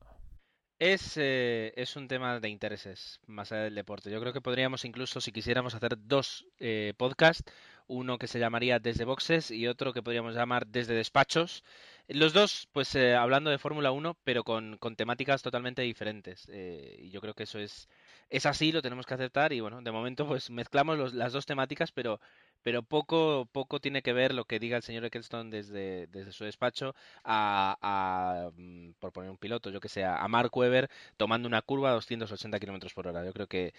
Es, 0.78 1.18
eh, 1.18 1.74
es 1.76 1.94
un 1.96 2.08
tema 2.08 2.40
de 2.40 2.48
intereses 2.48 3.20
más 3.26 3.52
allá 3.52 3.64
del 3.64 3.74
deporte. 3.74 4.10
Yo 4.10 4.18
creo 4.18 4.32
que 4.32 4.40
podríamos 4.40 4.86
incluso, 4.86 5.20
si 5.20 5.30
quisiéramos, 5.30 5.74
hacer 5.74 5.96
dos 5.98 6.46
eh, 6.58 6.94
podcasts. 6.96 7.44
Uno 7.86 8.18
que 8.18 8.28
se 8.28 8.38
llamaría 8.38 8.78
Desde 8.78 9.04
Boxes 9.04 9.50
y 9.50 9.66
otro 9.66 9.92
que 9.92 10.02
podríamos 10.02 10.34
llamar 10.34 10.66
Desde 10.66 10.94
Despachos. 10.94 11.64
Los 12.08 12.32
dos, 12.32 12.68
pues 12.72 12.94
eh, 12.94 13.14
hablando 13.14 13.50
de 13.50 13.58
Fórmula 13.58 13.90
1, 13.90 14.16
pero 14.24 14.42
con, 14.42 14.78
con, 14.78 14.96
temáticas 14.96 15.42
totalmente 15.42 15.82
diferentes. 15.82 16.48
y 16.48 17.10
yo 17.10 17.20
creo 17.20 17.34
que 17.34 17.42
eso 17.42 17.58
es, 17.58 17.88
es 18.30 18.46
así, 18.46 18.72
lo 18.72 18.80
tenemos 18.80 19.06
que 19.06 19.14
aceptar 19.14 19.52
y 19.52 19.60
bueno, 19.60 19.82
de 19.82 19.90
momento 19.90 20.26
pues 20.26 20.50
mezclamos 20.50 21.12
las 21.12 21.32
dos 21.32 21.46
temáticas, 21.46 21.92
pero, 21.92 22.20
pero 22.62 22.82
poco, 22.82 23.48
poco 23.52 23.80
tiene 23.80 24.02
que 24.02 24.12
ver 24.12 24.32
lo 24.32 24.44
que 24.44 24.58
diga 24.58 24.76
el 24.76 24.82
señor 24.82 25.04
Eccleston 25.04 25.50
desde, 25.50 26.06
desde 26.06 26.32
su 26.32 26.44
despacho 26.44 26.94
a, 27.24 28.50
mm, 28.56 28.92
por 28.98 29.12
poner 29.12 29.30
un 29.30 29.36
piloto, 29.36 29.70
yo 29.70 29.80
que 29.80 29.88
sé, 29.88 30.04
a 30.04 30.26
Mark 30.28 30.56
Webber 30.56 30.88
tomando 31.16 31.48
una 31.48 31.60
curva 31.62 31.90
a 31.90 31.94
280 31.94 32.58
kilómetros 32.58 32.94
por 32.94 33.08
hora. 33.08 33.24
Yo 33.24 33.32
creo 33.32 33.46
que, 33.46 33.74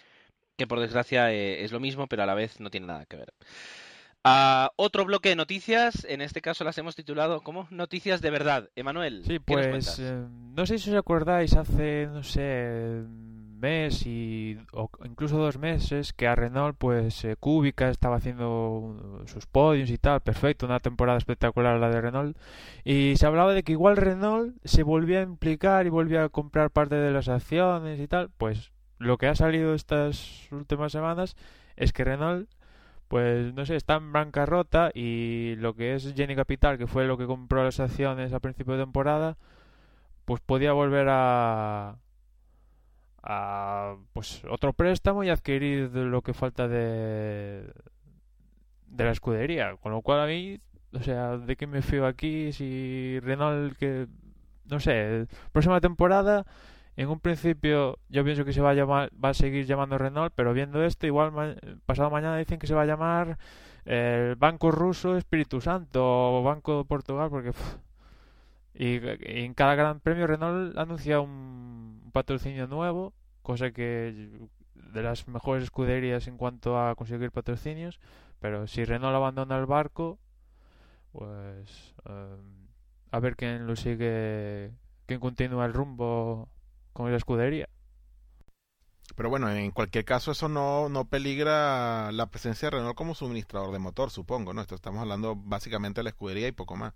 que 0.56 0.66
por 0.66 0.80
desgracia 0.80 1.32
eh, 1.32 1.64
es 1.64 1.72
lo 1.72 1.80
mismo, 1.80 2.06
pero 2.06 2.22
a 2.22 2.26
la 2.26 2.34
vez 2.34 2.60
no 2.60 2.70
tiene 2.70 2.86
nada 2.86 3.06
que 3.06 3.16
ver. 3.16 3.32
Uh, 4.24 4.68
otro 4.76 5.04
bloque 5.04 5.30
de 5.30 5.36
noticias, 5.36 6.06
en 6.08 6.20
este 6.20 6.40
caso 6.40 6.62
las 6.62 6.78
hemos 6.78 6.94
titulado 6.94 7.40
como 7.40 7.66
Noticias 7.70 8.20
de 8.20 8.30
verdad. 8.30 8.70
Emanuel. 8.76 9.24
Sí, 9.26 9.40
pues 9.40 9.98
eh, 9.98 10.24
no 10.54 10.64
sé 10.64 10.78
si 10.78 10.90
os 10.90 10.96
acordáis, 10.96 11.54
hace, 11.54 12.06
no 12.06 12.22
sé, 12.22 13.02
mes 13.62 14.06
y 14.06 14.58
o 14.72 14.90
incluso 15.04 15.38
dos 15.38 15.58
meses 15.58 16.12
que 16.12 16.26
a 16.28 16.34
Renault 16.34 16.76
pues 16.78 17.24
eh, 17.24 17.36
Kubica 17.38 17.88
estaba 17.88 18.16
haciendo 18.16 19.22
sus 19.26 19.46
podios 19.46 19.90
y 19.90 19.98
tal, 19.98 20.20
perfecto, 20.20 20.66
una 20.66 20.80
temporada 20.80 21.18
espectacular 21.18 21.78
la 21.80 21.88
de 21.88 22.00
Renault. 22.00 22.36
Y 22.84 23.14
se 23.16 23.26
hablaba 23.26 23.54
de 23.54 23.62
que 23.62 23.72
igual 23.72 23.96
Renault 23.96 24.56
se 24.64 24.82
volvía 24.82 25.20
a 25.20 25.22
implicar 25.22 25.86
y 25.86 25.90
volvía 25.90 26.24
a 26.24 26.28
comprar 26.28 26.70
parte 26.70 26.96
de 26.96 27.12
las 27.12 27.28
acciones 27.28 28.00
y 28.00 28.08
tal, 28.08 28.30
pues 28.36 28.72
lo 28.98 29.18
que 29.18 29.28
ha 29.28 29.34
salido 29.34 29.74
estas 29.74 30.48
últimas 30.52 30.92
semanas 30.92 31.36
es 31.76 31.92
que 31.92 32.04
Renault 32.04 32.48
pues 33.12 33.52
no 33.52 33.66
sé, 33.66 33.76
está 33.76 33.96
en 33.96 34.10
bancarrota 34.10 34.90
y 34.94 35.54
lo 35.56 35.74
que 35.74 35.94
es 35.94 36.14
Jenny 36.14 36.34
Capital, 36.34 36.78
que 36.78 36.86
fue 36.86 37.04
lo 37.06 37.18
que 37.18 37.26
compró 37.26 37.62
las 37.62 37.78
acciones 37.78 38.32
a 38.32 38.40
principio 38.40 38.72
de 38.72 38.84
temporada, 38.84 39.36
pues 40.24 40.40
podía 40.40 40.72
volver 40.72 41.08
a 41.10 41.96
a 43.22 43.96
pues 44.12 44.42
otro 44.48 44.72
préstamo 44.72 45.24
y 45.24 45.30
adquirir 45.30 45.90
lo 45.94 46.22
que 46.22 46.34
falta 46.34 46.68
de 46.68 47.72
de 48.86 49.04
la 49.04 49.10
escudería, 49.10 49.76
con 49.80 49.92
lo 49.92 50.02
cual 50.02 50.20
a 50.20 50.26
mí, 50.26 50.60
o 50.92 51.00
sea, 51.00 51.38
de 51.38 51.56
qué 51.56 51.66
me 51.66 51.82
fío 51.82 52.06
aquí 52.06 52.52
si 52.52 53.18
Renault 53.20 53.76
que 53.78 54.06
no 54.66 54.80
sé, 54.80 55.26
próxima 55.52 55.80
temporada 55.80 56.44
en 56.96 57.08
un 57.08 57.20
principio 57.20 57.98
yo 58.08 58.24
pienso 58.24 58.44
que 58.44 58.52
se 58.52 58.60
va 58.60 58.70
a 58.70 58.74
llamar 58.74 59.10
va 59.22 59.30
a 59.30 59.34
seguir 59.34 59.66
llamando 59.66 59.98
Renault, 59.98 60.32
pero 60.36 60.52
viendo 60.52 60.84
esto 60.84 61.06
igual 61.06 61.58
pasado 61.86 62.10
mañana 62.10 62.36
dicen 62.36 62.58
que 62.58 62.66
se 62.66 62.74
va 62.74 62.82
a 62.82 62.86
llamar 62.86 63.38
el 63.84 64.36
Banco 64.36 64.70
Ruso 64.70 65.16
Espíritu 65.16 65.60
Santo 65.60 66.02
o 66.04 66.42
Banco 66.42 66.78
de 66.78 66.84
Portugal 66.84 67.30
porque 67.30 67.52
y, 68.74 69.00
en 69.04 69.54
cada 69.54 69.74
Gran 69.74 70.00
Premio 70.00 70.26
Renault 70.26 70.76
anuncia 70.78 71.20
un 71.20 71.61
patrocinio 72.12 72.66
nuevo, 72.66 73.12
cosa 73.42 73.72
que 73.72 74.30
de 74.74 75.02
las 75.02 75.26
mejores 75.28 75.64
escuderías 75.64 76.26
en 76.28 76.36
cuanto 76.36 76.78
a 76.78 76.94
conseguir 76.94 77.30
patrocinios, 77.30 77.98
pero 78.40 78.66
si 78.66 78.84
Renault 78.84 79.14
abandona 79.14 79.58
el 79.58 79.66
barco, 79.66 80.18
pues 81.12 81.94
em, 82.04 82.68
a 83.10 83.20
ver 83.20 83.36
quién 83.36 83.66
lo 83.66 83.76
sigue, 83.76 84.72
quién 85.06 85.20
continúa 85.20 85.66
el 85.66 85.72
rumbo 85.72 86.48
con 86.92 87.10
la 87.10 87.16
escudería. 87.16 87.68
Pero 89.14 89.28
bueno, 89.28 89.50
en 89.50 89.70
cualquier 89.72 90.04
caso 90.04 90.30
eso 90.30 90.48
no, 90.48 90.88
no 90.88 91.04
peligra 91.04 92.12
la 92.12 92.26
presencia 92.30 92.66
de 92.66 92.76
Renault 92.76 92.96
como 92.96 93.14
suministrador 93.14 93.72
de 93.72 93.78
motor, 93.78 94.10
supongo, 94.10 94.54
¿no? 94.54 94.62
Estamos 94.62 95.00
hablando 95.00 95.36
básicamente 95.36 96.00
de 96.00 96.04
la 96.04 96.10
escudería 96.10 96.48
y 96.48 96.52
poco 96.52 96.76
más. 96.76 96.94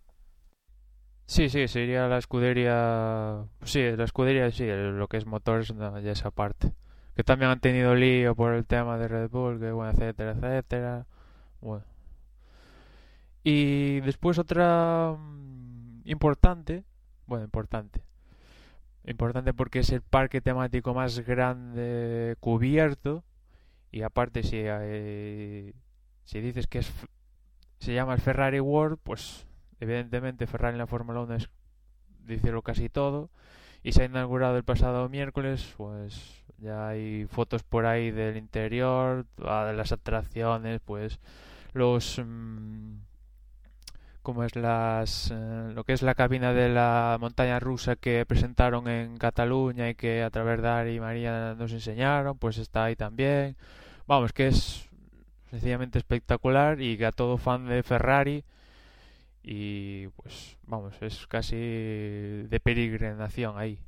Sí, 1.26 1.48
sí, 1.48 1.66
sería 1.68 2.06
la 2.08 2.18
escudería. 2.18 3.44
Sí, 3.62 3.82
la 3.96 4.04
escudería, 4.04 4.50
sí, 4.52 4.66
lo 4.66 5.08
que 5.08 5.16
es 5.16 5.26
motores, 5.26 5.74
ya 5.76 6.12
esa 6.12 6.30
parte. 6.30 6.72
Que 7.16 7.24
también 7.24 7.50
han 7.50 7.60
tenido 7.60 7.94
lío 7.94 8.34
por 8.36 8.54
el 8.54 8.66
tema 8.66 8.96
de 8.98 9.08
Red 9.08 9.30
Bull, 9.30 9.58
que 9.58 9.72
bueno, 9.72 9.90
etcétera, 9.92 10.32
etcétera. 10.32 11.06
Bueno. 11.60 11.84
Y 13.42 14.00
después 14.00 14.38
otra 14.38 15.16
mm, 15.18 16.02
importante, 16.04 16.84
bueno, 17.26 17.44
importante. 17.44 18.02
Importante 19.04 19.54
porque 19.54 19.80
es 19.80 19.90
el 19.90 20.02
parque 20.02 20.40
temático 20.40 20.94
más 20.94 21.20
grande 21.20 22.36
cubierto. 22.40 23.24
Y 23.92 24.02
aparte, 24.02 24.42
si, 24.42 24.64
si 26.24 26.40
dices 26.40 26.66
que 26.66 26.80
es, 26.80 26.92
se 27.78 27.94
llama 27.94 28.14
el 28.14 28.20
Ferrari 28.20 28.60
World, 28.60 28.98
pues 29.02 29.45
Evidentemente 29.80 30.46
Ferrari 30.46 30.74
en 30.74 30.78
la 30.78 30.86
Fórmula 30.86 31.20
1 31.20 31.34
es 31.34 31.50
decirlo 32.24 32.62
casi 32.62 32.88
todo 32.88 33.30
y 33.82 33.92
se 33.92 34.02
ha 34.02 34.06
inaugurado 34.06 34.56
el 34.56 34.64
pasado 34.64 35.08
miércoles, 35.08 35.74
pues 35.76 36.42
ya 36.58 36.88
hay 36.88 37.26
fotos 37.26 37.62
por 37.62 37.86
ahí 37.86 38.10
del 38.10 38.36
interior, 38.36 39.26
de 39.36 39.72
las 39.74 39.92
atracciones, 39.92 40.80
pues 40.84 41.20
los 41.72 42.20
mm, 42.24 42.94
como 44.22 44.42
es 44.42 44.56
las 44.56 45.30
eh, 45.30 45.70
lo 45.72 45.84
que 45.84 45.92
es 45.92 46.02
la 46.02 46.16
cabina 46.16 46.52
de 46.52 46.68
la 46.68 47.16
montaña 47.20 47.60
rusa 47.60 47.94
que 47.94 48.26
presentaron 48.26 48.88
en 48.88 49.18
Cataluña 49.18 49.88
y 49.88 49.94
que 49.94 50.24
a 50.24 50.30
través 50.30 50.60
de 50.60 50.68
Ari 50.68 50.96
y 50.96 51.00
María 51.00 51.54
nos 51.56 51.70
enseñaron, 51.72 52.36
pues 52.38 52.58
está 52.58 52.84
ahí 52.84 52.96
también. 52.96 53.56
Vamos, 54.08 54.32
que 54.32 54.48
es 54.48 54.88
sencillamente 55.50 55.98
espectacular 55.98 56.80
y 56.80 56.98
que 56.98 57.06
a 57.06 57.12
todo 57.12 57.38
fan 57.38 57.68
de 57.68 57.84
Ferrari 57.84 58.44
y 59.48 60.08
pues 60.08 60.58
vamos, 60.64 61.00
es 61.00 61.26
casi 61.28 61.56
de 61.56 62.60
peregrinación 62.62 63.56
ahí. 63.56 63.78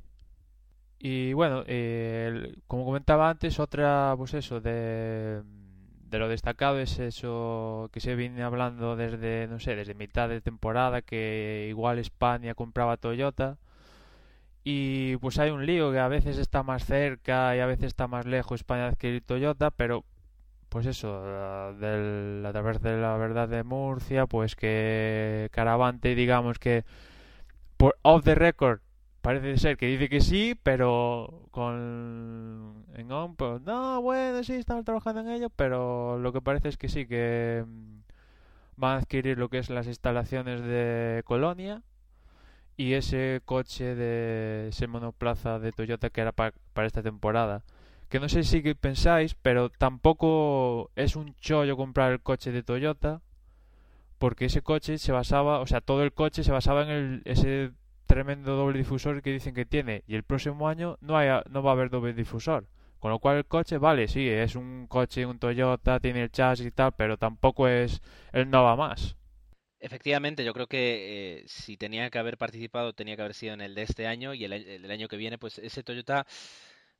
Y 0.99 1.33
bueno, 1.33 1.63
eh, 1.67 2.55
como 2.67 2.85
comentaba 2.85 3.29
antes, 3.29 3.59
otra, 3.59 4.13
pues 4.17 4.33
eso, 4.33 4.61
de, 4.61 5.41
de 6.09 6.19
lo 6.19 6.29
destacado 6.29 6.79
es 6.79 6.97
eso 6.99 7.89
que 7.91 7.99
se 7.99 8.15
viene 8.15 8.41
hablando 8.43 8.95
desde, 8.95 9.47
no 9.47 9.59
sé, 9.59 9.75
desde 9.75 9.95
mitad 9.95 10.29
de 10.29 10.41
temporada, 10.41 11.01
que 11.01 11.67
igual 11.69 11.99
España 11.99 12.55
compraba 12.55 12.97
Toyota. 12.97 13.57
Y 14.63 15.17
pues 15.17 15.39
hay 15.39 15.51
un 15.51 15.65
lío 15.65 15.91
que 15.91 15.99
a 15.99 16.07
veces 16.07 16.37
está 16.37 16.63
más 16.63 16.85
cerca 16.85 17.55
y 17.55 17.59
a 17.59 17.65
veces 17.65 17.87
está 17.87 18.07
más 18.07 18.25
lejos 18.25 18.61
España 18.61 18.87
adquirir 18.87 19.23
Toyota, 19.25 19.71
pero 19.71 20.05
pues 20.69 20.85
eso, 20.85 21.23
del, 21.79 22.43
a 22.45 22.51
través 22.51 22.81
de 22.81 22.97
la 22.97 23.17
verdad 23.17 23.49
de 23.49 23.63
Murcia, 23.63 24.27
pues 24.27 24.55
que 24.55 25.49
Caravante, 25.51 26.15
digamos 26.15 26.59
que 26.59 26.85
por 27.77 27.97
off 28.03 28.23
the 28.23 28.35
record 28.35 28.81
parece 29.21 29.57
ser 29.57 29.77
que 29.77 29.87
dice 29.87 30.09
que 30.09 30.21
sí, 30.21 30.55
pero 30.63 31.47
con 31.51 32.85
en 32.95 33.11
on, 33.11 33.35
pues 33.35 33.61
no, 33.61 34.01
bueno, 34.01 34.43
sí, 34.43 34.53
estamos 34.53 34.85
trabajando 34.85 35.21
en 35.21 35.29
ello, 35.29 35.49
pero 35.49 36.19
lo 36.19 36.33
que 36.33 36.41
parece 36.41 36.69
es 36.69 36.77
que 36.77 36.89
sí, 36.89 37.05
que 37.07 37.63
mm, 37.67 37.99
van 38.77 38.95
a 38.97 38.99
adquirir 38.99 39.37
lo 39.37 39.49
que 39.49 39.59
es 39.59 39.69
las 39.69 39.87
instalaciones 39.87 40.61
de 40.61 41.23
Colonia 41.25 41.83
y 42.77 42.93
ese 42.93 43.41
coche 43.45 43.95
de 43.95 44.69
ese 44.69 44.87
monoplaza 44.87 45.59
de 45.59 45.71
Toyota 45.73 46.09
que 46.09 46.21
era 46.21 46.31
para 46.33 46.53
esta 46.87 47.03
temporada 47.03 47.63
que 48.09 48.19
no 48.19 48.27
sé 48.27 48.43
si 48.43 48.61
pensáis, 48.73 49.35
pero 49.35 49.69
tampoco 49.69 50.91
es 50.95 51.15
un 51.15 51.35
chollo 51.35 51.77
comprar 51.77 52.11
el 52.11 52.21
coche 52.21 52.51
de 52.51 52.63
Toyota, 52.63 53.21
porque 54.17 54.45
ese 54.45 54.61
coche 54.61 54.97
se 54.97 55.11
basaba, 55.11 55.59
o 55.59 55.67
sea, 55.67 55.79
todo 55.81 56.03
el 56.03 56.11
coche 56.11 56.43
se 56.43 56.51
basaba 56.51 56.83
en 56.83 56.89
el, 56.89 57.21
ese 57.25 57.71
tremendo 58.07 58.55
doble 58.55 58.79
difusor 58.79 59.21
que 59.21 59.31
dicen 59.31 59.53
que 59.53 59.65
tiene, 59.65 60.03
y 60.07 60.15
el 60.15 60.23
próximo 60.23 60.67
año 60.67 60.97
no, 61.01 61.17
haya, 61.17 61.43
no 61.49 61.61
va 61.61 61.71
a 61.71 61.73
haber 61.73 61.89
doble 61.89 62.13
difusor. 62.13 62.67
Con 62.97 63.11
lo 63.11 63.19
cual 63.19 63.37
el 63.37 63.45
coche, 63.45 63.77
vale, 63.77 64.09
sí, 64.09 64.27
es 64.27 64.55
un 64.55 64.87
coche, 64.87 65.25
un 65.25 65.39
Toyota, 65.39 66.01
tiene 66.01 66.23
el 66.23 66.31
chasis 66.31 66.65
y 66.65 66.71
tal, 66.71 66.91
pero 66.97 67.17
tampoco 67.17 67.67
es 67.67 68.01
el 68.33 68.49
Nova 68.49 68.75
más. 68.75 69.15
Efectivamente, 69.79 70.43
yo 70.43 70.53
creo 70.53 70.67
que 70.67 71.37
eh, 71.39 71.43
si 71.47 71.77
tenía 71.77 72.09
que 72.09 72.19
haber 72.19 72.37
participado, 72.37 72.91
tenía 72.91 73.15
que 73.15 73.21
haber 73.21 73.33
sido 73.33 73.53
en 73.53 73.61
el 73.61 73.73
de 73.73 73.83
este 73.83 74.07
año 74.07 74.33
y 74.33 74.43
el, 74.43 74.51
el 74.51 74.91
año 74.91 75.07
que 75.07 75.15
viene, 75.15 75.37
pues 75.37 75.59
ese 75.59 75.83
Toyota 75.83 76.27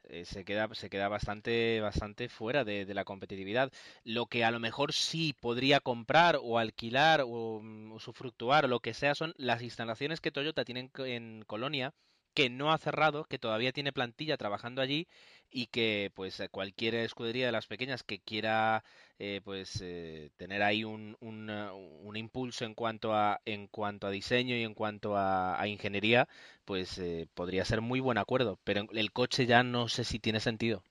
eh, 0.04 0.26
se 0.26 0.46
queda, 0.46 0.68
se 0.74 0.90
queda 0.90 1.08
bastante, 1.08 1.80
bastante 1.82 2.30
fuera 2.30 2.64
de, 2.64 2.86
la 2.94 3.06
competitividad. 3.06 3.72
Lo 4.04 4.26
que 4.28 4.44
a 4.44 4.52
lo 4.52 4.60
mejor 4.60 4.94
sí 4.94 5.34
podría 5.40 5.80
comprar 5.80 6.40
o 6.42 6.58
alquilar 6.58 7.24
o, 7.26 7.60
mm, 7.62 7.92
usufructuar 7.94 8.68
lo 8.70 8.80
que 8.80 8.94
sea 8.94 9.16
son 9.16 9.34
las 9.38 9.62
instalaciones 9.62 10.22
que 10.22 10.32
Toyota 10.32 10.66
tiene 10.66 10.90
en 10.98 11.44
Colonia, 11.46 11.94
que 12.40 12.50
no 12.50 12.72
ha 12.72 12.78
cerrado, 12.78 13.26
que 13.26 13.38
todavía 13.38 13.74
tiene 13.74 13.92
plantilla 13.92 14.38
trabajando 14.38 14.82
allí 14.82 15.08
y 15.52 15.68
que 15.68 16.10
pues 16.16 16.42
cualquier 16.52 16.96
escudería 16.96 17.48
de 17.48 17.52
las 17.52 17.68
pequeñas 17.68 18.02
que 18.04 18.20
quiera 18.20 18.86
eh, 19.20 19.42
pues 19.44 19.82
eh, 19.82 20.30
tener 20.38 20.64
ahí 20.64 20.86
un, 20.86 21.18
un, 21.20 21.50
un, 21.50 22.16
impulso 22.16 22.64
en 22.64 22.76
cuanto 22.76 23.14
a 23.14 23.42
en 23.44 23.68
cuanto 23.68 24.08
a 24.08 24.12
diseño 24.12 24.56
y 24.56 24.64
en 24.64 24.74
cuanto 24.74 25.18
a, 25.18 25.60
a 25.62 25.68
ingeniería 25.68 26.30
pues 26.64 26.98
eh, 27.00 27.28
podría 27.34 27.66
ser 27.66 27.82
muy 27.82 28.00
buen 28.00 28.18
acuerdo. 28.18 28.58
Pero 28.64 28.88
el 28.94 29.12
coche 29.12 29.46
ya 29.46 29.64
no 29.64 29.90
sé 29.90 30.06
si 30.06 30.18
tiene 30.20 30.40
sentido 30.40 30.82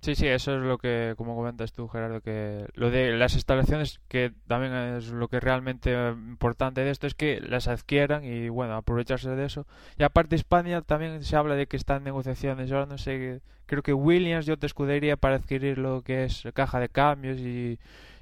Sí, 0.00 0.14
sí, 0.14 0.28
eso 0.28 0.54
es 0.54 0.62
lo 0.62 0.78
que, 0.78 1.14
como 1.16 1.34
comentas 1.34 1.72
tú, 1.72 1.88
Gerardo, 1.88 2.20
que 2.20 2.66
lo 2.74 2.90
de 2.90 3.16
las 3.16 3.34
instalaciones, 3.34 4.00
que 4.08 4.32
también 4.46 4.72
es 4.72 5.08
lo 5.10 5.26
que 5.28 5.40
realmente 5.40 5.92
importante 6.12 6.82
de 6.82 6.90
esto, 6.90 7.08
es 7.08 7.14
que 7.14 7.40
las 7.40 7.66
adquieran 7.66 8.24
y, 8.24 8.48
bueno, 8.48 8.76
aprovecharse 8.76 9.30
de 9.30 9.44
eso. 9.44 9.66
Y 9.98 10.04
aparte, 10.04 10.36
España 10.36 10.82
también 10.82 11.24
se 11.24 11.36
habla 11.36 11.56
de 11.56 11.66
que 11.66 11.76
está 11.76 11.96
en 11.96 12.04
negociaciones. 12.04 12.70
Ahora 12.70 12.86
no 12.86 12.96
sé, 12.96 13.40
creo 13.66 13.82
que 13.82 13.92
Williams 13.92 14.46
yo 14.46 14.56
te 14.56 14.66
escudería 14.66 15.16
para 15.16 15.36
adquirir 15.36 15.78
lo 15.78 16.02
que 16.02 16.24
es 16.24 16.44
caja 16.54 16.78
de 16.80 16.88
cambios 16.88 17.38
y, 17.40 17.78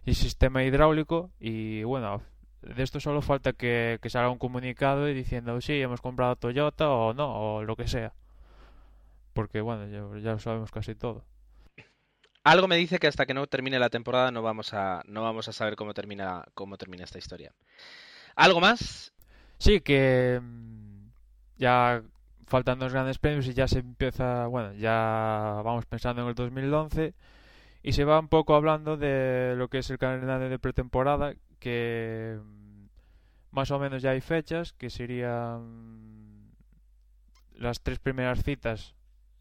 sistema 0.07 0.64
hidráulico. 0.64 1.31
Y, 1.41 1.83
bueno, 1.85 2.22
de 2.62 2.83
esto 2.83 3.01
solo 3.01 3.20
falta 3.22 3.53
que, 3.53 3.99
que 4.03 4.11
salga 4.11 4.31
un 4.31 4.39
comunicado 4.39 5.09
y 5.11 5.14
diciendo, 5.14 5.61
sí, 5.61 5.74
hemos 5.83 6.01
comprado 6.01 6.37
Toyota 6.37 6.89
o 6.91 7.12
no, 7.14 7.57
o 7.59 7.64
lo 7.64 7.77
que 7.77 7.87
sea. 7.89 8.14
Porque, 9.35 9.61
bueno, 9.61 9.87
ya, 9.89 10.20
ya 10.20 10.33
lo 10.33 10.39
sabemos 10.39 10.70
casi 10.72 10.95
todo 10.95 11.24
algo 12.47 12.68
me 12.68 12.76
dice 12.76 13.01
que 13.01 13.09
hasta 13.09 13.26
que 13.26 13.34
no 13.34 13.49
termine 13.49 13.80
la 13.80 13.90
temporada 13.90 14.30
no 14.30 14.40
vamos 14.40 14.72
a, 14.72 15.03
no 15.09 15.22
vamos 15.22 15.49
a 15.49 15.53
saber 15.53 15.74
cómo 15.74 15.94
termina, 15.94 16.44
cómo 16.55 16.78
termina 16.78 17.03
esta 17.03 17.18
historia. 17.18 17.53
¿Algo 18.36 18.61
más? 18.61 19.12
Sí, 19.59 19.80
que 19.80 20.40
mm, 20.40 21.09
ya 21.59 22.05
faltan 22.47 22.78
dos 22.78 22.92
grandes 22.92 23.18
premios 23.18 23.49
y 23.49 23.55
ya 23.55 23.66
se 23.66 23.80
empieza, 23.80 24.47
bueno, 24.47 24.72
ya 24.74 25.61
vamos 25.64 25.86
pensando 25.86 26.22
en 26.22 26.28
el 26.28 26.36
2011 26.36 27.14
y 27.82 27.92
se 27.92 28.05
va 28.05 28.20
un 28.20 28.28
poco 28.28 28.55
hablando 28.55 28.97
de 28.97 29.55
lo 29.57 29.66
que 29.66 29.78
es 29.78 29.90
el 29.90 29.99
calendario 29.99 30.49
de 30.49 30.61
pretemporada, 30.61 31.34
que 31.59 32.38
mm, 32.40 32.86
más 33.51 33.72
o 33.72 33.80
menos 33.80 34.03
ya 34.03 34.11
hay 34.11 34.20
fechas, 34.20 34.72
que 34.72 34.88
serían 34.88 36.55
las 37.55 37.80
tres 37.80 37.99
primeras 37.99 38.44
citas 38.44 38.94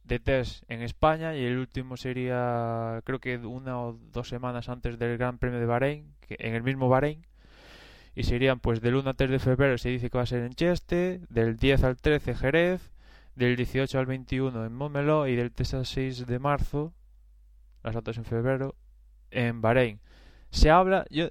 de 0.06 0.20
test 0.20 0.64
en 0.70 0.82
España 0.82 1.36
y 1.36 1.43
el 1.43 1.58
último 1.58 1.97
sería 1.97 3.01
creo 3.06 3.20
que 3.20 3.38
una 3.38 3.80
o 3.80 3.97
dos 4.14 4.30
semanas 4.30 4.70
antes 4.70 4.99
del 4.99 5.18
Gran 5.18 5.38
Premio 5.38 5.60
de 5.60 5.66
Bahrein, 5.66 6.14
que 6.22 6.38
en 6.39 6.56
el 6.56 6.64
mismo 6.64 6.89
Bahrein. 6.89 7.26
Y 8.16 8.24
serían 8.24 8.60
pues 8.60 8.82
del 8.82 8.95
1 8.95 9.10
al 9.10 9.16
3 9.16 9.30
de 9.30 9.39
febrero 9.39 9.78
se 9.78 9.89
dice 9.89 10.10
que 10.10 10.18
va 10.18 10.24
a 10.24 10.28
ser 10.28 10.43
en 10.43 10.53
Cheste, 10.53 11.22
del 11.30 11.58
10 11.58 11.84
al 11.84 11.97
13 11.97 12.36
Jerez, 12.36 12.93
del 13.36 13.58
18 13.58 13.99
al 13.99 14.06
21 14.06 14.66
en 14.66 14.74
Montmeló 14.74 15.28
y 15.28 15.36
del 15.36 15.51
3 15.51 15.74
al 15.74 15.86
6 15.86 16.26
de 16.26 16.39
marzo, 16.39 16.93
las 17.84 17.95
otras 17.95 18.18
en 18.18 18.26
febrero, 18.26 18.76
en 19.32 19.62
Bahrein. 19.62 19.99
Se 20.49 20.70
habla, 20.70 21.06
yo 21.10 21.30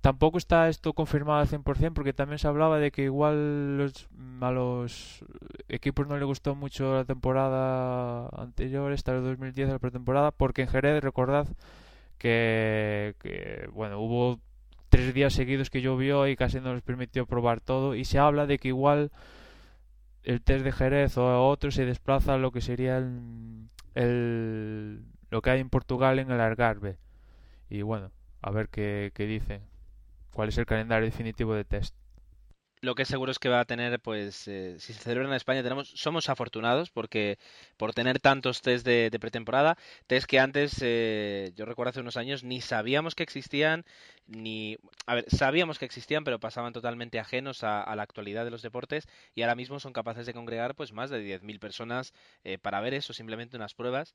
tampoco 0.00 0.38
está 0.38 0.68
esto 0.68 0.92
confirmado 0.92 1.40
al 1.40 1.48
100% 1.48 1.92
porque 1.92 2.12
también 2.12 2.38
se 2.38 2.48
hablaba 2.48 2.78
de 2.78 2.90
que 2.90 3.02
igual 3.02 3.78
los, 3.78 4.08
a 4.40 4.50
los 4.50 5.24
equipos 5.68 6.06
no 6.06 6.16
le 6.16 6.24
gustó 6.24 6.54
mucho 6.54 6.94
la 6.94 7.04
temporada 7.04 8.28
anterior, 8.36 8.92
esta 8.92 9.12
de 9.12 9.20
2010, 9.20 9.68
la 9.68 9.78
pretemporada, 9.78 10.30
porque 10.30 10.62
en 10.62 10.68
Jerez 10.68 11.02
recordad 11.02 11.48
que, 12.18 13.14
que, 13.20 13.68
bueno, 13.72 14.00
hubo 14.00 14.40
tres 14.88 15.12
días 15.14 15.34
seguidos 15.34 15.70
que 15.70 15.82
llovió 15.82 16.26
y 16.28 16.36
casi 16.36 16.60
no 16.60 16.74
les 16.74 16.82
permitió 16.82 17.26
probar 17.26 17.60
todo 17.60 17.94
y 17.94 18.04
se 18.04 18.18
habla 18.18 18.46
de 18.46 18.58
que 18.58 18.68
igual 18.68 19.10
el 20.24 20.42
test 20.42 20.64
de 20.64 20.72
Jerez 20.72 21.16
o 21.18 21.48
otro 21.48 21.70
se 21.70 21.84
desplaza 21.84 22.34
a 22.34 22.38
lo 22.38 22.52
que 22.52 22.60
sería 22.60 22.98
el, 22.98 23.68
el 23.94 25.02
lo 25.30 25.42
que 25.42 25.50
hay 25.50 25.60
en 25.60 25.70
Portugal 25.70 26.18
en 26.18 26.30
el 26.30 26.40
Algarve. 26.40 26.96
Y 27.68 27.82
bueno, 27.82 28.10
a 28.40 28.50
ver 28.50 28.68
qué, 28.68 29.12
qué 29.14 29.26
dicen 29.26 29.67
cuál 30.38 30.50
es 30.50 30.58
el 30.58 30.66
calendario 30.66 31.04
definitivo 31.04 31.52
de 31.52 31.64
test. 31.64 31.96
Lo 32.80 32.94
que 32.94 33.04
seguro 33.04 33.32
es 33.32 33.40
que 33.40 33.48
va 33.48 33.58
a 33.58 33.64
tener, 33.64 33.98
pues, 33.98 34.46
eh, 34.46 34.76
si 34.78 34.92
se 34.92 35.00
celebra 35.00 35.26
en 35.26 35.34
España, 35.34 35.64
tenemos, 35.64 35.88
somos 35.88 36.28
afortunados 36.28 36.90
porque 36.90 37.40
por 37.76 37.92
tener 37.92 38.20
tantos 38.20 38.62
test 38.62 38.86
de, 38.86 39.10
de 39.10 39.18
pretemporada, 39.18 39.76
test 40.06 40.28
que 40.28 40.38
antes, 40.38 40.76
eh, 40.80 41.50
yo 41.56 41.64
recuerdo 41.64 41.90
hace 41.90 42.00
unos 42.02 42.16
años, 42.16 42.44
ni 42.44 42.60
sabíamos 42.60 43.16
que 43.16 43.24
existían, 43.24 43.84
ni, 44.28 44.78
a 45.06 45.16
ver, 45.16 45.24
sabíamos 45.26 45.80
que 45.80 45.86
existían, 45.86 46.22
pero 46.22 46.38
pasaban 46.38 46.72
totalmente 46.72 47.18
ajenos 47.18 47.64
a, 47.64 47.82
a 47.82 47.96
la 47.96 48.04
actualidad 48.04 48.44
de 48.44 48.52
los 48.52 48.62
deportes 48.62 49.08
y 49.34 49.42
ahora 49.42 49.56
mismo 49.56 49.80
son 49.80 49.92
capaces 49.92 50.24
de 50.24 50.34
congregar, 50.34 50.76
pues, 50.76 50.92
más 50.92 51.10
de 51.10 51.20
10.000 51.20 51.58
personas 51.58 52.14
eh, 52.44 52.58
para 52.58 52.80
ver 52.80 52.94
eso, 52.94 53.12
simplemente 53.12 53.56
unas 53.56 53.74
pruebas 53.74 54.14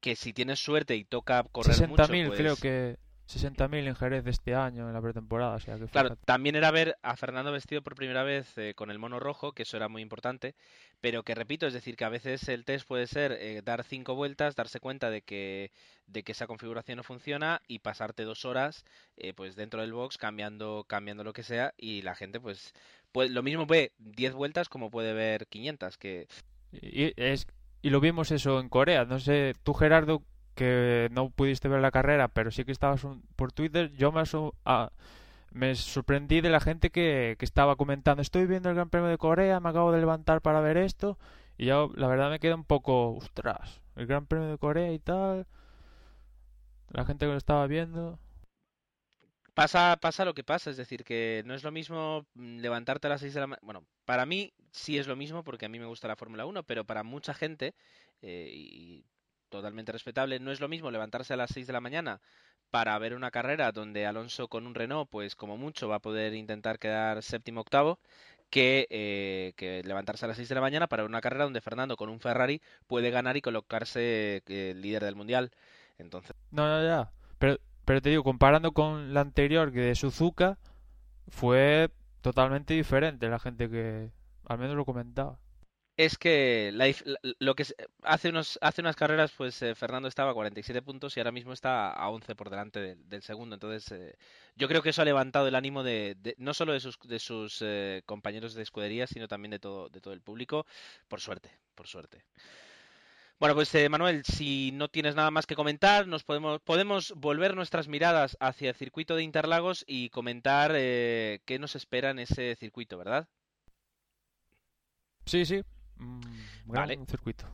que 0.00 0.16
si 0.16 0.32
tienes 0.32 0.58
suerte 0.58 0.96
y 0.96 1.04
toca 1.04 1.44
correr 1.52 1.76
60.000 1.76 1.88
mucho, 1.88 2.06
pues... 2.26 2.40
creo 2.40 2.56
que 2.56 2.98
60.000 3.30 3.86
en 3.88 3.96
Jerez 3.96 4.24
de 4.24 4.30
este 4.32 4.54
año 4.54 4.86
en 4.88 4.94
la 4.94 5.02
pretemporada, 5.02 5.56
o 5.56 5.60
sea 5.60 5.78
que 5.78 5.88
Claro, 5.92 6.10
fíjate. 6.10 6.22
también 6.24 6.54
era 6.54 6.70
ver 6.70 6.96
a 7.02 7.16
Fernando 7.16 7.50
vestido 7.50 7.82
por 7.82 7.96
primera 7.96 8.22
vez 8.22 8.56
eh, 8.58 8.74
con 8.76 8.92
el 8.92 9.00
mono 9.00 9.18
rojo, 9.18 9.52
que 9.52 9.64
eso 9.64 9.76
era 9.76 9.88
muy 9.88 10.02
importante, 10.02 10.54
pero 11.00 11.24
que 11.24 11.34
repito, 11.34 11.66
es 11.66 11.72
decir, 11.72 11.96
que 11.96 12.04
a 12.04 12.08
veces 12.08 12.48
el 12.48 12.64
test 12.64 12.86
puede 12.86 13.08
ser 13.08 13.32
eh, 13.32 13.60
dar 13.64 13.82
cinco 13.82 14.14
vueltas, 14.14 14.54
darse 14.54 14.78
cuenta 14.78 15.10
de 15.10 15.22
que, 15.22 15.72
de 16.06 16.22
que 16.22 16.30
esa 16.32 16.46
configuración 16.46 16.96
no 16.98 17.02
funciona 17.02 17.60
y 17.66 17.80
pasarte 17.80 18.22
dos 18.22 18.44
horas 18.44 18.84
eh, 19.16 19.32
pues 19.34 19.56
dentro 19.56 19.80
del 19.80 19.92
box 19.92 20.16
cambiando, 20.16 20.84
cambiando 20.86 21.24
lo 21.24 21.32
que 21.32 21.42
sea 21.42 21.74
y 21.76 22.02
la 22.02 22.14
gente 22.14 22.38
pues, 22.40 22.72
pues 23.10 23.30
lo 23.32 23.42
mismo 23.42 23.66
ve 23.66 23.92
10 23.98 24.32
vueltas 24.34 24.68
como 24.68 24.90
puede 24.90 25.12
ver 25.12 25.48
500, 25.48 25.98
que 25.98 26.28
Y, 26.72 27.12
es, 27.20 27.46
y 27.82 27.90
lo 27.90 28.00
vimos 28.00 28.30
eso 28.30 28.60
en 28.60 28.68
Corea. 28.68 29.04
No 29.04 29.18
sé, 29.18 29.54
tú 29.62 29.74
Gerardo, 29.74 30.22
que 30.60 31.08
no 31.12 31.30
pudiste 31.30 31.68
ver 31.68 31.80
la 31.82 31.92
carrera, 31.92 32.28
pero 32.28 32.50
sí 32.52 32.64
que 32.66 32.72
estabas 32.72 33.04
un- 33.04 33.22
por 33.36 33.52
Twitter, 33.52 33.92
yo 33.96 34.12
me, 34.12 34.22
ah, 34.66 34.92
me 35.52 35.74
sorprendí 35.76 36.40
de 36.42 36.50
la 36.50 36.60
gente 36.60 36.90
que, 36.90 37.36
que 37.38 37.46
estaba 37.46 37.76
comentando, 37.76 38.22
estoy 38.22 38.46
viendo 38.46 38.68
el 38.70 38.76
Gran 38.76 38.90
Premio 38.90 39.08
de 39.10 39.18
Corea, 39.18 39.60
me 39.60 39.70
acabo 39.70 39.92
de 39.92 40.00
levantar 40.00 40.42
para 40.42 40.60
ver 40.60 40.76
esto, 40.78 41.18
y 41.58 41.66
yo 41.66 41.90
la 41.96 42.08
verdad 42.08 42.30
me 42.30 42.40
queda 42.40 42.54
un 42.56 42.64
poco, 42.64 43.12
ostras, 43.16 43.80
el 43.96 44.06
Gran 44.06 44.26
Premio 44.26 44.48
de 44.50 44.58
Corea 44.58 44.92
y 44.92 45.00
tal, 45.00 45.46
la 46.90 47.04
gente 47.04 47.26
que 47.26 47.32
lo 47.32 47.38
estaba 47.38 47.66
viendo. 47.66 48.18
Pasa, 49.54 49.98
pasa 50.00 50.24
lo 50.24 50.34
que 50.34 50.44
pasa, 50.44 50.70
es 50.70 50.76
decir, 50.76 51.04
que 51.04 51.42
no 51.44 51.54
es 51.54 51.64
lo 51.64 51.72
mismo 51.72 52.26
mm, 52.34 52.58
levantarte 52.60 53.06
a 53.08 53.10
las 53.10 53.20
6 53.20 53.34
de 53.34 53.40
la 53.40 53.46
mañana. 53.48 53.62
Bueno, 53.66 53.86
para 54.04 54.24
mí 54.26 54.52
sí 54.72 54.96
es 54.98 55.06
lo 55.08 55.16
mismo 55.16 55.44
porque 55.44 55.66
a 55.66 55.68
mí 55.68 55.78
me 55.78 55.86
gusta 55.86 56.08
la 56.08 56.16
Fórmula 56.16 56.46
1, 56.46 56.62
pero 56.64 56.84
para 56.86 57.02
mucha 57.02 57.34
gente, 57.34 57.74
eh, 58.22 58.50
y 58.54 59.04
totalmente 59.50 59.92
respetable, 59.92 60.40
no 60.40 60.50
es 60.52 60.60
lo 60.60 60.68
mismo 60.68 60.90
levantarse 60.90 61.34
a 61.34 61.36
las 61.36 61.50
6 61.50 61.66
de 61.66 61.72
la 61.72 61.80
mañana 61.80 62.20
para 62.70 62.98
ver 62.98 63.14
una 63.14 63.30
carrera 63.30 63.72
donde 63.72 64.06
Alonso 64.06 64.48
con 64.48 64.66
un 64.66 64.74
Renault, 64.74 65.10
pues 65.10 65.34
como 65.36 65.56
mucho 65.56 65.88
va 65.88 65.96
a 65.96 66.00
poder 66.00 66.34
intentar 66.34 66.78
quedar 66.78 67.22
séptimo 67.22 67.60
octavo, 67.60 67.98
que, 68.48 68.86
eh, 68.90 69.52
que 69.56 69.82
levantarse 69.84 70.24
a 70.24 70.28
las 70.28 70.36
6 70.36 70.48
de 70.48 70.54
la 70.54 70.60
mañana 70.60 70.86
para 70.86 71.02
ver 71.02 71.10
una 71.10 71.20
carrera 71.20 71.44
donde 71.44 71.60
Fernando 71.60 71.96
con 71.96 72.08
un 72.08 72.20
Ferrari 72.20 72.60
puede 72.86 73.10
ganar 73.10 73.36
y 73.36 73.42
colocarse 73.42 74.42
eh, 74.46 74.74
líder 74.76 75.04
del 75.04 75.16
mundial. 75.16 75.50
Entonces, 75.98 76.34
No, 76.50 76.66
no, 76.66 76.82
ya. 76.82 77.10
Pero, 77.38 77.58
pero 77.84 78.00
te 78.00 78.10
digo, 78.10 78.24
comparando 78.24 78.72
con 78.72 79.14
la 79.14 79.20
anterior, 79.20 79.72
que 79.72 79.80
de 79.80 79.94
Suzuka, 79.94 80.58
fue 81.28 81.90
totalmente 82.20 82.74
diferente 82.74 83.28
la 83.28 83.38
gente 83.38 83.70
que 83.70 84.10
al 84.46 84.58
menos 84.58 84.76
lo 84.76 84.84
comentaba. 84.84 85.38
Es 86.02 86.16
que 86.16 86.72
lo 87.40 87.54
que 87.54 87.66
hace 88.04 88.30
unos 88.30 88.58
hace 88.62 88.80
unas 88.80 88.96
carreras 88.96 89.32
pues 89.36 89.60
eh, 89.60 89.74
Fernando 89.74 90.08
estaba 90.08 90.30
a 90.30 90.34
47 90.34 90.80
puntos 90.80 91.14
y 91.14 91.20
ahora 91.20 91.30
mismo 91.30 91.52
está 91.52 91.90
a 91.92 92.08
11 92.08 92.34
por 92.34 92.48
delante 92.48 92.96
del, 92.96 93.22
segundo. 93.22 93.54
Entonces 93.54 93.92
eh, 93.92 94.16
yo 94.56 94.66
creo 94.66 94.80
que 94.80 94.88
eso 94.90 95.02
ha 95.02 95.04
levantado 95.04 95.46
el 95.46 95.54
ánimo 95.54 95.82
de, 95.82 96.16
de- 96.18 96.34
no 96.38 96.54
solo 96.54 96.72
de 96.72 96.80
sus 96.80 96.98
de 97.00 97.18
sus 97.18 97.58
eh, 97.60 98.02
compañeros 98.06 98.54
de 98.54 98.62
escudería, 98.62 99.06
sino 99.06 99.28
también 99.28 99.50
de 99.50 99.58
todo 99.58 99.90
de 99.90 100.00
todo 100.00 100.14
el 100.14 100.22
público, 100.22 100.64
por 101.06 101.20
suerte, 101.20 101.50
por 101.74 101.86
suerte. 101.86 102.24
Bueno, 103.40 103.54
pues 103.56 103.74
eh, 103.74 103.88
Manuel, 103.88 104.24
si 104.24 104.70
no 104.72 104.88
tienes 104.88 105.14
nada 105.16 105.30
más 105.32 105.46
que 105.46 105.56
comentar, 105.56 106.06
nos 106.06 106.22
podemos 106.24 106.60
podemos 106.60 107.12
volver 107.16 107.56
nuestras 107.56 107.88
miradas 107.88 108.36
hacia 108.40 108.68
el 108.70 108.76
circuito 108.76 109.16
de 109.16 109.22
Interlagos 109.24 109.82
y 109.88 110.10
comentar 110.10 110.72
eh, 110.76 111.40
qué 111.46 111.58
nos 111.58 111.74
espera 111.74 112.10
en 112.10 112.18
ese 112.20 112.54
circuito, 112.56 112.98
¿verdad? 112.98 113.28
Sí, 115.26 115.44
sí. 115.46 115.62
Mm, 116.00 116.20
gran 116.66 116.88
Vale. 116.88 117.06
circuito. 117.06 117.44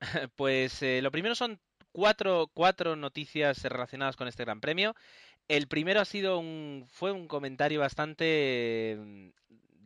Pues 0.36 0.82
eh, 0.82 1.00
lo 1.02 1.10
primero 1.10 1.34
son 1.34 1.60
cuatro, 1.92 2.48
cuatro 2.54 2.96
noticias 2.96 3.62
relacionadas 3.64 4.16
con 4.16 4.28
este 4.28 4.44
Gran 4.44 4.60
Premio. 4.60 4.94
El 5.48 5.66
primero 5.66 6.00
ha 6.00 6.04
sido 6.04 6.38
un, 6.38 6.86
fue 6.88 7.10
un 7.12 7.26
comentario 7.26 7.80
bastante 7.80 8.96
mm, 8.98 9.28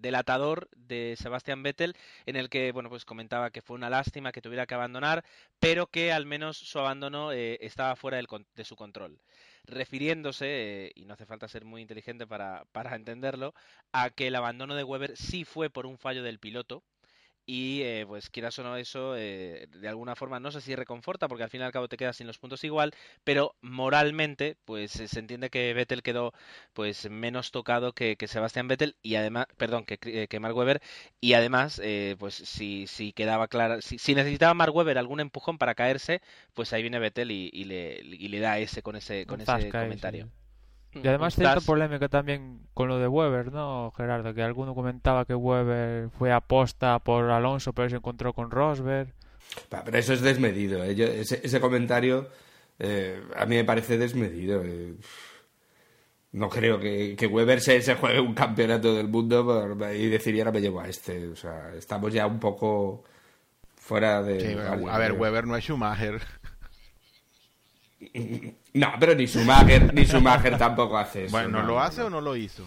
delatador 0.03 0.69
de 0.77 1.15
Sebastian 1.17 1.63
Vettel 1.63 1.95
en 2.27 2.37
el 2.37 2.51
que 2.51 2.73
bueno 2.73 2.91
pues 2.91 3.05
comentaba 3.05 3.51
que 3.51 3.63
fue 3.63 3.77
una 3.77 3.89
lástima 3.89 4.33
que 4.33 4.43
tuviera 4.43 4.67
que 4.67 4.75
abandonar, 4.75 5.25
pero 5.61 5.87
que 5.87 6.13
al 6.13 6.27
menos 6.27 6.59
su 6.59 6.79
abandono 6.79 7.33
eh, 7.33 7.59
estaba 7.63 7.97
fuera 7.97 8.17
del 8.19 8.27
de 8.55 8.65
su 8.65 8.77
control, 8.77 9.21
refiriéndose 9.65 10.47
eh, 10.87 10.93
y 10.97 11.07
no 11.07 11.15
hace 11.15 11.27
falta 11.27 11.49
ser 11.49 11.65
muy 11.65 11.81
inteligente 11.81 12.27
para, 12.27 12.65
para 12.73 12.97
entenderlo 12.97 13.55
a 13.93 14.11
que 14.11 14.27
el 14.27 14.35
abandono 14.35 14.75
de 14.75 14.85
Weber 14.85 15.17
sí 15.17 15.45
fue 15.45 15.71
por 15.71 15.87
un 15.87 15.99
fallo 15.99 16.23
del 16.23 16.41
piloto 16.41 16.83
y 17.47 17.83
eh, 17.83 18.05
pues 18.07 18.31
quieras 18.31 18.59
o 18.59 18.63
no 18.63 18.77
eso, 18.77 19.17
eh, 19.17 19.67
de 19.71 19.89
alguna 19.89 20.15
forma 20.17 20.41
no 20.41 20.51
sé 20.53 20.61
si 20.61 20.75
reconforta, 20.77 21.29
porque 21.29 21.45
al 21.45 21.51
fin 21.51 21.61
y 21.61 21.65
al 21.65 21.73
cabo 21.73 21.89
te 21.89 21.97
quedas 21.97 22.17
sin 22.17 22.27
los 22.27 22.39
puntos 22.39 22.65
igual, 22.65 22.95
pero 23.25 23.55
moralmente, 23.61 24.57
pues 24.65 24.93
se 24.93 25.19
entiende 25.19 25.51
que 25.51 25.73
Vettel 25.75 26.03
quedó 26.03 26.33
pues 26.73 27.09
menos 27.11 27.51
tocado 27.51 27.93
que, 27.93 28.17
que 28.17 28.29
Sebastián 28.29 28.69
Vettel 28.69 28.97
y 29.03 29.17
además, 29.17 29.47
perdón, 29.57 29.85
que, 29.85 29.99
eh, 30.05 30.29
que 30.29 30.41
Mark 30.41 30.57
Webber, 30.57 30.81
y 31.21 31.35
además, 31.35 31.81
eh, 31.83 32.17
pues 32.19 32.35
si, 32.35 32.87
si 32.87 33.13
quedaba 33.13 33.49
clara, 33.49 33.81
si, 33.83 33.99
si 33.99 34.15
necesitaba 34.15 34.55
Mark 34.55 34.75
Webber 34.75 34.99
algún 34.99 35.21
empujón 35.21 35.59
para 35.59 35.75
caerse, 35.75 36.21
pues 36.55 36.73
ahí 36.73 36.83
viene 36.83 36.99
Vettel 36.99 37.31
y, 37.31 37.51
y 37.53 37.65
le, 37.65 38.01
y 38.03 38.29
le 38.29 38.41
da 38.41 38.59
ese 38.59 38.83
con 38.83 38.97
ese, 38.97 39.27
con 39.27 39.41
ese 39.41 39.75
comentario. 39.75 40.27
sí. 40.27 40.42
Y 40.95 41.07
además 41.09 41.37
Un 41.39 41.45
cierta 41.45 41.61
polémica 41.61 42.09
también 42.09 42.61
con 42.75 42.89
lo 42.89 42.99
de 42.99 43.09
Weber, 43.09 43.53
¿no, 43.53 43.93
Gerardo? 43.97 44.35
Que 44.35 44.43
alguno 44.43 44.75
comentaba 44.75 45.25
que 45.25 45.35
Weber 45.35 46.11
fue 46.11 46.33
aposta 46.33 46.99
por 46.99 47.31
Alonso, 47.31 47.73
pero 47.73 47.89
se 47.89 47.97
encontró 47.97 48.33
con 48.33 48.51
Rosberg. 48.51 49.13
Pero 49.69 49.99
eso 49.99 50.13
es 50.13 50.21
desmedido. 50.21 50.83
¿eh? 50.85 50.95
Yo- 50.95 51.07
ese, 51.07 51.41
ese 51.43 51.61
comentario 51.61 52.29
eh, 52.79 53.23
a 53.37 53.47
mí 53.47 53.57
me 53.57 53.65
parece 53.65 53.97
desmedido. 53.99 54.63
eh. 54.65 54.95
No 56.33 56.49
creo 56.49 56.81
que, 56.81 57.15
que 57.17 57.27
Weber 57.27 57.61
se, 57.61 57.83
se 57.83 57.95
juegue 57.95 58.19
un 58.21 58.33
campeonato 58.35 58.95
del 58.95 59.09
mundo 59.09 59.45
por- 59.45 59.95
y 59.95 60.09
decir, 60.09 60.35
"Y 60.35 60.41
ahora 60.41 60.53
me 60.53 60.61
llevo 60.63 60.81
a 60.81 60.89
este. 60.89 61.29
O 61.29 61.37
sea, 61.37 61.75
estamos 61.75 62.13
ya 62.13 62.27
un 62.27 62.41
poco 62.41 63.05
fuera 63.77 64.23
de... 64.23 64.41
Sí, 64.41 64.57
a 64.91 64.99
ver. 64.99 65.13
Weber 65.13 65.47
no 65.47 65.57
es 65.57 65.65
Schumacher. 65.65 66.21
No, 68.75 68.93
pero 68.99 69.15
ni 69.15 69.27
Schumacher, 69.27 69.93
ni 69.93 70.05
Schumacher 70.05 70.57
tampoco 70.57 70.97
hace 70.97 71.25
eso. 71.25 71.33
Bueno, 71.33 71.61
no, 71.61 71.67
¿lo 71.67 71.81
hace 71.81 72.03
o 72.03 72.11
no 72.11 72.21
lo 72.21 72.35
hizo? 72.37 72.67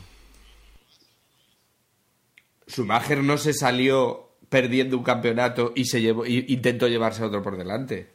Schumacher 2.67 3.23
no 3.23 3.37
se 3.37 3.53
salió 3.53 4.37
perdiendo 4.49 4.97
un 4.97 5.03
campeonato 5.03 5.73
y 5.75 5.85
se 5.85 6.01
llevó 6.01 6.25
y 6.25 6.45
intentó 6.49 6.87
llevarse 6.87 7.23
a 7.23 7.27
otro 7.27 7.41
por 7.41 7.57
delante. 7.57 8.13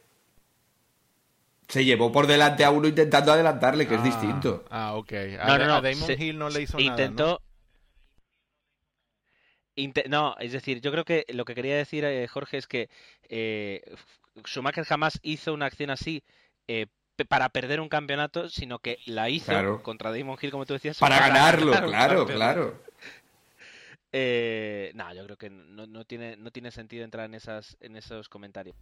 Se 1.67 1.85
llevó 1.85 2.11
por 2.11 2.27
delante 2.27 2.63
a 2.65 2.71
uno 2.71 2.87
intentando 2.87 3.31
adelantarle, 3.31 3.87
que 3.87 3.95
es 3.95 4.01
Ah, 4.01 4.03
distinto. 4.03 4.65
Ah, 4.69 4.95
ok. 4.95 5.13
A, 5.39 5.47
No, 5.47 5.57
no, 5.57 5.65
no, 5.67 5.75
a 5.75 5.81
Damon 5.81 5.95
se- 6.07 6.23
Hill 6.23 6.37
no 6.37 6.49
le 6.49 6.61
hizo 6.63 6.79
intentó, 6.79 7.23
nada, 7.23 7.39
¿no? 10.05 10.09
no, 10.09 10.35
es 10.39 10.51
decir, 10.51 10.81
yo 10.81 10.91
creo 10.91 11.05
que 11.05 11.25
lo 11.29 11.45
que 11.45 11.55
quería 11.55 11.75
decir 11.77 12.03
eh, 12.03 12.27
Jorge 12.27 12.57
es 12.57 12.67
que 12.67 12.89
eh, 13.29 13.81
Schumacher 14.45 14.83
jamás 14.85 15.19
hizo 15.23 15.53
una 15.53 15.65
acción 15.65 15.89
así 15.89 16.23
eh, 16.67 16.87
para 17.27 17.49
perder 17.49 17.79
un 17.79 17.89
campeonato, 17.89 18.49
sino 18.49 18.79
que 18.79 18.97
la 19.05 19.29
hizo 19.29 19.81
contra 19.83 20.11
Damon 20.11 20.37
Hill, 20.41 20.51
como 20.51 20.65
tú 20.65 20.73
decías. 20.73 20.97
Para, 20.97 21.19
ganarlo, 21.19 21.71
claro, 21.71 22.25
claro. 22.25 22.81
no, 24.93 25.13
yo 25.13 25.25
creo 25.25 25.37
que 25.37 25.49
no, 25.49 26.05
tiene, 26.05 26.37
no 26.37 26.51
tiene 26.51 26.71
sentido 26.71 27.03
entrar 27.03 27.25
en, 27.25 27.35
esas, 27.35 27.77
en 27.79 27.95
esos 27.95 28.29
comentarios. 28.29 28.75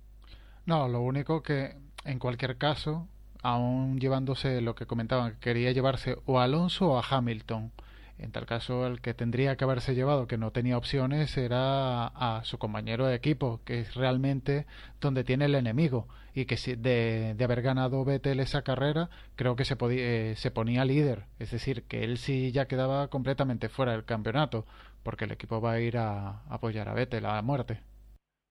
No, 0.65 0.87
lo 0.87 1.01
único 1.01 1.41
que, 1.41 1.75
en 2.05 2.19
cualquier 2.19 2.57
caso, 2.57 3.07
aún 3.41 3.99
llevándose 3.99 4.61
lo 4.61 4.75
que 4.75 4.85
comentaban, 4.85 5.37
quería 5.39 5.71
llevarse 5.71 6.17
o 6.25 6.39
a 6.39 6.43
Alonso 6.43 6.91
o 6.91 6.99
a 6.99 7.05
Hamilton. 7.07 7.71
En 8.19 8.33
tal 8.33 8.45
caso, 8.45 8.85
el 8.85 8.99
que 8.99 9.13
tendría 9.13 9.55
que 9.55 9.63
haberse 9.63 9.95
llevado, 9.95 10.27
que 10.27 10.37
no 10.37 10.51
tenía 10.51 10.77
opciones, 10.77 11.37
era 11.37 12.07
a 12.07 12.43
su 12.43 12.57
compañero 12.57 13.07
de 13.07 13.15
equipo, 13.15 13.61
que 13.63 13.79
es 13.79 13.95
realmente 13.95 14.65
donde 14.99 15.23
tiene 15.23 15.45
el 15.45 15.55
enemigo. 15.55 16.07
Y 16.33 16.45
que 16.45 16.57
si 16.57 16.75
de, 16.75 17.35
haber 17.41 17.61
ganado 17.61 18.03
Vettel 18.03 18.41
esa 18.41 18.61
carrera, 18.61 19.09
creo 19.35 19.55
que 19.55 19.63
se, 19.63 19.77
podía, 19.77 20.03
eh, 20.03 20.35
se 20.35 20.51
ponía 20.51 20.83
líder. 20.83 21.25
Es 21.39 21.51
decir, 21.51 21.83
que 21.83 22.03
él 22.03 22.17
sí 22.17 22.51
ya 22.51 22.67
quedaba 22.67 23.07
completamente 23.07 23.69
fuera 23.69 23.93
del 23.93 24.03
campeonato, 24.03 24.65
porque 25.03 25.23
el 25.25 25.31
equipo 25.31 25.61
va 25.61 25.73
a 25.73 25.79
ir 25.79 25.97
a, 25.97 26.43
apoyar 26.49 26.89
a 26.89 26.93
Vettel 26.93 27.25
a 27.25 27.41
muerte. 27.41 27.81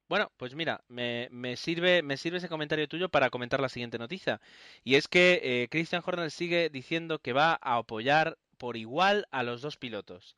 Bueno, 0.09 0.33
pues 0.39 0.55
mira, 0.55 0.83
me, 0.89 1.29
me, 1.31 1.57
sirve, 1.57 2.03
me 2.03 2.17
sirve 2.17 2.39
ese 2.39 2.49
comentario 2.49 2.89
tuyo 2.89 3.11
para 3.11 3.29
comentar 3.29 3.61
la 3.61 3.69
siguiente 3.69 3.99
noticia. 3.99 4.41
Y 4.83 4.95
es 4.95 5.07
que 5.09 5.41
eh, 5.43 5.69
Christian 5.71 6.03
Horner 6.05 6.31
sigue 6.31 6.71
diciendo 6.71 7.19
que 7.19 7.35
va 7.35 7.59
a 7.61 7.77
apoyar 7.77 8.39
por 8.59 8.77
igual 8.77 9.27
a 9.31 9.43
los 9.43 9.63
dos 9.63 9.77
pilotos. 9.77 10.37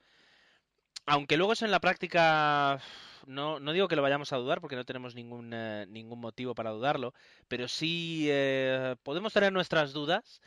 Aunque 1.07 1.37
luego 1.37 1.55
eso 1.55 1.65
en 1.65 1.71
la 1.71 1.81
práctica 1.81 2.81
no, 3.27 3.59
no 3.59 3.73
digo 3.73 3.89
que 3.89 3.97
lo 3.97 4.03
vayamos 4.03 4.33
a 4.33 4.37
dudar 4.37 4.61
porque 4.61 4.77
no 4.77 4.85
tenemos 4.85 5.15
ningún, 5.15 5.53
eh, 5.53 5.87
ningún 5.89 6.21
motivo 6.21 6.55
para 6.55 6.71
dudarlo, 6.71 7.15
pero 7.49 7.67
sí 7.69 8.27
eh, 8.29 8.97
podemos 9.03 9.33
tener 9.33 9.53
nuestras 9.53 9.93
dudas 9.93 10.41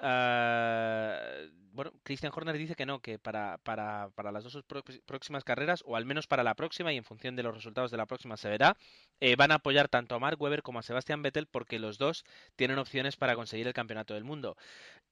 Uh, 0.00 1.50
bueno, 1.72 1.92
Christian 2.02 2.32
Horner 2.34 2.56
dice 2.58 2.74
que 2.74 2.86
no, 2.86 3.00
que 3.00 3.18
para, 3.18 3.58
para, 3.58 4.10
para 4.14 4.32
las 4.32 4.44
dos 4.44 4.64
próximas 5.06 5.44
carreras, 5.44 5.82
o 5.86 5.96
al 5.96 6.04
menos 6.04 6.26
para 6.26 6.42
la 6.42 6.54
próxima, 6.54 6.92
y 6.92 6.96
en 6.96 7.04
función 7.04 7.36
de 7.36 7.42
los 7.42 7.54
resultados 7.54 7.90
de 7.90 7.96
la 7.96 8.06
próxima 8.06 8.36
se 8.36 8.48
verá, 8.48 8.76
eh, 9.20 9.36
van 9.36 9.52
a 9.52 9.56
apoyar 9.56 9.88
tanto 9.88 10.14
a 10.14 10.18
Mark 10.18 10.40
Webber 10.40 10.62
como 10.62 10.78
a 10.78 10.82
Sebastian 10.82 11.22
Vettel 11.22 11.46
porque 11.46 11.78
los 11.78 11.98
dos 11.98 12.24
tienen 12.56 12.78
opciones 12.78 13.16
para 13.16 13.34
conseguir 13.34 13.66
el 13.66 13.74
campeonato 13.74 14.14
del 14.14 14.24
mundo. 14.24 14.56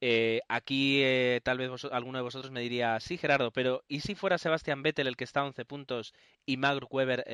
Eh, 0.00 0.40
aquí 0.48 1.00
eh, 1.02 1.40
tal 1.42 1.58
vez 1.58 1.70
alguno 1.90 2.18
de 2.18 2.22
vosotros 2.22 2.52
me 2.52 2.60
diría, 2.60 2.98
sí 3.00 3.18
Gerardo, 3.18 3.50
pero 3.50 3.84
¿y 3.88 4.00
si 4.00 4.14
fuera 4.14 4.38
Sebastian 4.38 4.82
Vettel 4.82 5.08
el 5.08 5.16
que 5.16 5.24
está 5.24 5.40
a 5.40 5.44
11 5.44 5.64
puntos 5.64 6.14
y 6.46 6.56
Mark 6.56 6.86
Webber 6.90 7.24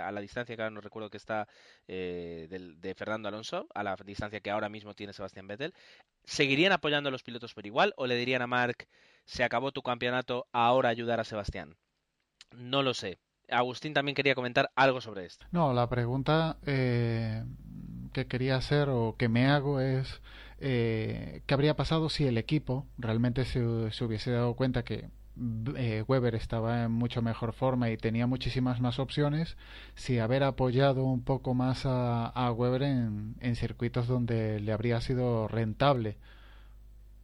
a 0.00 0.10
la 0.10 0.20
distancia 0.20 0.56
que 0.56 0.62
ahora 0.62 0.74
no 0.74 0.80
recuerdo 0.80 1.10
que 1.10 1.18
está 1.18 1.46
de 1.86 2.94
Fernando 2.96 3.28
Alonso, 3.28 3.66
a 3.74 3.82
la 3.82 3.96
distancia 4.04 4.40
que 4.40 4.50
ahora 4.50 4.68
mismo 4.68 4.94
tiene 4.94 5.12
Sebastian 5.12 5.46
Vettel? 5.46 5.74
¿Seguirían 6.24 6.72
apoyando 6.72 7.08
a 7.08 7.12
los 7.12 7.22
pilotos 7.22 7.54
por 7.54 7.66
igual 7.66 7.92
o 7.96 8.06
le 8.06 8.16
dirían 8.16 8.41
a 8.42 8.72
se 9.24 9.44
acabó 9.44 9.72
tu 9.72 9.82
campeonato, 9.82 10.46
ahora 10.52 10.88
ayudar 10.88 11.20
a 11.20 11.24
Sebastián? 11.24 11.76
No 12.56 12.82
lo 12.82 12.94
sé. 12.94 13.18
Agustín 13.48 13.94
también 13.94 14.14
quería 14.14 14.34
comentar 14.34 14.70
algo 14.76 15.00
sobre 15.00 15.26
esto. 15.26 15.46
No, 15.52 15.72
la 15.72 15.88
pregunta 15.88 16.58
eh, 16.66 17.44
que 18.12 18.26
quería 18.26 18.56
hacer 18.56 18.88
o 18.88 19.16
que 19.18 19.28
me 19.28 19.46
hago 19.46 19.80
es 19.80 20.20
eh, 20.58 21.42
qué 21.46 21.54
habría 21.54 21.76
pasado 21.76 22.08
si 22.08 22.26
el 22.26 22.38
equipo 22.38 22.86
realmente 22.98 23.44
se, 23.44 23.90
se 23.90 24.04
hubiese 24.04 24.30
dado 24.30 24.54
cuenta 24.54 24.84
que 24.84 25.10
eh, 25.76 26.04
Weber 26.06 26.34
estaba 26.34 26.84
en 26.84 26.92
mucho 26.92 27.22
mejor 27.22 27.54
forma 27.54 27.88
y 27.90 27.96
tenía 27.96 28.26
muchísimas 28.26 28.80
más 28.82 28.98
opciones 28.98 29.56
si 29.94 30.18
haber 30.18 30.42
apoyado 30.42 31.04
un 31.04 31.22
poco 31.24 31.54
más 31.54 31.84
a, 31.86 32.52
Weber 32.52 32.82
en, 32.82 33.56
circuitos 33.56 34.06
donde 34.06 34.60
le 34.60 34.72
habría 34.72 35.00
sido 35.00 35.48
rentable 35.48 36.18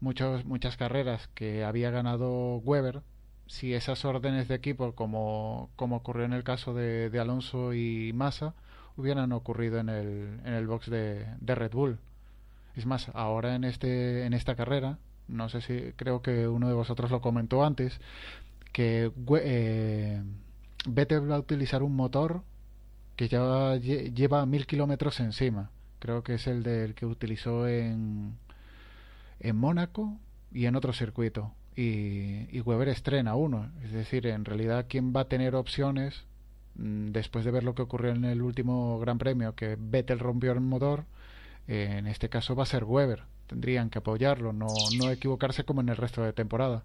Muchos, 0.00 0.44
muchas 0.44 0.76
carreras 0.76 1.28
que 1.34 1.64
había 1.64 1.90
ganado 1.90 2.58
Weber 2.58 3.02
si 3.46 3.74
esas 3.74 4.04
órdenes 4.04 4.46
de 4.48 4.54
equipo 4.54 4.94
como, 4.94 5.70
como 5.76 5.96
ocurrió 5.96 6.24
en 6.24 6.32
el 6.32 6.44
caso 6.44 6.74
de, 6.74 7.10
Alonso 7.18 7.72
y 7.74 8.12
Massa 8.12 8.54
hubieran 8.96 9.32
ocurrido 9.32 9.78
en 9.78 9.88
el, 9.88 10.40
en 10.44 10.52
el 10.52 10.66
box 10.66 10.90
de, 10.90 11.26
de 11.40 11.54
Red 11.54 11.72
Bull 11.72 11.98
es 12.76 12.86
más 12.86 13.10
ahora 13.14 13.54
en 13.54 13.64
este 13.64 14.26
en 14.26 14.34
esta 14.34 14.54
carrera 14.54 14.98
no 15.28 15.48
sé 15.50 15.60
si 15.60 15.92
creo 15.96 16.22
que 16.22 16.48
uno 16.48 16.68
de 16.68 16.74
vosotros 16.74 17.10
lo 17.10 17.20
comentó 17.20 17.64
antes, 17.64 18.00
que 18.72 19.12
eh, 19.40 20.22
Vettel 20.86 21.30
va 21.30 21.36
a 21.36 21.40
utilizar 21.40 21.82
un 21.82 21.94
motor 21.94 22.42
que 23.16 23.28
ya 23.28 23.76
lleva 23.76 24.46
mil 24.46 24.66
kilómetros 24.66 25.20
encima. 25.20 25.70
Creo 25.98 26.22
que 26.22 26.34
es 26.34 26.46
el 26.46 26.62
del 26.62 26.94
que 26.94 27.04
utilizó 27.06 27.68
en, 27.68 28.38
en 29.40 29.56
Mónaco 29.56 30.18
y 30.52 30.66
en 30.66 30.76
otro 30.76 30.92
circuito. 30.92 31.52
Y, 31.76 32.46
y 32.50 32.60
Weber 32.60 32.88
estrena 32.88 33.34
uno. 33.34 33.70
Es 33.84 33.92
decir, 33.92 34.26
en 34.26 34.44
realidad, 34.44 34.86
¿quién 34.88 35.12
va 35.14 35.22
a 35.22 35.28
tener 35.28 35.54
opciones 35.54 36.24
mm, 36.74 37.08
después 37.08 37.44
de 37.44 37.50
ver 37.50 37.64
lo 37.64 37.74
que 37.74 37.82
ocurrió 37.82 38.12
en 38.12 38.24
el 38.24 38.42
último 38.42 38.98
Gran 38.98 39.18
Premio? 39.18 39.54
Que 39.54 39.76
Vettel 39.78 40.18
rompió 40.18 40.52
el 40.52 40.60
motor. 40.60 41.04
en 41.66 42.06
este 42.06 42.28
caso 42.28 42.56
va 42.56 42.64
a 42.64 42.66
ser 42.66 42.84
Weber 42.84 43.24
tendrían 43.48 43.90
que 43.90 43.98
apoyarlo, 43.98 44.52
no, 44.52 44.68
no 44.96 45.10
equivocarse 45.10 45.64
como 45.64 45.80
en 45.80 45.88
el 45.88 45.96
resto 45.96 46.22
de 46.22 46.32
temporada. 46.32 46.84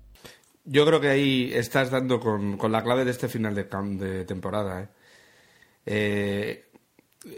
Yo 0.65 0.85
creo 0.85 0.99
que 0.99 1.09
ahí 1.09 1.51
estás 1.53 1.91
dando 1.91 2.19
con, 2.19 2.57
con 2.57 2.71
la 2.71 2.81
clave 2.81 3.05
de 3.05 3.11
este 3.11 3.27
final 3.27 3.53
de, 3.53 3.65
de 3.65 4.25
temporada. 4.25 4.81
¿eh? 4.81 4.87
Eh, 5.85 6.65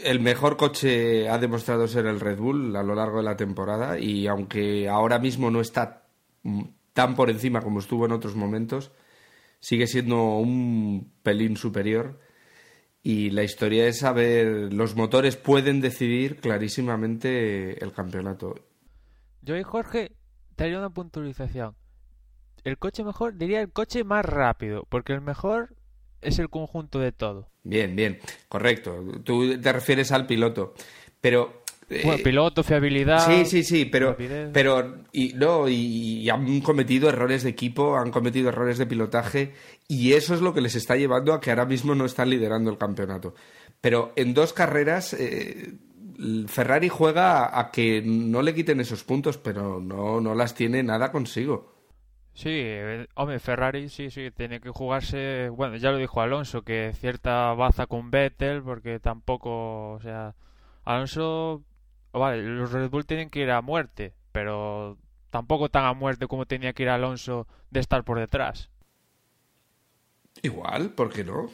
el 0.02 0.20
mejor 0.20 0.56
coche 0.56 1.28
ha 1.28 1.38
demostrado 1.38 1.86
ser 1.86 2.06
el 2.06 2.20
Red 2.20 2.38
Bull 2.38 2.74
a 2.76 2.82
lo 2.82 2.94
largo 2.94 3.18
de 3.18 3.24
la 3.24 3.36
temporada 3.36 3.98
y 3.98 4.26
aunque 4.26 4.88
ahora 4.88 5.18
mismo 5.18 5.50
no 5.50 5.60
está 5.60 6.06
tan 6.92 7.14
por 7.14 7.30
encima 7.30 7.60
como 7.60 7.80
estuvo 7.80 8.06
en 8.06 8.12
otros 8.12 8.34
momentos, 8.34 8.92
sigue 9.60 9.86
siendo 9.86 10.36
un 10.36 11.12
pelín 11.22 11.56
superior 11.56 12.18
y 13.02 13.30
la 13.30 13.44
historia 13.44 13.86
es 13.86 14.00
saber, 14.00 14.72
los 14.72 14.96
motores 14.96 15.36
pueden 15.36 15.80
decidir 15.80 16.40
clarísimamente 16.40 17.82
el 17.82 17.92
campeonato. 17.92 18.54
Yo 19.42 19.56
y 19.56 19.62
Jorge 19.62 20.12
te 20.56 20.64
haría 20.64 20.78
una 20.78 20.90
puntualización. 20.90 21.76
El 22.64 22.78
coche 22.78 23.04
mejor, 23.04 23.36
diría 23.36 23.60
el 23.60 23.70
coche 23.70 24.02
más 24.02 24.24
rápido, 24.24 24.86
porque 24.88 25.12
el 25.12 25.20
mejor 25.20 25.76
es 26.20 26.38
el 26.38 26.48
conjunto 26.48 26.98
de 26.98 27.12
todo. 27.12 27.50
Bien, 27.62 27.94
bien, 27.96 28.18
correcto. 28.48 29.04
Tú 29.24 29.60
te 29.60 29.72
refieres 29.72 30.12
al 30.12 30.26
piloto, 30.26 30.74
pero 31.20 31.62
bueno, 31.88 32.14
eh, 32.14 32.22
piloto, 32.22 32.64
fiabilidad. 32.64 33.24
Sí, 33.24 33.44
sí, 33.44 33.62
sí, 33.62 33.84
pero, 33.84 34.16
pero 34.52 35.04
y, 35.12 35.34
no, 35.34 35.68
y, 35.68 36.28
han 36.28 36.60
cometido 36.60 37.08
errores 37.08 37.44
de 37.44 37.50
equipo, 37.50 37.96
han 37.96 38.10
cometido 38.10 38.48
errores 38.48 38.78
de 38.78 38.86
pilotaje, 38.86 39.52
y 39.86 40.14
eso 40.14 40.34
es 40.34 40.40
lo 40.40 40.52
que 40.52 40.60
les 40.60 40.74
está 40.74 40.96
llevando 40.96 41.32
a 41.32 41.40
que 41.40 41.50
ahora 41.50 41.64
mismo 41.64 41.94
no 41.94 42.04
están 42.04 42.30
liderando 42.30 42.70
el 42.70 42.78
campeonato. 42.78 43.34
Pero 43.80 44.12
en 44.16 44.34
dos 44.34 44.52
carreras 44.52 45.12
eh, 45.12 45.74
Ferrari 46.48 46.88
juega 46.88 47.58
a 47.58 47.70
que 47.70 48.02
no 48.04 48.42
le 48.42 48.54
quiten 48.54 48.80
esos 48.80 49.04
puntos, 49.04 49.38
pero 49.38 49.80
no, 49.80 50.20
no 50.20 50.34
las 50.34 50.54
tiene 50.54 50.82
nada 50.82 51.12
consigo. 51.12 51.75
Sí, 52.36 52.50
eh, 52.52 53.08
hombre, 53.14 53.40
Ferrari 53.40 53.88
sí, 53.88 54.10
sí, 54.10 54.30
tiene 54.30 54.60
que 54.60 54.68
jugarse, 54.68 55.48
bueno, 55.48 55.76
ya 55.76 55.90
lo 55.90 55.96
dijo 55.96 56.20
Alonso, 56.20 56.60
que 56.60 56.92
cierta 56.94 57.54
baza 57.54 57.86
con 57.86 58.10
Vettel, 58.10 58.62
porque 58.62 59.00
tampoco, 59.00 59.92
o 59.92 60.00
sea, 60.02 60.34
Alonso, 60.84 61.62
vale, 62.12 62.42
los 62.42 62.72
Red 62.72 62.90
Bull 62.90 63.06
tienen 63.06 63.30
que 63.30 63.40
ir 63.40 63.50
a 63.50 63.62
muerte, 63.62 64.12
pero 64.32 64.98
tampoco 65.30 65.70
tan 65.70 65.86
a 65.86 65.94
muerte 65.94 66.26
como 66.26 66.44
tenía 66.44 66.74
que 66.74 66.82
ir 66.82 66.90
Alonso 66.90 67.46
de 67.70 67.80
estar 67.80 68.04
por 68.04 68.18
detrás. 68.18 68.68
Igual, 70.42 70.90
¿por 70.90 71.10
qué 71.10 71.24
no? 71.24 71.48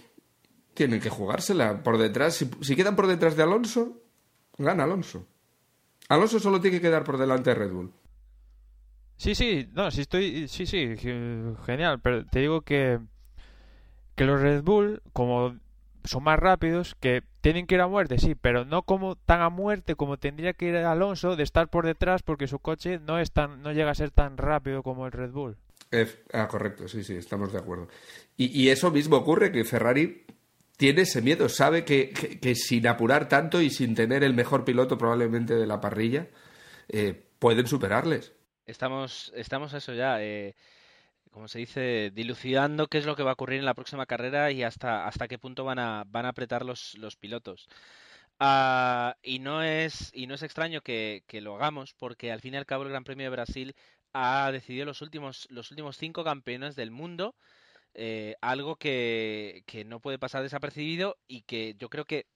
Tienen 0.75 1.01
que 1.01 1.11
jugársela 1.11 1.85
por 1.85 1.97
detrás. 1.97 2.45
si 2.61 2.75
quedan 2.75 2.97
por 2.97 3.07
detrás 3.07 3.37
de 3.37 3.45
Alonso, 3.45 4.03
gana 4.59 4.83
Alonso. 4.83 5.29
Alonso 6.09 6.41
solo 6.41 6.61
tiene 6.61 6.79
que 6.79 6.89
quedar 6.89 7.05
por 7.05 7.19
delante 7.19 7.51
de 7.51 7.55
Red 7.55 7.71
Bull. 7.71 7.93
Sí, 9.23 9.37
sí, 9.37 9.69
no, 9.73 9.89
sí 9.93 10.01
estoy, 10.01 10.49
sí, 10.49 10.67
sí, 10.67 10.97
genial, 10.97 12.01
pero 12.03 12.27
te 12.27 12.41
digo 12.41 12.63
que 12.63 12.99
que 14.17 14.25
los 14.25 14.41
Red 14.41 14.65
Bull, 14.65 15.01
como 15.13 15.57
son 16.03 16.25
más 16.25 16.41
rápidos, 16.41 16.97
que 16.99 17.23
tienen 17.41 17.69
que 17.69 17.77
ir 17.77 17.83
a 17.83 17.87
muerte, 17.87 18.19
sí, 18.19 18.35
pero 18.35 18.65
no 18.65 18.83
como 18.83 19.15
tan 19.15 19.41
a 19.41 19.49
muerte 19.49 19.95
como 19.95 20.17
tendría 20.17 20.55
que 20.55 20.71
ir 20.71 20.77
Alonso 20.77 21.37
de 21.37 21.45
estar 21.45 21.69
por 21.69 21.87
detrás 21.87 22.25
porque 22.25 22.49
su 22.49 22.59
coche 22.59 22.99
no 22.99 23.21
es 23.21 23.31
tan, 23.31 23.63
no 23.63 23.71
llega 23.71 23.93
a 23.93 23.95
ser 23.95 24.11
tan 24.11 24.37
rápido 24.37 24.83
como 24.83 25.07
el 25.07 25.13
Red 25.13 25.31
Bull. 25.31 25.57
ah, 26.33 26.49
correcto, 26.49 26.89
sí, 26.89 27.05
sí, 27.05 27.15
estamos 27.15 27.53
de 27.53 27.61
acuerdo. 27.61 27.87
Y, 28.37 28.47
y, 28.61 28.71
eso 28.71 28.91
mismo 28.91 29.19
ocurre 29.19 29.53
que 29.53 29.63
Ferrari 29.63 30.25
tiene 30.77 31.03
ese 31.03 31.23
miedo, 31.23 31.49
sabe 31.49 31.85
que, 31.85 32.13
sin 32.57 32.89
apurar 32.89 33.29
tanto 33.29 33.63
y 33.63 33.71
sin 33.71 33.95
tener 33.95 34.25
el 34.25 34.35
mejor 34.35 34.65
piloto 34.65 34.99
probablemente 34.99 35.55
de 35.55 35.69
la 35.69 35.81
parrilla, 35.81 36.27
eh, 36.89 37.23
pueden 37.39 37.69
superarles. 37.69 38.33
Estamos, 38.67 39.33
estamos 39.35 39.73
eso 39.75 39.93
ya. 39.95 40.23
Eh, 40.23 40.55
como 41.31 41.49
se 41.49 41.59
dice, 41.61 42.11
dilucidando 42.15 42.89
qué 42.89 42.99
es 42.99 43.07
lo 43.07 43.17
que 43.17 43.23
va 43.23 43.31
a 43.31 43.35
ocurrir 43.35 43.59
en 43.61 43.65
la 43.65 43.75
próxima 43.75 44.07
carrera 44.07 44.53
y 44.53 44.63
hasta, 44.63 45.07
hasta 45.07 45.29
qué 45.29 45.39
punto 45.39 45.65
van 45.65 45.79
a, 45.79 46.05
van 46.07 46.27
a 46.27 46.31
apretar 46.31 46.65
los, 46.65 46.95
los 46.97 47.17
pilotos. 47.17 47.69
Ah, 48.39 49.17
y 49.23 49.39
no 49.39 49.63
es 49.63 50.11
y 50.15 50.27
no 50.27 50.35
es 50.35 50.43
extraño 50.43 50.83
que, 50.83 51.25
que, 51.27 51.41
lo 51.41 51.55
hagamos 51.57 51.95
porque 51.95 52.33
al 52.33 52.41
fin 52.41 52.55
y 52.55 52.57
al 52.57 52.67
cabo 52.67 52.85
el 52.85 52.91
Gran 52.91 53.05
Premio 53.05 53.25
de 53.27 53.31
Brasil 53.31 53.75
ha 54.13 54.51
decidido 54.53 54.85
los 54.87 55.01
últimos 55.03 55.47
los 55.51 55.71
últimos 55.71 55.97
cinco 55.97 56.25
campeones 56.25 56.75
del 56.77 56.91
mundo 56.91 57.37
eh, 57.95 58.37
algo 58.41 58.77
que, 58.77 59.63
que, 59.67 59.85
no 59.85 60.01
puede 60.01 60.19
pasar 60.19 60.43
desapercibido 60.43 61.19
y 61.29 61.43
que 61.43 61.75
yo 61.79 61.89
creo 61.91 62.05
que 62.07 62.27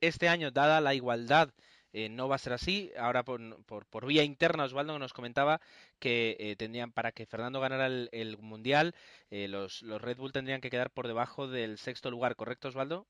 este 0.00 0.28
año 0.28 0.50
dada 0.50 0.80
la 0.80 0.94
igualdad 0.94 1.50
eh, 1.92 2.08
no 2.08 2.28
va 2.28 2.36
a 2.36 2.38
ser 2.38 2.52
así. 2.52 2.92
Ahora, 2.98 3.24
por, 3.24 3.40
por, 3.66 4.06
vía 4.06 4.24
interna, 4.24 4.64
Osvaldo 4.64 4.98
nos 4.98 5.12
comentaba 5.12 5.60
que 5.98 6.36
eh, 6.38 6.56
tendrían, 6.56 6.92
para 6.92 7.12
que 7.12 7.26
Fernando 7.26 7.60
ganara 7.60 7.86
el, 7.86 8.08
el 8.12 8.38
Mundial, 8.38 8.94
eh, 9.30 9.48
los, 9.48 9.82
los, 9.82 10.00
Red 10.00 10.18
Bull 10.18 10.32
tendrían 10.32 10.60
que 10.60 10.70
quedar 10.70 10.90
por 10.90 11.06
debajo 11.06 11.48
del 11.48 11.78
sexto 11.78 12.10
lugar, 12.10 12.36
¿correcto, 12.36 12.68
Osvaldo? 12.68 13.06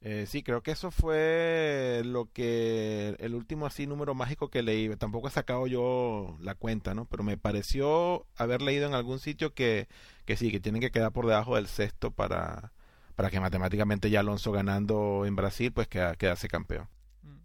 Eh, 0.00 0.26
sí, 0.28 0.42
creo 0.42 0.62
que 0.62 0.72
eso 0.72 0.90
fue 0.90 2.02
lo 2.04 2.30
que 2.30 3.16
el 3.20 3.34
último 3.34 3.66
así 3.66 3.86
número 3.86 4.14
mágico 4.14 4.50
que 4.50 4.62
leí. 4.62 4.94
Tampoco 4.96 5.28
he 5.28 5.30
sacado 5.30 5.66
yo 5.66 6.36
la 6.40 6.54
cuenta, 6.54 6.94
¿no? 6.94 7.06
Pero 7.06 7.22
me 7.22 7.38
pareció 7.38 8.26
haber 8.36 8.60
leído 8.62 8.86
en 8.86 8.94
algún 8.94 9.18
sitio 9.18 9.54
que, 9.54 9.88
que 10.26 10.36
sí, 10.36 10.50
que 10.50 10.60
tienen 10.60 10.82
que 10.82 10.90
quedar 10.90 11.12
por 11.12 11.26
debajo 11.26 11.56
del 11.56 11.68
sexto 11.68 12.10
para, 12.10 12.72
para 13.16 13.30
que 13.30 13.40
matemáticamente 13.40 14.10
ya 14.10 14.20
Alonso 14.20 14.52
ganando 14.52 15.24
en 15.26 15.36
Brasil, 15.36 15.72
pues 15.72 15.88
queda, 15.88 16.16
quedase 16.16 16.48
campeón. 16.48 16.88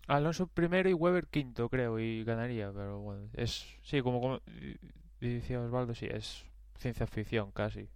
Alonso 0.10 0.48
primero 0.48 0.90
y 0.90 0.94
Weber 0.94 1.28
quinto, 1.28 1.70
creo, 1.70 2.00
y 2.00 2.24
ganaría, 2.24 2.72
pero 2.74 3.00
bueno, 3.00 3.30
es, 3.34 3.66
sí, 3.84 4.02
como, 4.02 4.20
como 4.20 4.42
decía 5.22 5.62
Osvaldo, 5.62 5.94
sí, 5.94 6.08
es 6.10 6.46
ciencia 6.78 7.06
ficción 7.06 7.52
casi. 7.52 7.88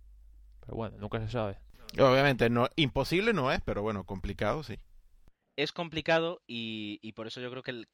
Pero 0.60 0.78
bueno, 0.78 0.98
nunca 1.00 1.20
se 1.20 1.30
sabe. 1.30 1.58
Obviamente, 2.00 2.50
no, 2.52 2.68
imposible 2.76 3.34
no 3.34 3.52
es, 3.52 3.62
pero 3.62 3.82
bueno, 3.82 4.04
complicado 4.04 4.62
sí. 4.62 4.78
Es 5.56 5.72
complicado 5.72 6.42
y, 6.48 7.12
por 7.14 7.28
eso 7.28 7.40
yo 7.42 7.52
creo 7.52 7.64
que, 7.64 7.86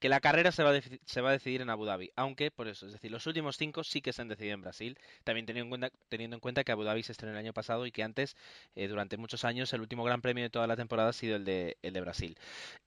que, 0.00 0.08
la 0.08 0.20
carrera 0.20 0.50
se 0.50 0.62
va, 0.62 0.72
se 1.04 1.20
va, 1.20 1.30
a 1.30 1.32
decidir 1.32 1.60
en 1.60 1.70
Abu 1.70 1.84
Dhabi. 1.84 2.10
Aunque, 2.16 2.50
por 2.50 2.68
eso, 2.68 2.86
es 2.86 2.92
decir, 2.92 3.10
los 3.10 3.26
últimos 3.26 3.56
cinco 3.56 3.84
sí 3.84 4.00
que 4.02 4.12
se 4.12 4.22
han 4.22 4.28
decidido 4.28 4.54
en 4.54 4.62
Brasil. 4.62 4.98
También 5.24 5.46
teniendo 5.46 5.66
en 5.66 5.80
cuenta, 5.80 5.98
teniendo 6.08 6.36
en 6.36 6.40
cuenta 6.40 6.64
que 6.64 6.72
Abu 6.72 6.82
Dhabi 6.84 7.02
se 7.02 7.12
estrenó 7.12 7.32
el 7.32 7.38
año 7.38 7.52
pasado 7.52 7.86
y 7.86 7.92
que 7.92 8.02
antes, 8.02 8.36
eh, 8.74 8.88
durante 8.88 9.16
muchos 9.16 9.44
años, 9.44 9.72
el 9.72 9.80
último 9.80 10.04
gran 10.04 10.22
premio 10.22 10.44
de 10.44 10.50
toda 10.50 10.66
la 10.66 10.76
temporada 10.76 11.10
ha 11.10 11.12
sido 11.12 11.36
el 11.36 11.44
de, 11.44 11.76
el 11.82 11.92
de 11.92 12.00
Brasil. 12.00 12.36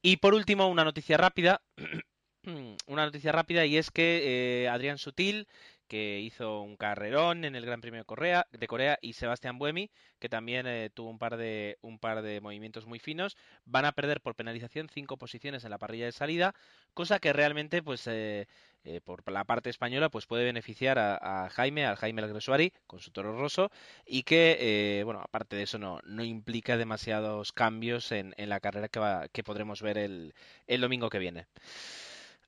Y 0.02 0.18
por 0.18 0.34
último, 0.34 0.68
una 0.68 0.84
noticia 0.84 1.18
rápida. 1.18 1.62
una 2.88 3.06
noticia 3.06 3.32
rápida 3.32 3.66
y 3.66 3.78
es 3.78 3.91
que 3.91 4.64
eh, 4.64 4.70
Adrián 4.70 4.98
Sutil 4.98 5.48
que 5.88 6.19
hizo 6.19 6.61
un 6.61 6.77
carrerón 6.77 7.45
en 7.45 7.55
el 7.55 7.65
Gran 7.65 7.81
Premio 7.81 8.01
de 8.01 8.67
Corea, 8.67 8.97
y 9.01 9.13
Sebastián 9.13 9.57
Buemi, 9.57 9.89
que 10.19 10.29
también 10.29 10.67
eh, 10.67 10.89
tuvo 10.93 11.09
un 11.09 11.19
par 11.19 11.38
de 11.38 11.77
un 11.81 11.99
par 11.99 12.21
de 12.21 12.41
movimientos 12.41 12.86
muy 12.86 12.99
finos, 12.99 13.38
van 13.65 13.86
a 13.86 13.91
perder 13.91 14.21
por 14.21 14.36
penalización 14.36 14.89
cinco 14.89 15.17
posiciones 15.17 15.63
en 15.63 15.71
la 15.71 15.77
parrilla 15.77 16.05
de 16.05 16.11
salida, 16.11 16.53
cosa 16.93 17.19
que 17.19 17.33
realmente 17.33 17.83
pues 17.83 18.07
eh, 18.07 18.47
eh, 18.83 19.01
por 19.01 19.29
la 19.31 19.43
parte 19.43 19.69
española 19.69 20.09
pues 20.09 20.25
puede 20.25 20.43
beneficiar 20.43 20.97
a, 20.99 21.49
Jaime, 21.51 21.86
al 21.86 21.95
Jaime 21.95 22.21
Alguersuari 22.21 22.73
con 22.88 22.99
su 22.99 23.11
toro 23.11 23.38
roso 23.38 23.71
y 24.05 24.23
que 24.23 25.01
bueno 25.05 25.21
aparte 25.21 25.55
de 25.55 25.63
eso 25.63 25.77
no, 25.79 25.99
no 26.03 26.23
implica 26.23 26.77
demasiados 26.77 27.51
cambios 27.51 28.11
en, 28.11 28.33
en 28.38 28.49
la 28.49 28.59
carrera 28.59 28.88
que, 28.89 28.99
va, 28.99 29.27
que 29.29 29.43
podremos 29.43 29.81
ver 29.81 29.97
el, 29.97 30.33
el 30.67 30.81
domingo 30.81 31.09
que 31.09 31.19
viene. 31.19 31.47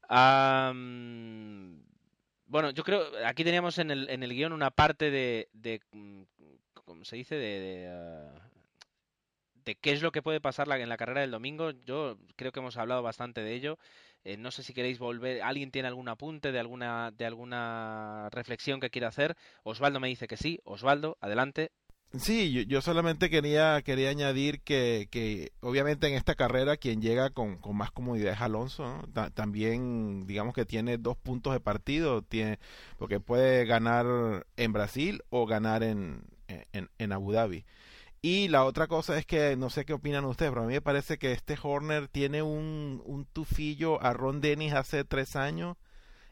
Um, 0.09 1.83
bueno, 2.48 2.72
yo 2.72 2.84
creo, 2.84 3.04
aquí 3.26 3.43
teníamos 3.43 3.78
en 3.78 3.91
el, 3.91 4.10
en 4.10 4.24
el 4.24 4.34
guion 4.34 4.54
una 4.54 4.72
parte 4.72 5.12
de, 5.12 5.50
de 5.54 5.82
¿cómo 6.74 7.04
se 7.04 7.18
dice? 7.18 7.36
Uh, 7.36 8.39
de, 9.66 9.76
qué 9.76 9.91
es 9.91 10.02
lo 10.02 10.12
que 10.14 10.22
puede 10.22 10.39
pasar 10.39 10.70
en 10.80 10.89
la 10.89 10.98
carrera 10.98 11.22
del 11.22 11.32
domingo. 11.32 11.72
Yo 11.86 12.18
creo 12.38 12.52
que 12.54 12.60
hemos 12.60 12.78
hablado 12.78 13.04
bastante 13.04 13.41
de 13.41 13.54
ello. 13.54 13.78
Eh, 14.24 14.38
no 14.38 14.52
sé 14.52 14.64
si 14.64 14.74
queréis 14.74 14.98
volver, 14.98 15.41
¿alguien 15.41 15.72
tiene 15.72 15.89
algún 15.89 16.08
apunte 16.08 16.52
de 16.52 16.60
alguna, 16.60 17.12
de 17.12 17.26
alguna 17.26 18.30
reflexión 18.32 18.80
que 18.80 18.89
quiera 18.89 19.10
hacer? 19.10 19.36
Osvaldo 19.64 20.00
me 20.00 20.08
dice 20.08 20.28
que 20.28 20.38
sí. 20.38 20.60
Osvaldo, 20.64 21.18
adelante. 21.20 21.72
Sí, 22.14 22.53
yo, 22.53 22.62
yo, 22.62 22.82
solamente 22.82 23.30
quería, 23.30 23.82
quería 23.84 24.10
añadir 24.10 24.62
que, 24.62 25.08
que 25.12 25.51
obviamente 25.60 26.08
en 26.08 26.14
esta 26.14 26.36
carrera 26.36 26.78
quien 26.78 27.01
llega 27.01 27.30
con, 27.32 27.58
con 27.58 27.76
más 27.76 27.91
comodidad 27.91 28.34
es 28.34 28.41
Alonso, 28.41 29.03
también 29.34 30.26
digamos 30.26 30.55
que 30.55 30.66
tiene 30.66 30.97
dos 30.97 31.18
puntos 31.18 31.53
de 31.53 31.60
partido, 31.60 32.22
tiene, 32.22 32.60
porque 32.97 33.20
puede 33.20 33.66
ganar 33.66 34.45
en 34.55 34.74
Brasil 34.74 35.22
o 35.30 35.45
ganar 35.45 35.84
en, 35.84 36.24
en, 36.47 36.89
en 36.97 37.12
Abu 37.12 37.34
Dhabi. 37.34 37.66
Y 38.22 38.47
la 38.47 38.66
otra 38.66 38.88
cosa 38.88 39.18
es 39.18 39.26
que 39.26 39.55
no 39.58 39.70
sé 39.70 39.86
qué 39.86 39.93
opinan 39.93 40.26
ustedes, 40.26 40.51
pero 40.51 40.64
a 40.64 40.68
mí 40.68 40.74
me 40.74 40.82
parece 40.82 41.18
que 41.18 41.34
este 41.34 41.58
Horner 41.62 42.08
tiene 42.08 42.41
un, 42.41 43.01
un 43.05 43.26
tufillo 43.26 44.01
a 44.01 44.14
Ron 44.14 44.41
Dennis 44.41 44.74
hace 44.74 45.03
tres 45.03 45.36
años 45.36 45.78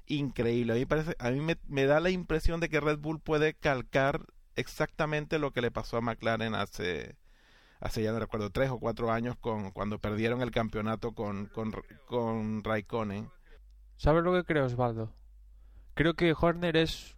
increíble. 0.07 0.73
A 0.73 0.75
mí, 0.77 0.85
parece, 0.85 1.15
a 1.19 1.31
mí 1.31 1.41
me, 1.41 1.57
me 1.67 1.85
da 1.85 1.99
la 1.99 2.09
impresión 2.09 2.59
de 2.59 2.69
que 2.69 2.79
Red 2.79 2.99
Bull 2.99 3.19
puede 3.19 3.53
calcar 3.53 4.25
exactamente 4.55 5.39
lo 5.39 5.51
que 5.51 5.61
le 5.61 5.71
pasó 5.71 5.97
a 5.97 6.01
McLaren 6.01 6.55
hace, 6.55 7.15
hace 7.79 8.03
ya 8.03 8.11
no 8.11 8.19
recuerdo, 8.19 8.49
tres 8.49 8.69
o 8.69 8.79
cuatro 8.79 9.11
años 9.11 9.37
con, 9.37 9.71
cuando 9.71 9.99
perdieron 9.99 10.41
el 10.41 10.51
campeonato 10.51 11.13
con, 11.13 11.47
con, 11.47 11.73
con 12.07 12.63
Raikkonen. 12.63 13.29
¿Sabes 13.97 14.23
lo 14.23 14.33
que 14.33 14.43
creo, 14.43 14.65
Osvaldo? 14.65 15.11
Creo 15.93 16.15
que 16.15 16.35
Horner 16.37 16.75
es 16.75 17.15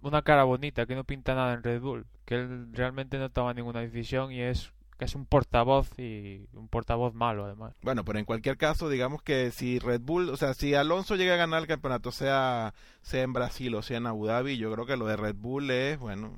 una 0.00 0.22
cara 0.22 0.44
bonita, 0.44 0.86
que 0.86 0.94
no 0.94 1.04
pinta 1.04 1.34
nada 1.34 1.54
en 1.54 1.62
Red 1.62 1.80
Bull, 1.80 2.06
que 2.24 2.36
él 2.36 2.68
realmente 2.72 3.18
no 3.18 3.30
toma 3.30 3.54
ninguna 3.54 3.80
decisión 3.80 4.32
y 4.32 4.40
es 4.40 4.72
que 4.98 5.04
es 5.04 5.14
un 5.14 5.26
portavoz 5.26 5.96
y 5.96 6.48
un 6.52 6.68
portavoz 6.68 7.14
malo 7.14 7.44
además. 7.44 7.74
Bueno, 7.82 8.04
pero 8.04 8.18
en 8.18 8.24
cualquier 8.24 8.56
caso, 8.56 8.88
digamos 8.88 9.22
que 9.22 9.52
si 9.52 9.78
Red 9.78 10.00
Bull, 10.00 10.28
o 10.28 10.36
sea, 10.36 10.54
si 10.54 10.74
Alonso 10.74 11.14
llega 11.14 11.34
a 11.34 11.38
ganar 11.38 11.60
el 11.60 11.68
campeonato, 11.68 12.10
sea, 12.10 12.74
sea 13.02 13.22
en 13.22 13.32
Brasil 13.32 13.74
o 13.76 13.82
sea 13.82 13.98
en 13.98 14.08
Abu 14.08 14.26
Dhabi, 14.26 14.58
yo 14.58 14.72
creo 14.72 14.86
que 14.86 14.96
lo 14.96 15.06
de 15.06 15.16
Red 15.16 15.36
Bull 15.36 15.70
es, 15.70 15.98
bueno, 16.00 16.36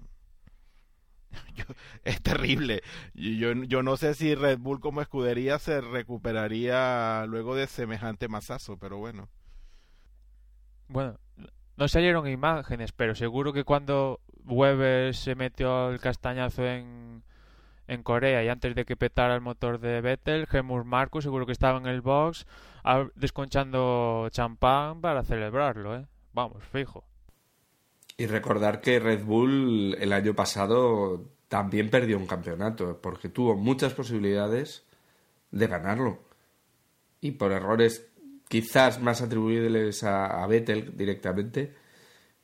es 2.04 2.22
terrible. 2.22 2.82
Yo, 3.14 3.52
yo 3.52 3.82
no 3.82 3.96
sé 3.96 4.14
si 4.14 4.34
Red 4.34 4.58
Bull 4.58 4.80
como 4.80 5.00
escudería 5.00 5.58
se 5.58 5.80
recuperaría 5.80 7.24
luego 7.26 7.54
de 7.54 7.66
semejante 7.66 8.28
masazo, 8.28 8.76
pero 8.78 8.98
bueno. 8.98 9.28
Bueno, 10.88 11.18
no 11.76 11.88
salieron 11.88 12.26
imágenes, 12.28 12.92
pero 12.92 13.14
seguro 13.14 13.52
que 13.52 13.64
cuando 13.64 14.20
Weber 14.44 15.14
se 15.14 15.34
metió 15.34 15.90
el 15.90 16.00
castañazo 16.00 16.66
en, 16.66 17.22
en 17.86 18.02
Corea 18.02 18.42
y 18.42 18.48
antes 18.48 18.74
de 18.74 18.84
que 18.84 18.96
petara 18.96 19.34
el 19.34 19.40
motor 19.40 19.78
de 19.78 20.00
Vettel, 20.00 20.46
Gemur 20.46 20.84
Marcus 20.84 21.24
seguro 21.24 21.46
que 21.46 21.52
estaba 21.52 21.78
en 21.78 21.86
el 21.86 22.00
box 22.00 22.46
desconchando 23.14 24.28
champán 24.30 25.00
para 25.00 25.22
celebrarlo, 25.22 25.96
¿eh? 25.96 26.06
Vamos, 26.32 26.62
fijo. 26.64 27.04
Y 28.20 28.26
recordar 28.26 28.82
que 28.82 29.00
Red 29.00 29.24
Bull 29.24 29.96
el 29.98 30.12
año 30.12 30.34
pasado 30.34 31.30
también 31.48 31.88
perdió 31.88 32.18
un 32.18 32.26
campeonato, 32.26 33.00
porque 33.00 33.30
tuvo 33.30 33.56
muchas 33.56 33.94
posibilidades 33.94 34.84
de 35.50 35.66
ganarlo. 35.66 36.22
Y 37.22 37.30
por 37.30 37.50
errores 37.50 38.10
quizás 38.46 39.00
más 39.00 39.22
atribuibles 39.22 40.04
a, 40.04 40.44
a 40.44 40.46
Vettel 40.46 40.94
directamente, 40.98 41.74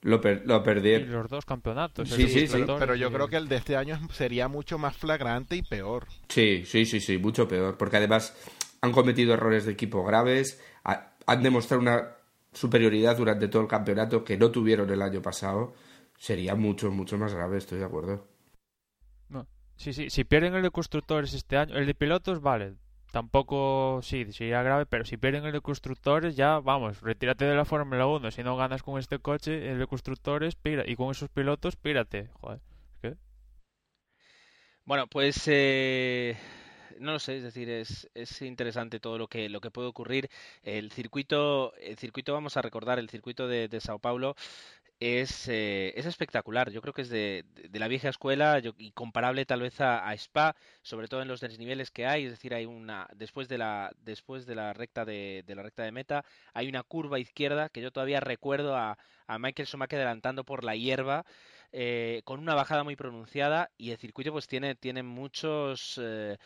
lo, 0.01 0.19
per 0.19 0.47
lo 0.47 0.63
perdieron. 0.63 1.11
Y 1.11 1.13
los 1.13 1.29
dos 1.29 1.45
campeonatos. 1.45 2.09
Sí, 2.09 2.27
sí, 2.27 2.47
sí. 2.47 2.65
Pero 2.79 2.95
yo 2.95 3.13
creo 3.13 3.29
que 3.29 3.37
el 3.37 3.47
de 3.47 3.57
este 3.57 3.77
año 3.77 4.01
sería 4.15 4.49
mucho 4.49 4.79
más 4.79 4.97
flagrante 4.97 5.57
y 5.57 5.63
peor. 5.63 6.07
Sí, 6.31 6.65
sí, 6.65 6.87
sí, 6.87 7.01
sí, 7.01 7.19
mucho 7.19 7.47
peor. 7.47 7.77
Porque 7.77 7.99
además 7.99 8.35
han 8.81 8.93
cometido 8.93 9.35
errores 9.35 9.67
de 9.67 9.73
equipo 9.73 10.03
graves, 10.03 10.59
han 10.85 11.43
demostrado 11.43 11.83
una 11.83 12.16
superioridad 12.57 13.17
durante 13.17 13.49
todo 13.49 13.63
el 13.63 13.69
campeonato 13.69 14.25
que 14.25 14.39
no 14.39 14.51
tuvieron 14.51 14.89
el 14.91 15.03
año 15.03 15.21
pasado, 15.21 15.75
sería 16.17 16.55
mucho, 16.55 16.91
mucho 16.91 17.19
más 17.19 17.35
grave, 17.35 17.59
estoy 17.59 17.79
de 17.79 17.85
acuerdo. 17.85 18.27
No. 19.29 19.47
Sí, 19.77 19.93
sí, 19.93 20.09
si 20.09 20.25
pierden 20.25 20.55
el 20.55 20.63
de 20.63 20.71
constructores 20.71 21.35
este 21.35 21.59
año, 21.59 21.77
el 21.77 21.87
de 21.87 21.95
pilotos, 21.95 22.41
vale, 22.41 22.77
tampoco, 23.13 24.01
sí, 24.03 24.33
sería 24.33 24.63
grave, 24.63 24.87
pero 24.87 25.05
si 25.05 25.19
pierden 25.19 25.45
el 25.45 25.53
de 25.53 25.61
constructores, 25.61 26.35
ya, 26.35 26.59
vamos, 26.61 27.03
retírate 27.03 27.45
de 27.45 27.55
la 27.55 27.67
Fórmula 27.67 28.07
1, 28.07 28.31
si 28.31 28.43
no 28.43 28.57
ganas 28.57 28.83
con 28.83 28.99
este 28.99 29.19
coche, 29.19 29.71
el 29.71 29.79
de 29.79 29.87
constructores, 29.87 30.55
pira, 30.55 30.83
y 30.87 30.97
con 30.97 31.11
esos 31.11 31.29
pilotos, 31.29 31.77
pírate, 31.77 32.31
joder, 32.41 32.61
¿qué? 33.03 33.17
Bueno, 34.87 35.07
pues... 35.09 35.43
Eh 35.47 36.37
no 37.01 37.13
lo 37.13 37.19
sé, 37.19 37.37
es 37.39 37.43
decir, 37.43 37.69
es, 37.69 38.09
es 38.15 38.43
interesante 38.43 39.01
todo 39.01 39.19
lo 39.19 39.29
que, 39.29 39.49
lo 39.49 39.61
que 39.61 39.71
puede 39.71 39.89
ocurrir. 39.89 40.29
El 40.63 40.91
circuito, 40.93 41.75
el 41.77 41.97
circuito, 41.99 42.33
vamos 42.33 42.57
a 42.57 42.63
recordar, 42.63 42.99
el 42.99 43.11
circuito 43.11 43.49
de, 43.49 43.69
de 43.69 43.81
Sao 43.81 43.99
Paulo 43.99 44.37
es, 45.01 45.49
eh, 45.49 45.93
es 45.97 46.07
espectacular. 46.07 46.71
Yo 46.71 46.81
creo 46.81 46.95
que 46.95 47.03
es 47.03 47.09
de, 47.11 47.45
de 47.55 47.79
la 47.79 47.89
vieja 47.89 48.09
escuela 48.09 48.59
yo, 48.61 48.73
y 48.79 48.93
comparable 48.93 49.45
tal 49.47 49.61
vez 49.61 49.81
a, 49.81 50.13
Spa, 50.15 50.57
sobre 50.83 51.09
todo 51.09 51.23
en 51.23 51.29
los 51.29 51.41
desniveles 51.41 51.91
que 51.91 52.07
hay. 52.07 52.25
Es 52.25 52.31
decir, 52.33 52.55
hay 52.55 52.67
una 52.67 53.09
después 53.15 53.49
de 53.49 53.59
la 53.59 53.93
después 54.05 54.47
de 54.47 54.55
la 54.55 54.73
recta 54.73 55.05
de, 55.05 55.45
de 55.47 55.55
la 55.55 55.63
recta 55.63 55.83
de 55.83 55.93
meta 55.93 56.25
hay 56.55 56.69
una 56.69 56.83
curva 56.83 57.19
izquierda 57.19 57.69
que 57.69 57.83
yo 57.83 57.91
todavía 57.93 58.21
recuerdo 58.21 58.77
a, 58.77 58.99
a 59.27 59.39
Michael 59.39 59.67
Schumacher 59.69 59.99
adelantando 60.01 60.45
por 60.45 60.65
la 60.65 60.77
hierba 60.77 61.25
eh, 61.73 62.23
con 62.25 62.41
una 62.41 62.55
bajada 62.55 62.85
muy 62.85 62.97
pronunciada 62.97 63.71
y 63.77 63.91
el 63.91 63.99
circuito 63.99 64.33
pues 64.33 64.47
tiene, 64.47 64.75
tiene 64.75 65.03
muchos... 65.03 65.99
Eh, 66.03 66.39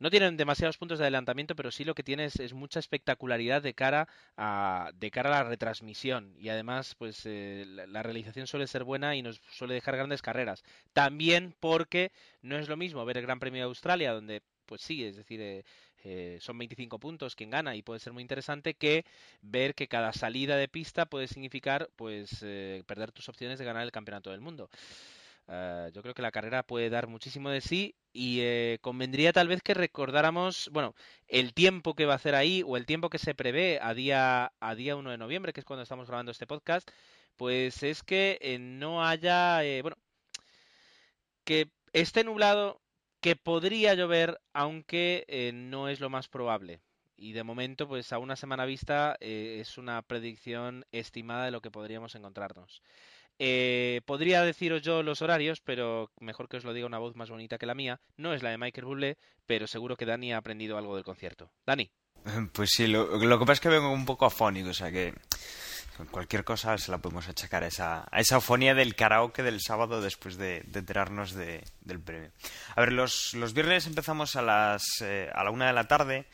no 0.00 0.10
tienen 0.10 0.36
demasiados 0.38 0.78
puntos 0.78 0.98
de 0.98 1.04
adelantamiento, 1.04 1.54
pero 1.54 1.70
sí 1.70 1.84
lo 1.84 1.94
que 1.94 2.02
tiene 2.02 2.24
es, 2.24 2.52
mucha 2.54 2.80
espectacularidad 2.80 3.62
de 3.62 3.74
cara 3.74 4.08
a 4.36 4.90
de 4.94 5.10
cara 5.10 5.28
a 5.28 5.42
la 5.42 5.48
retransmisión 5.48 6.34
y 6.38 6.48
además 6.48 6.94
pues 6.96 7.22
eh, 7.26 7.64
la, 7.66 8.02
realización 8.02 8.46
suele 8.46 8.66
ser 8.66 8.82
buena 8.82 9.14
y 9.14 9.22
nos 9.22 9.40
suele 9.50 9.74
dejar 9.74 9.96
grandes 9.96 10.22
carreras. 10.22 10.64
También 10.94 11.54
porque 11.60 12.12
no 12.42 12.56
es 12.56 12.68
lo 12.68 12.76
mismo 12.76 13.04
ver 13.04 13.18
el 13.18 13.24
Gran 13.24 13.38
Premio 13.38 13.60
de 13.60 13.66
Australia 13.66 14.12
donde 14.12 14.42
pues 14.64 14.80
sí, 14.80 15.04
es 15.04 15.16
decir, 15.16 15.40
eh, 15.40 15.64
eh, 16.04 16.38
son 16.40 16.56
25 16.56 16.98
puntos 16.98 17.36
quien 17.36 17.50
gana 17.50 17.76
y 17.76 17.82
puede 17.82 18.00
ser 18.00 18.14
muy 18.14 18.22
interesante 18.22 18.74
que 18.74 19.04
ver 19.42 19.74
que 19.74 19.88
cada 19.88 20.12
salida 20.14 20.56
de 20.56 20.68
pista 20.68 21.06
puede 21.06 21.28
significar 21.28 21.90
pues 21.96 22.40
perder 22.86 23.12
tus 23.12 23.28
opciones 23.28 23.58
de 23.58 23.66
ganar 23.66 23.82
el 23.82 23.92
campeonato 23.92 24.30
del 24.30 24.40
mundo. 24.40 24.70
Eh, 25.52 25.90
yo 25.92 26.02
creo 26.02 26.14
que 26.14 26.22
la 26.22 26.30
carrera 26.30 26.62
puede 26.62 26.90
dar 26.90 27.08
muchísimo 27.08 27.50
de 27.50 27.60
sí 27.60 27.96
y 28.12 28.40
eh, 28.42 28.78
convendría 28.82 29.32
tal 29.32 29.48
vez 29.48 29.62
que 29.62 29.74
recordáramos, 29.74 30.70
bueno, 30.72 30.94
el 31.26 31.54
tiempo 31.54 31.94
que 31.94 32.06
va 32.06 32.12
a 32.14 32.16
hacer 32.16 32.36
ahí 32.36 32.62
o 32.64 32.76
el 32.76 32.86
tiempo 32.86 33.10
que 33.10 33.18
se 33.18 33.34
prevé 33.34 33.80
a 33.82 33.92
día, 33.94 34.52
a 34.60 34.74
día 34.76 34.94
1 34.96 35.10
de 35.10 35.18
noviembre, 35.18 35.52
que 35.52 35.60
es 35.60 35.66
cuando 35.66 35.82
estamos 35.82 36.06
grabando 36.06 36.30
este 36.30 36.46
podcast, 36.46 36.88
pues 37.36 37.82
es 37.82 38.02
que 38.04 38.38
eh, 38.40 38.58
no 38.60 39.04
haya, 39.04 39.60
bueno, 39.82 39.96
que 41.44 41.70
esté 41.92 42.24
nublado, 42.24 42.80
que 43.20 43.36
podría 43.36 43.94
llover, 43.94 44.40
aunque 44.52 45.50
no 45.54 45.88
es 45.88 46.00
lo 46.00 46.10
más 46.10 46.28
probable. 46.28 46.80
Y 47.16 47.32
de 47.32 47.42
momento, 47.44 47.88
pues 47.88 48.12
a 48.12 48.18
una 48.18 48.36
semana 48.36 48.64
vista 48.64 49.16
es 49.20 49.76
una 49.78 50.00
predicción 50.02 50.86
estimada 50.92 51.44
de 51.44 51.50
lo 51.50 51.60
que 51.60 51.70
podríamos 51.70 52.14
encontrarnos. 52.14 52.82
Eh, 53.42 54.02
podría 54.04 54.42
deciros 54.42 54.82
yo 54.82 55.02
los 55.02 55.22
horarios, 55.22 55.62
pero 55.62 56.10
mejor 56.20 56.46
que 56.46 56.58
os 56.58 56.64
lo 56.64 56.74
diga 56.74 56.86
una 56.86 56.98
voz 56.98 57.16
más 57.16 57.30
bonita 57.30 57.56
que 57.56 57.64
la 57.64 57.74
mía. 57.74 57.98
No 58.18 58.34
es 58.34 58.42
la 58.42 58.50
de 58.50 58.58
Michael 58.58 58.84
Bublé, 58.84 59.16
pero 59.46 59.66
seguro 59.66 59.96
que 59.96 60.04
Dani 60.04 60.34
ha 60.34 60.36
aprendido 60.36 60.76
algo 60.76 60.94
del 60.94 61.04
concierto. 61.04 61.50
Dani. 61.64 61.90
Pues 62.52 62.70
sí, 62.74 62.86
lo, 62.86 63.18
que 63.18 63.38
pasa 63.38 63.52
es 63.52 63.60
que 63.60 63.70
vengo 63.70 63.90
un 63.90 64.04
poco 64.04 64.26
afónico, 64.26 64.68
o 64.68 64.74
sea 64.74 64.92
que 64.92 65.14
cualquier 66.10 66.44
cosa 66.44 66.76
se 66.76 66.90
la 66.90 66.98
podemos 66.98 67.28
achacar 67.28 67.62
a 67.62 67.68
esa, 67.68 68.06
a 68.10 68.20
esa 68.20 68.36
afonía 68.36 68.74
del 68.74 68.94
karaoke 68.94 69.42
del 69.42 69.62
sábado 69.62 70.02
después 70.02 70.36
de, 70.36 70.58
enterarnos 70.74 71.32
del 71.32 72.00
premio. 72.04 72.30
A 72.76 72.80
ver, 72.82 72.92
los, 72.92 73.32
viernes 73.54 73.86
empezamos 73.86 74.36
a 74.36 74.42
las 74.42 74.82
eh, 75.02 75.30
a 75.34 75.44
la 75.44 75.50
una 75.50 75.66
de 75.66 75.72
la 75.72 75.88
tarde, 75.88 76.26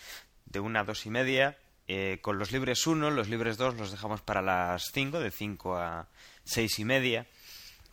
de 0.45 0.59
una 0.59 0.81
a 0.81 0.85
dos 0.85 1.07
y 1.07 1.11
media, 1.11 1.57
eh, 1.89 2.19
con 2.23 2.39
los 2.39 2.53
libres 2.53 2.87
uno, 2.87 3.11
los 3.11 3.29
libres 3.29 3.57
dos 3.57 3.75
los 3.77 3.91
dejamos 3.91 4.21
para 4.21 4.43
las 4.43 4.91
cinco, 4.93 5.21
de 5.21 5.31
cinco 5.31 5.77
a 5.77 6.09
seis 6.45 6.79
y 6.79 6.85
media. 6.85 7.27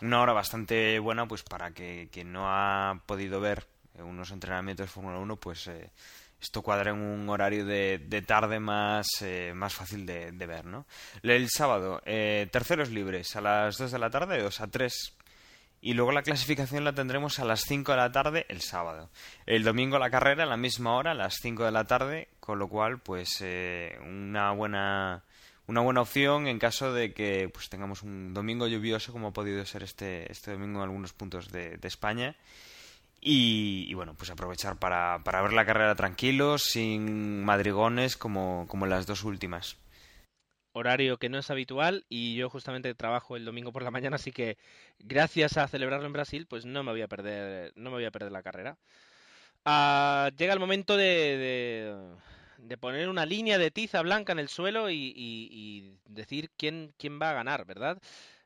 Una 0.02 0.22
hora 0.22 0.34
bastante 0.34 1.00
buena, 1.00 1.28
pues 1.28 1.44
para 1.44 1.72
que 1.72 2.10
quien 2.12 2.32
no 2.34 2.46
ha 2.48 3.02
podido 3.06 3.40
ver 3.40 3.68
unos 4.00 4.32
entrenamientos 4.32 4.88
de 4.88 4.92
Fórmula 4.92 5.20
1, 5.20 5.36
pues 5.38 5.68
eh, 5.68 5.92
esto 6.44 6.62
cuadra 6.62 6.92
en 6.92 6.98
un 6.98 7.30
horario 7.30 7.66
de, 7.66 8.24
tarde 8.28 8.60
más, 8.60 9.08
eh, 9.22 9.54
más 9.56 9.74
fácil 9.74 10.06
de, 10.06 10.32
ver, 10.32 10.66
¿no? 10.66 10.86
El 11.22 11.50
sábado, 11.50 12.02
eh, 12.06 12.50
terceros 12.52 12.90
libres 12.90 13.36
a 13.36 13.42
las 13.42 13.78
2 13.78 13.92
de 13.92 14.00
la 14.00 14.10
tarde, 14.10 14.38
de 14.38 14.44
2 14.44 14.62
a 14.62 14.68
3. 14.68 15.14
Y 15.86 15.96
luego 15.96 16.14
la 16.14 16.24
clasificación 16.24 16.86
la 16.86 16.96
tendremos 16.96 17.40
a 17.40 17.44
las 17.44 17.66
5 17.66 17.92
de 17.92 17.98
la 17.98 18.10
tarde 18.10 18.46
el 18.48 18.62
sábado. 18.62 19.10
El 19.46 19.66
domingo 19.66 20.00
la 20.00 20.10
carrera 20.10 20.44
a 20.44 20.48
la 20.48 20.56
misma 20.56 20.96
hora, 20.96 21.12
a 21.12 21.14
las 21.14 21.40
5 21.42 21.66
de 21.66 21.72
la 21.72 21.84
tarde, 21.84 22.30
con 22.40 22.58
lo 22.58 22.70
cual, 22.70 23.00
pues 23.00 23.44
una 24.02 24.54
buena 24.54 25.24
una 25.68 25.82
buena 25.82 26.00
opción 26.00 26.48
en 26.48 26.58
caso 26.58 26.94
de 26.94 27.14
que 27.14 27.50
pues 27.50 27.68
tengamos 27.68 28.02
un 28.02 28.34
domingo 28.34 28.68
lluvioso 28.68 29.12
como 29.12 29.28
ha 29.28 29.34
podido 29.34 29.66
ser 29.66 29.84
este, 29.84 30.32
este 30.32 30.52
domingo 30.52 30.80
en 30.80 30.84
algunos 30.84 31.12
puntos 31.12 31.52
de, 31.52 31.78
España. 31.84 32.38
Y, 33.20 33.94
bueno, 33.94 34.14
pues 34.14 34.30
aprovechar 34.30 34.80
para, 34.80 35.22
para 35.26 35.42
ver 35.42 35.52
la 35.52 35.66
carrera 35.66 35.96
tranquilo, 35.96 36.58
sin 36.58 37.44
madrigones 37.44 38.16
como, 38.16 38.68
como 38.70 38.86
las 38.86 39.06
dos 39.06 39.26
últimas. 39.26 39.76
Horario 40.74 41.18
que 41.18 41.30
no 41.30 41.38
es 41.40 41.50
habitual 41.50 42.06
y 42.10 42.36
yo 42.36 42.50
justamente 42.50 42.94
trabajo 42.96 43.36
el 43.36 43.46
domingo 43.46 43.72
por 43.72 43.84
la 43.84 43.92
mañana, 43.92 44.16
así 44.18 44.32
que 44.32 44.58
gracias 45.00 45.58
a 45.58 45.68
celebrarlo 45.68 46.08
en 46.08 46.14
Brasil, 46.14 46.48
pues 46.48 46.66
no 46.66 46.84
me 46.84 46.92
voy 46.92 47.02
a 47.02 47.08
perder, 47.08 47.74
no 47.76 47.92
me 47.92 47.98
voy 47.98 48.06
a 48.06 48.12
perder 48.12 48.32
la 48.32 48.44
carrera. 48.44 48.78
Ah, 49.66 50.32
llega 50.38 50.54
el 50.54 50.60
momento 50.60 50.98
de 50.98 52.16
de 52.68 52.78
poner 52.78 53.10
una 53.10 53.26
línea 53.26 53.58
de 53.58 53.72
tiza 53.72 54.02
blanca 54.02 54.32
en 54.32 54.40
el 54.40 54.50
suelo 54.50 54.90
y, 54.90 55.98
decir 56.06 56.50
quién, 56.58 56.94
quién 56.98 57.20
va 57.22 57.32
a 57.32 57.34
ganar, 57.34 57.66
¿verdad? 57.66 58.02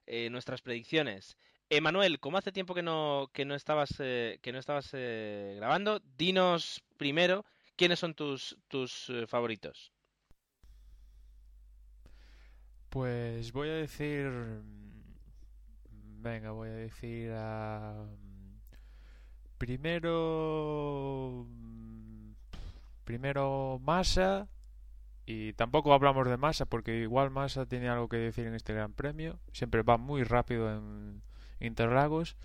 Eh, 0.05 0.29
nuestras 0.29 0.61
predicciones. 0.61 1.37
Emanuel, 1.69 2.19
como 2.19 2.37
hace 2.37 2.51
tiempo 2.51 2.73
que 2.73 2.83
no, 2.83 3.29
que 3.33 3.45
no 3.45 3.55
estabas, 3.55 3.89
eh, 3.99 4.39
que 4.41 4.51
no 4.51 4.59
estabas 4.59 4.89
eh, 4.93 5.55
grabando, 5.57 6.01
dinos 6.17 6.81
primero 6.97 7.45
quiénes 7.75 7.99
son 7.99 8.15
tus, 8.15 8.57
tus 8.69 9.11
favoritos. 9.27 9.91
Pues 12.89 13.51
voy 13.51 13.69
a 13.69 13.73
decir... 13.73 14.29
Venga, 16.19 16.51
voy 16.51 16.69
a 16.69 16.73
decir 16.73 17.31
a... 17.33 18.05
Primero 19.57 21.47
primero 23.07 23.79
Massa 23.81 24.49
y 25.25 25.53
tampoco 25.53 25.93
hablamos 25.93 26.27
de 26.27 26.37
Massa 26.37 26.65
porque 26.65 26.97
igual 26.97 27.31
Massa 27.31 27.65
tiene 27.65 27.89
algo 27.89 28.09
que 28.09 28.17
decir 28.17 28.45
en 28.45 28.53
este 28.53 28.73
Gran 28.73 28.93
Premio. 28.93 29.39
Siempre 29.53 29.81
va 29.81 29.97
muy 29.97 30.23
rápido 30.23 30.69
en 30.71 31.21
Interlagos. 31.59 32.37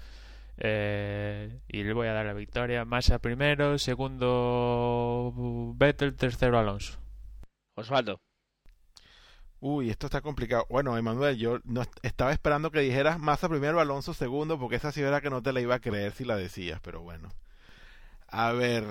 Eh, 0.59 1.61
y 1.69 1.83
le 1.83 1.93
voy 1.93 2.09
a 2.09 2.13
dar 2.13 2.27
la 2.27 2.33
victoria. 2.33 2.85
Massa 2.85 3.19
primero, 3.19 3.79
segundo 3.79 5.33
Vettel, 5.77 6.15
tercero 6.17 6.59
Alonso. 6.59 6.99
Osvaldo. 7.75 8.21
Uy, 9.65 9.91
esto 9.91 10.07
está 10.07 10.21
complicado. 10.23 10.67
Bueno, 10.69 10.99
Emanuel, 10.99 11.39
yo 11.39 11.61
no, 11.63 11.85
estaba 12.03 12.33
esperando 12.33 12.73
que 12.73 12.81
dijeras 12.81 13.21
Massa 13.21 13.49
primero, 13.49 13.79
Alonso 13.79 14.13
segundo, 14.13 14.59
porque 14.59 14.75
esa 14.75 14.91
sí 14.91 15.01
era 15.01 15.21
que 15.21 15.31
no 15.31 15.41
te 15.41 15.53
la 15.53 15.61
iba 15.61 15.77
a 15.77 15.81
creer 15.81 16.11
si 16.11 16.25
la 16.25 16.37
decías, 16.37 16.81
pero 16.81 17.01
bueno. 17.01 17.33
A 18.27 18.51
ver, 18.51 18.83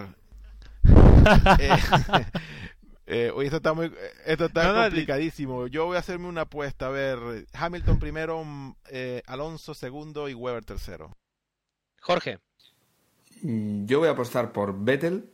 eh, 1.60 1.76
eh, 3.06 3.34
esto 3.42 3.58
está 3.58 3.74
muy 3.74 3.94
esto 4.26 4.46
está 4.46 4.86
complicadísimo. 4.86 5.68
Yo 5.68 5.88
voy 5.88 5.98
a 5.98 6.00
hacerme 6.00 6.30
una 6.30 6.44
apuesta. 6.44 6.88
A 6.88 6.92
ver, 6.92 7.20
Hamilton 7.52 8.00
primero, 8.00 8.42
mm, 8.42 8.76
eh, 8.92 9.24
Alonso 9.28 9.74
segundo 9.74 10.30
y 10.30 10.34
Weber 10.34 10.64
tercero. 10.64 11.18
Jorge. 12.00 12.40
Mm, 13.42 13.88
yo 13.88 14.00
voy 14.00 14.08
a 14.08 14.12
apostar 14.12 14.54
por 14.54 14.82
Vettel, 14.82 15.30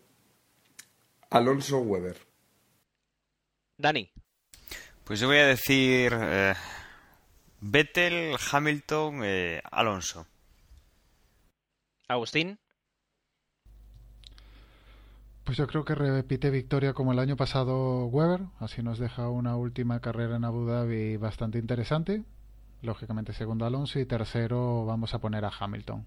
Alonso, 1.29 1.77
Weber. 1.77 2.17
Dani. 3.77 4.09
Pues 5.07 5.21
yo 5.21 5.27
voy 5.27 5.37
a 5.37 5.47
decir 5.47 6.11
Vettel, 7.61 8.35
Hamilton, 8.51 9.21
Alonso. 9.71 10.27
Agustín. 12.09 12.59
Pues 15.45 15.57
yo 15.57 15.65
creo 15.65 15.85
que 15.85 15.95
repite 15.95 16.49
victoria 16.49 16.91
como 16.91 17.13
el 17.13 17.19
año 17.19 17.37
pasado 17.37 18.07
Weber, 18.07 18.41
así 18.59 18.83
nos 18.83 18.99
deja 18.99 19.29
una 19.29 19.55
última 19.55 20.01
carrera 20.01 20.35
en 20.35 20.43
Abu 20.43 20.65
Dhabi 20.65 21.15
bastante 21.15 21.57
interesante. 21.57 22.25
Lógicamente 22.81 23.31
segundo 23.31 23.65
Alonso 23.65 23.99
y 23.99 24.05
tercero 24.05 24.85
vamos 24.85 25.13
a 25.13 25.19
poner 25.19 25.45
a 25.45 25.51
Hamilton. 25.57 26.05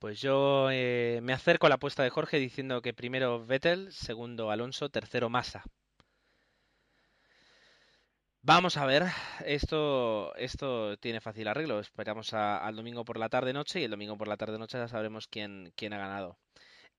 Pues 0.00 0.20
yo 0.20 0.68
eh, 0.72 1.20
me 1.22 1.32
acerco 1.32 1.66
a 1.66 1.68
la 1.68 1.76
apuesta 1.76 2.02
de 2.02 2.10
Jorge 2.10 2.40
diciendo 2.40 2.82
que 2.82 2.92
primero 2.92 3.46
Vettel, 3.46 3.92
segundo 3.92 4.50
Alonso, 4.50 4.88
tercero 4.88 5.30
Massa. 5.30 5.62
Vamos 8.44 8.76
a 8.76 8.86
ver, 8.86 9.04
esto, 9.46 10.34
esto 10.34 10.96
tiene 10.98 11.20
fácil 11.20 11.46
arreglo. 11.46 11.78
Esperamos 11.78 12.34
al 12.34 12.74
domingo 12.74 13.04
por 13.04 13.16
la 13.18 13.28
tarde-noche 13.28 13.80
y 13.80 13.84
el 13.84 13.92
domingo 13.92 14.18
por 14.18 14.26
la 14.26 14.36
tarde-noche 14.36 14.78
ya 14.78 14.88
sabremos 14.88 15.28
quién, 15.28 15.72
quién 15.76 15.92
ha 15.92 15.98
ganado. 15.98 16.36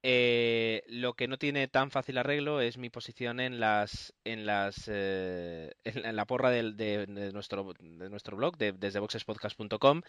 Eh, 0.05 0.83
lo 0.87 1.13
que 1.13 1.29
no 1.29 1.37
tiene 1.37 1.69
tan 1.69 1.89
fácil 1.89 2.17
arreglo 2.17 2.59
es 2.59 2.77
mi 2.77 2.89
posición 2.89 3.39
en 3.39 3.61
las 3.61 4.13
en 4.25 4.45
las 4.45 4.89
eh, 4.91 5.71
en, 5.85 6.17
la 6.17 6.25
porra 6.25 6.49
de, 6.49 7.07
nuestro 7.31 7.73
de 7.79 8.09
nuestro 8.09 8.35
blog 8.35 8.57
de, 8.57 8.73
desde 8.73 8.99
boxespodcast.com 8.99 10.01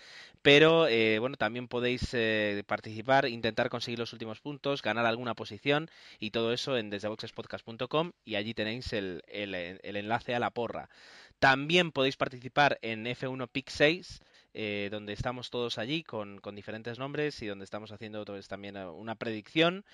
pero 0.43 0.89
eh, 0.89 1.21
bueno 1.21 1.37
también 1.37 1.69
podéis 1.69 2.11
participar 2.67 3.29
intentar 3.29 3.69
conseguir 3.71 4.01
los 4.01 4.13
últimos 4.13 4.41
puntos 4.41 4.83
ganar 4.83 5.07
alguna 5.07 5.35
posición 5.35 5.89
y 6.19 6.33
todo 6.33 6.53
eso 6.53 6.77
en 6.77 6.91
desdeboxespodcast.com 6.91 8.11
y 8.25 8.35
allí 8.35 8.53
tenéis 8.53 8.93
el, 8.93 9.23
el 9.29 9.97
enlace 9.97 10.35
a 10.35 10.41
la 10.41 10.51
porra 10.51 10.89
también 11.39 11.93
podéis 11.93 12.17
participar 12.17 12.79
en 12.83 13.07
F1 13.07 13.49
Pick 13.49 13.69
6, 13.69 14.21
eh, 14.55 14.89
donde 14.91 15.13
estamos 15.13 15.51
todos 15.51 15.79
allí 15.79 16.03
con, 16.03 16.41
diferentes 16.55 16.99
nombres 16.99 17.43
y 17.43 17.47
donde 17.47 17.65
estamos 17.65 17.93
haciendo 17.93 18.25
también 18.49 18.77
eh, 18.77 18.87
una 18.87 19.15
predicción. 19.15 19.85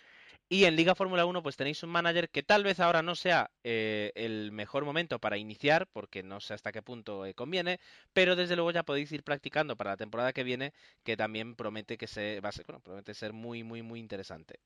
Y 0.52 0.64
en 0.64 0.74
Liga 0.74 0.96
Fórmula 0.96 1.26
1 1.26 1.44
pues 1.44 1.56
tenéis 1.56 1.80
un 1.84 1.90
manager 1.90 2.28
que 2.28 2.42
tal 2.42 2.64
vez 2.64 2.80
ahora 2.80 3.02
no 3.02 3.14
sea 3.14 3.52
eh, 3.62 4.10
el 4.16 4.50
mejor 4.50 4.84
momento 4.84 5.20
para 5.20 5.38
iniciar, 5.38 5.86
porque 5.86 6.24
no 6.24 6.40
sé 6.40 6.54
hasta 6.54 6.72
qué 6.72 6.82
punto 6.82 7.24
eh, 7.24 7.34
conviene, 7.34 7.78
pero 8.12 8.34
desde 8.34 8.56
luego 8.56 8.72
ya 8.72 8.82
podéis 8.82 9.12
ir 9.12 9.22
practicando 9.22 9.76
para 9.76 9.92
la 9.92 9.96
temporada 9.96 10.32
que 10.32 10.42
viene, 10.42 10.72
que 11.04 11.16
también 11.16 11.54
promete 11.54 11.96
que 11.96 12.40
va 12.40 12.48
a 12.48 12.52
ser, 12.52 12.66
bueno, 12.66 12.80
promete 12.80 13.14
ser 13.14 13.32
muy, 13.32 13.62
muy, 13.62 13.82
muy 13.82 14.00
interesante. 14.00 14.58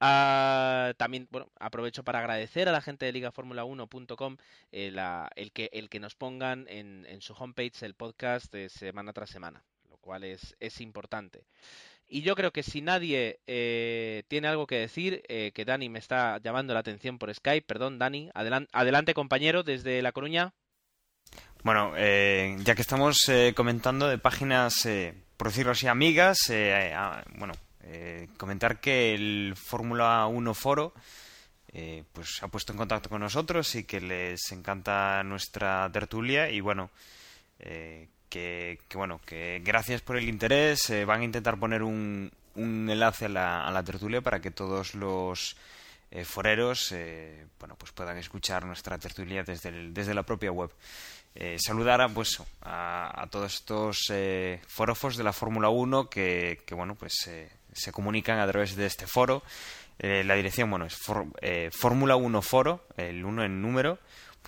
Ah, 0.00 0.92
también, 0.98 1.26
bueno, 1.30 1.50
aprovecho 1.58 2.04
para 2.04 2.18
agradecer 2.18 2.68
a 2.68 2.72
la 2.72 2.82
gente 2.82 3.06
de 3.06 3.14
ligaformula1.com 3.14 4.36
eh, 4.72 4.92
el, 5.36 5.52
que, 5.52 5.70
el 5.72 5.88
que 5.88 6.00
nos 6.00 6.16
pongan 6.16 6.66
en, 6.68 7.06
en 7.06 7.22
su 7.22 7.32
homepage 7.32 7.82
el 7.86 7.94
podcast 7.94 8.52
de 8.52 8.68
semana 8.68 9.14
tras 9.14 9.30
semana, 9.30 9.64
lo 9.88 9.96
cual 9.96 10.24
es, 10.24 10.54
es 10.60 10.82
importante. 10.82 11.46
Y 12.10 12.22
yo 12.22 12.34
creo 12.34 12.52
que 12.52 12.62
si 12.62 12.80
nadie 12.80 13.40
eh, 13.46 14.22
tiene 14.28 14.48
algo 14.48 14.66
que 14.66 14.76
decir, 14.76 15.22
eh, 15.28 15.52
que 15.54 15.66
Dani 15.66 15.90
me 15.90 15.98
está 15.98 16.38
llamando 16.38 16.72
la 16.72 16.80
atención 16.80 17.18
por 17.18 17.32
Skype, 17.34 17.66
perdón, 17.66 17.98
Dani, 17.98 18.30
adelante, 18.32 18.70
adelante 18.72 19.12
compañero 19.12 19.62
desde 19.62 20.00
La 20.00 20.12
Coruña. 20.12 20.54
Bueno, 21.62 21.92
eh, 21.96 22.56
ya 22.60 22.74
que 22.74 22.80
estamos 22.80 23.30
comentando 23.54 24.08
de 24.08 24.16
páginas, 24.16 24.88
por 25.36 25.48
decirlo 25.48 25.72
así, 25.72 25.86
amigas, 25.86 26.38
bueno, 27.34 27.52
comentar 28.38 28.80
que 28.80 29.14
el 29.14 29.54
Fórmula 29.54 30.26
1 30.26 30.54
Foro 30.54 30.94
pues 32.12 32.42
ha 32.42 32.48
puesto 32.48 32.72
en 32.72 32.78
contacto 32.78 33.10
con 33.10 33.20
nosotros 33.20 33.74
y 33.74 33.84
que 33.84 34.00
les 34.00 34.50
encanta 34.52 35.22
nuestra 35.24 35.90
tertulia 35.92 36.48
y 36.48 36.60
bueno, 36.60 36.90
que, 38.28 38.78
bueno, 38.94 39.20
que 39.24 39.60
gracias 39.64 40.02
por 40.02 40.16
el 40.16 40.28
interés. 40.28 40.90
Eh, 40.90 41.04
van 41.04 41.20
a 41.20 41.24
intentar 41.24 41.58
poner 41.58 41.82
un, 41.82 42.30
un 42.54 42.90
enlace 42.90 43.26
a 43.26 43.28
la, 43.28 43.66
a 43.66 43.70
la, 43.70 43.82
tertulia 43.82 44.20
para 44.20 44.40
que 44.40 44.50
todos 44.50 44.94
los 44.94 45.56
eh, 46.10 46.24
foreros 46.24 46.92
eh, 46.92 47.46
bueno, 47.58 47.76
pues 47.76 47.92
puedan 47.92 48.16
escuchar 48.18 48.64
nuestra 48.64 48.98
tertulia 48.98 49.42
desde, 49.42 49.90
desde 49.90 50.14
la 50.14 50.22
propia 50.22 50.52
web. 50.52 50.70
saludar 51.58 52.00
a, 52.00 52.08
pues, 52.08 52.42
a, 52.62 53.22
a 53.22 53.26
todos 53.28 53.54
estos 53.54 54.12
forofos 54.66 55.16
de 55.16 55.24
la 55.24 55.32
Fórmula 55.32 55.68
1 55.68 56.08
que, 56.08 56.62
que, 56.66 56.74
bueno, 56.74 56.94
pues 56.94 57.30
se 57.72 57.92
comunican 57.92 58.40
a 58.40 58.46
través 58.46 58.74
de 58.76 58.86
este 58.86 59.06
foro. 59.06 59.42
la 59.98 60.34
dirección 60.34 60.70
bueno, 60.70 60.86
es 60.86 60.96
Fórmula 61.70 62.16
1 62.16 62.42
Foro, 62.42 62.84
el 62.96 63.24
1 63.24 63.44
en 63.44 63.62
número, 63.62 63.98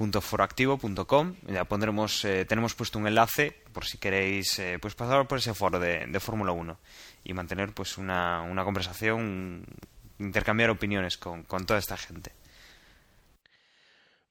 .foroactivo.com 0.00 1.34
ya 1.46 1.64
pondremos 1.64 2.24
eh, 2.24 2.44
tenemos 2.46 2.74
puesto 2.74 2.98
un 2.98 3.06
enlace 3.06 3.52
por 3.72 3.84
si 3.84 3.98
queréis 3.98 4.58
eh, 4.58 4.78
pues 4.80 4.94
pasar 4.94 5.28
por 5.28 5.38
ese 5.38 5.52
foro 5.52 5.78
de, 5.78 6.06
de 6.06 6.20
Fórmula 6.20 6.52
1 6.52 6.78
y 7.24 7.34
mantener 7.34 7.72
pues 7.72 7.98
una, 7.98 8.40
una 8.42 8.64
conversación 8.64 9.64
intercambiar 10.18 10.70
opiniones 10.70 11.18
con, 11.18 11.42
con 11.42 11.66
toda 11.66 11.78
esta 11.78 11.96
gente 11.96 12.32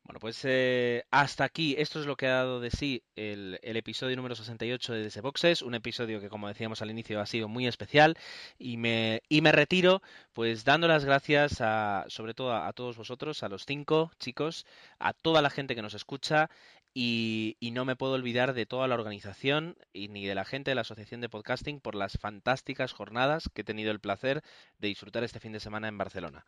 bueno, 0.10 0.20
pues 0.22 0.44
eh, 0.44 1.04
hasta 1.12 1.44
aquí, 1.44 1.76
esto 1.78 2.00
es 2.00 2.08
lo 2.08 2.18
que 2.18 2.26
ha 2.26 2.32
dado 2.38 2.60
de 2.60 2.72
sí 2.72 3.04
el, 3.16 3.60
el 3.62 3.78
episodio 3.78 4.16
número 4.16 4.34
68 4.34 4.94
de 4.94 5.12
The 5.12 5.22
Boxes, 5.22 5.62
un 5.62 5.76
episodio 5.76 6.20
que 6.20 6.30
como 6.30 6.48
decíamos 6.48 6.82
al 6.82 6.90
inicio 6.90 7.22
ha 7.22 7.28
sido 7.28 7.48
muy 7.48 7.68
especial 7.68 8.18
y 8.58 8.78
me, 8.78 9.22
y 9.30 9.42
me 9.42 9.52
retiro 9.52 10.02
pues 10.34 10.66
dando 10.66 10.88
las 10.88 11.06
gracias 11.06 11.62
a, 11.62 12.06
sobre 12.08 12.34
todo 12.34 12.54
a, 12.54 12.68
a 12.68 12.74
todos 12.74 12.98
vosotros, 12.98 13.44
a 13.44 13.50
los 13.50 13.68
cinco 13.68 14.12
chicos, 14.18 14.66
a 14.98 15.14
toda 15.14 15.44
la 15.44 15.52
gente 15.52 15.76
que 15.76 15.84
nos 15.84 15.94
escucha 15.94 16.50
y, 16.92 17.56
y, 17.60 17.70
no 17.70 17.86
me 17.86 17.96
puedo 17.96 18.14
olvidar 18.14 18.56
de 18.56 18.66
toda 18.66 18.88
la 18.88 18.96
organización 18.96 19.78
y 19.94 20.08
ni 20.08 20.26
de 20.26 20.34
la 20.34 20.44
gente 20.44 20.72
de 20.72 20.76
la 20.76 20.82
Asociación 20.82 21.22
de 21.22 21.30
Podcasting 21.30 21.82
por 21.82 21.94
las 21.94 22.18
fantásticas 22.18 22.94
jornadas 22.94 23.48
que 23.54 23.62
he 23.62 23.64
tenido 23.64 23.92
el 23.92 24.00
placer 24.00 24.42
de 24.80 24.88
disfrutar 24.88 25.24
este 25.24 25.40
fin 25.40 25.52
de 25.52 25.60
semana 25.60 25.88
en 25.88 26.00
Barcelona. 26.00 26.46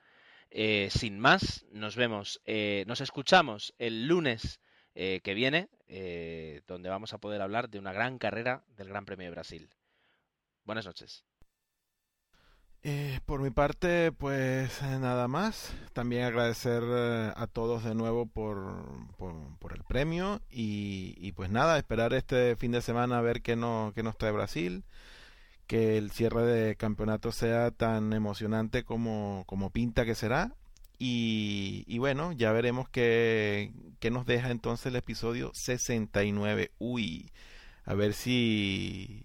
Eh, 0.52 0.90
sin 0.92 1.18
más, 1.18 1.66
nos 1.72 1.96
vemos, 1.96 2.42
eh, 2.46 2.84
nos 2.86 3.02
escuchamos 3.02 3.74
el 3.80 4.08
lunes 4.08 4.60
eh, 4.94 5.22
que 5.24 5.34
viene, 5.34 5.70
eh, 5.88 6.62
donde 6.68 6.90
vamos 6.90 7.14
a 7.14 7.18
poder 7.18 7.42
hablar 7.42 7.70
de 7.70 7.80
una 7.80 7.94
gran 7.94 8.18
carrera 8.18 8.66
del 8.76 8.90
Gran 8.90 9.06
Premio 9.06 9.26
de 9.28 9.32
Brasil. 9.32 9.70
Buenas 10.66 10.86
noches. 10.86 11.24
Eh, 12.84 13.22
por 13.26 13.40
mi 13.42 13.52
parte, 13.52 14.12
pues 14.12 14.82
nada 14.82 15.30
más. 15.30 15.74
También 15.94 16.24
agradecer 16.24 16.84
a 16.84 17.48
todos 17.48 17.86
de 17.86 17.96
nuevo 17.96 18.26
por, 18.26 18.84
por, 19.18 19.74
el 19.74 19.84
premio 19.84 20.42
y, 20.50 21.14
y, 21.18 21.32
pues 21.32 21.50
nada, 21.52 21.78
esperar 21.78 22.14
este 22.14 22.58
fin 22.58 22.72
de 22.72 22.82
semana 22.82 23.20
a 23.20 23.22
ver 23.22 23.42
qué, 23.42 23.56
no, 23.56 23.94
qué 23.96 24.04
nos 24.04 24.18
trae 24.18 24.32
Brasil 24.32 24.84
que 25.72 25.98
el 25.98 26.12
cierre 26.12 26.44
de 26.44 26.76
campeonato 26.76 27.32
sea 27.32 27.72
tan 27.72 28.12
emocionante 28.12 28.84
como, 28.84 29.46
como 29.48 29.70
pinta 29.70 30.04
que 30.04 30.16
será. 30.16 30.54
Y, 31.00 31.86
y 31.88 31.98
bueno, 31.98 32.34
ya 32.34 32.52
veremos 32.52 32.90
qué, 32.90 33.72
qué, 34.02 34.12
nos 34.12 34.26
deja 34.26 34.52
entonces 34.52 34.88
el 34.88 34.98
episodio 34.98 35.50
69. 35.54 36.72
Uy, 36.78 37.32
a 37.86 37.94
ver 37.94 38.14
si, 38.14 39.24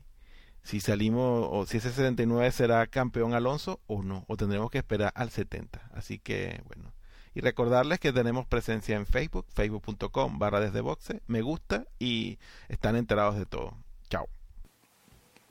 si 0.62 0.78
salimos 0.78 1.48
o 1.50 1.66
si 1.66 1.78
ese 1.78 1.88
69 1.90 2.52
será 2.52 2.86
campeón 2.86 3.34
Alonso 3.34 3.80
o 3.88 4.04
no, 4.04 4.24
o 4.28 4.36
tendremos 4.36 4.70
que 4.70 4.78
esperar 4.78 5.10
al 5.16 5.30
70. 5.30 5.90
Así 5.94 6.20
que 6.20 6.62
bueno. 6.66 6.94
Y 7.34 7.40
recordarles 7.40 7.98
que 7.98 8.12
tenemos 8.12 8.46
presencia 8.46 8.96
en 8.96 9.04
Facebook, 9.04 9.46
facebook.com 9.52 10.38
barra 10.38 10.60
desde 10.60 10.80
boxe, 10.80 11.22
me 11.26 11.42
gusta 11.42 11.88
y 11.98 12.38
están 12.68 12.94
enterados 12.94 13.36
de 13.36 13.46
todo. 13.46 13.76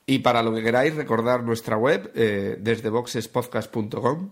Y 0.06 0.20
para 0.20 0.43
lo 0.43 0.53
que 0.53 0.62
queráis, 0.62 0.95
recordar 0.95 1.43
nuestra 1.43 1.78
web 1.78 2.12
eh, 2.16 2.58
desde 2.60 2.89
boxespodcast.com. 2.89 4.32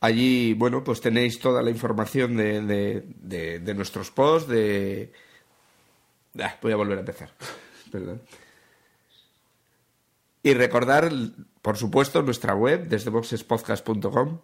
Allí, 0.00 0.54
bueno, 0.54 0.84
pues 0.84 1.00
tenéis 1.00 1.40
toda 1.40 1.62
la 1.62 1.70
información 1.70 2.36
de, 2.36 3.02
de 3.22 3.74
nuestros 3.74 4.10
posts, 4.10 4.48
de... 4.48 5.12
Ah, 6.38 6.56
voy 6.62 6.72
a 6.72 6.76
volver 6.76 6.98
a 6.98 7.00
empezar. 7.00 7.30
Perdón. 7.90 8.20
Y 10.42 10.54
recordar, 10.54 11.10
por 11.62 11.76
supuesto, 11.76 12.22
nuestra 12.22 12.54
web 12.54 12.88
desde 12.88 13.10
boxespodcast.com 13.10 14.38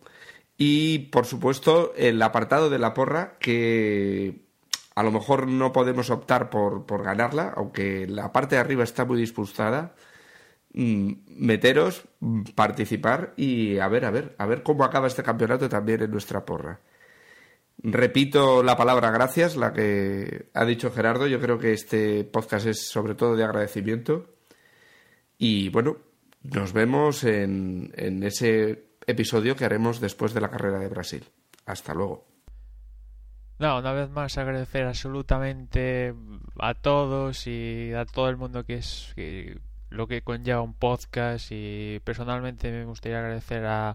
y, 0.58 0.98
por 1.10 1.26
supuesto, 1.26 1.92
el 1.96 2.20
apartado 2.20 2.68
de 2.68 2.78
la 2.78 2.94
porra 2.94 3.36
que 3.38 4.42
a 4.94 5.02
lo 5.02 5.12
mejor 5.12 5.46
no 5.48 5.72
podemos 5.72 6.10
optar 6.10 6.50
por, 6.50 6.86
por 6.86 7.02
ganarla, 7.02 7.52
aunque 7.56 8.06
la 8.06 8.32
parte 8.32 8.56
de 8.56 8.60
arriba 8.60 8.84
está 8.84 9.04
muy 9.04 9.18
disputada 9.18 9.94
meteros, 10.74 12.04
participar 12.54 13.32
y 13.36 13.78
a 13.78 13.88
ver, 13.88 14.04
a 14.04 14.10
ver, 14.10 14.34
a 14.38 14.46
ver 14.46 14.62
cómo 14.62 14.84
acaba 14.84 15.06
este 15.06 15.22
campeonato 15.22 15.68
también 15.68 16.02
en 16.02 16.10
nuestra 16.10 16.44
porra. 16.44 16.80
Repito 17.78 18.62
la 18.62 18.76
palabra 18.76 19.10
gracias, 19.10 19.56
la 19.56 19.72
que 19.72 20.50
ha 20.52 20.64
dicho 20.64 20.90
Gerardo. 20.90 21.26
Yo 21.26 21.40
creo 21.40 21.58
que 21.58 21.72
este 21.72 22.24
podcast 22.24 22.66
es 22.66 22.88
sobre 22.88 23.14
todo 23.14 23.36
de 23.36 23.44
agradecimiento. 23.44 24.34
Y 25.38 25.68
bueno, 25.68 25.96
nos 26.42 26.72
vemos 26.72 27.24
en, 27.24 27.92
en 27.96 28.22
ese 28.22 28.86
episodio 29.06 29.56
que 29.56 29.64
haremos 29.64 30.00
después 30.00 30.34
de 30.34 30.40
la 30.40 30.50
carrera 30.50 30.78
de 30.78 30.88
Brasil. 30.88 31.24
Hasta 31.66 31.94
luego. 31.94 32.26
No, 33.58 33.78
una 33.78 33.92
vez 33.92 34.10
más 34.10 34.36
agradecer 34.38 34.86
absolutamente 34.86 36.14
a 36.58 36.74
todos 36.74 37.46
y 37.46 37.92
a 37.92 38.04
todo 38.04 38.28
el 38.28 38.36
mundo 38.36 38.64
que 38.64 38.74
es 38.74 39.12
que 39.14 39.58
lo 39.94 40.06
que 40.06 40.22
conlleva 40.22 40.60
un 40.60 40.74
podcast 40.74 41.48
y 41.50 42.00
personalmente 42.04 42.70
me 42.70 42.84
gustaría 42.84 43.18
agradecer 43.18 43.64
a 43.66 43.94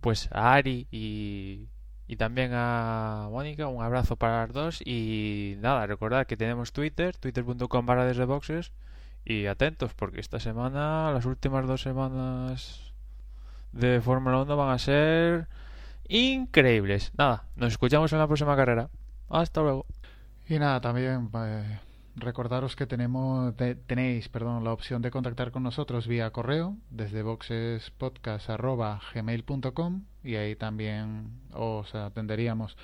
pues 0.00 0.28
a 0.32 0.54
Ari 0.54 0.86
y, 0.90 1.68
y 2.06 2.16
también 2.16 2.50
a 2.54 3.28
Mónica, 3.30 3.68
un 3.68 3.82
abrazo 3.82 4.16
para 4.16 4.42
las 4.42 4.52
dos 4.52 4.82
y 4.84 5.56
nada, 5.60 5.86
recordad 5.86 6.26
que 6.26 6.36
tenemos 6.36 6.72
Twitter, 6.72 7.16
twitter.com 7.16 7.86
barra 7.86 8.04
desde 8.04 8.24
boxes 8.24 8.72
y 9.24 9.46
atentos 9.46 9.94
porque 9.94 10.20
esta 10.20 10.40
semana, 10.40 11.10
las 11.12 11.24
últimas 11.24 11.66
dos 11.66 11.80
semanas 11.80 12.92
de 13.72 14.00
Fórmula 14.00 14.42
1 14.42 14.56
van 14.56 14.70
a 14.70 14.78
ser 14.78 15.48
increíbles. 16.08 17.12
Nada, 17.16 17.44
nos 17.56 17.72
escuchamos 17.72 18.12
en 18.12 18.18
la 18.18 18.26
próxima 18.26 18.56
carrera. 18.56 18.90
Hasta 19.28 19.62
luego. 19.62 19.86
Y 20.48 20.58
nada, 20.58 20.80
también 20.80 21.30
eh, 21.34 21.80
recordaros 22.16 22.76
que 22.76 22.86
tenemos 22.86 23.56
te, 23.56 23.74
tenéis 23.74 24.28
perdón, 24.28 24.62
la 24.64 24.72
opción 24.72 25.02
de 25.02 25.10
contactar 25.10 25.50
con 25.50 25.62
nosotros 25.62 26.06
vía 26.06 26.30
correo 26.30 26.76
desde 26.90 27.22
boxespodcast.gmail.com 27.22 30.04
y 30.22 30.36
ahí 30.36 30.56
también 30.56 31.30
os 31.52 31.94
atenderíamos. 31.94 32.76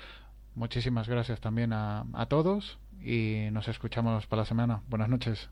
Muchísimas 0.55 1.07
gracias 1.07 1.39
también 1.39 1.73
a, 1.73 2.05
a 2.13 2.25
todos 2.27 2.79
y 3.01 3.47
nos 3.51 3.67
escuchamos 3.67 4.27
para 4.27 4.43
la 4.43 4.45
semana. 4.45 4.83
Buenas 4.87 5.09
noches. 5.09 5.49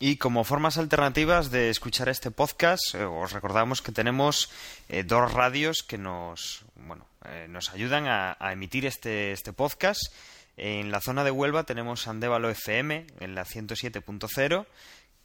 Y 0.00 0.16
como 0.16 0.44
formas 0.44 0.78
alternativas 0.78 1.50
de 1.50 1.70
escuchar 1.70 2.08
este 2.08 2.30
podcast, 2.30 2.94
eh, 2.94 3.04
os 3.04 3.32
recordamos 3.32 3.82
que 3.82 3.90
tenemos 3.90 4.48
eh, 4.88 5.02
dos 5.02 5.32
radios 5.32 5.82
que 5.82 5.98
nos, 5.98 6.64
bueno, 6.76 7.04
eh, 7.24 7.46
nos 7.48 7.70
ayudan 7.70 8.06
a, 8.06 8.36
a, 8.38 8.52
emitir 8.52 8.86
este, 8.86 9.32
este 9.32 9.52
podcast. 9.52 10.00
En 10.60 10.90
la 10.90 11.00
zona 11.00 11.22
de 11.22 11.30
Huelva 11.30 11.62
tenemos 11.62 12.08
Andévalo 12.08 12.50
FM 12.50 13.06
en 13.20 13.36
la 13.36 13.44
107.0 13.44 14.66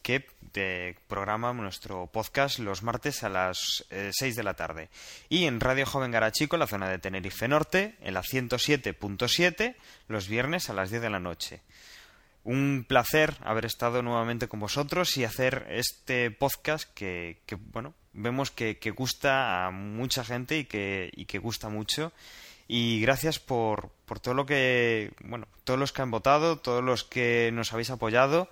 que 0.04 0.28
eh, 0.54 0.96
programa 1.08 1.54
nuestro 1.54 2.06
podcast 2.06 2.60
los 2.60 2.84
martes 2.84 3.24
a 3.24 3.30
las 3.30 3.84
6 3.90 4.36
de 4.36 4.44
la 4.44 4.54
tarde. 4.54 4.90
Y 5.30 5.46
en 5.46 5.60
Radio 5.60 5.88
Joven 5.88 6.12
Garachico, 6.12 6.58
la 6.58 6.68
zona 6.68 6.88
de 6.88 7.00
Tenerife 7.00 7.48
Norte, 7.48 7.96
en 8.02 8.14
la 8.14 8.22
107.7, 8.22 9.76
los 10.08 10.28
viernes 10.28 10.70
a 10.70 10.74
las 10.74 10.92
10 10.92 11.02
de 11.02 11.10
la 11.10 11.20
noche. 11.20 11.62
Un 12.44 12.86
placer 12.88 13.34
haber 13.42 13.66
estado 13.66 14.04
nuevamente 14.04 14.48
con 14.48 14.60
vosotros 14.60 15.18
y 15.18 15.24
hacer 15.24 15.66
este 15.70 16.30
podcast 16.30 16.94
que, 16.94 17.40
que 17.48 17.56
bueno, 17.56 17.96
vemos 18.12 18.52
que, 18.52 18.78
que, 18.78 18.92
gusta 18.92 19.66
a 19.66 19.72
mucha 19.72 20.24
gente 20.24 20.60
y 20.60 20.66
que, 20.66 21.10
y 21.16 21.26
que 21.26 21.40
gusta 21.40 21.70
mucho. 21.70 22.12
Y 22.68 23.02
gracias 23.02 23.40
por, 23.40 23.92
por 24.06 24.20
todo 24.20 24.34
lo 24.34 24.46
que, 24.46 25.12
bueno, 25.24 25.48
todos 25.64 25.80
los 25.80 25.92
que 25.92 26.02
han 26.02 26.12
votado, 26.12 26.58
todos 26.58 26.84
los 26.84 27.04
que 27.04 27.52
nos 27.54 27.74
habéis 27.74 27.90
apoyado 27.90 28.50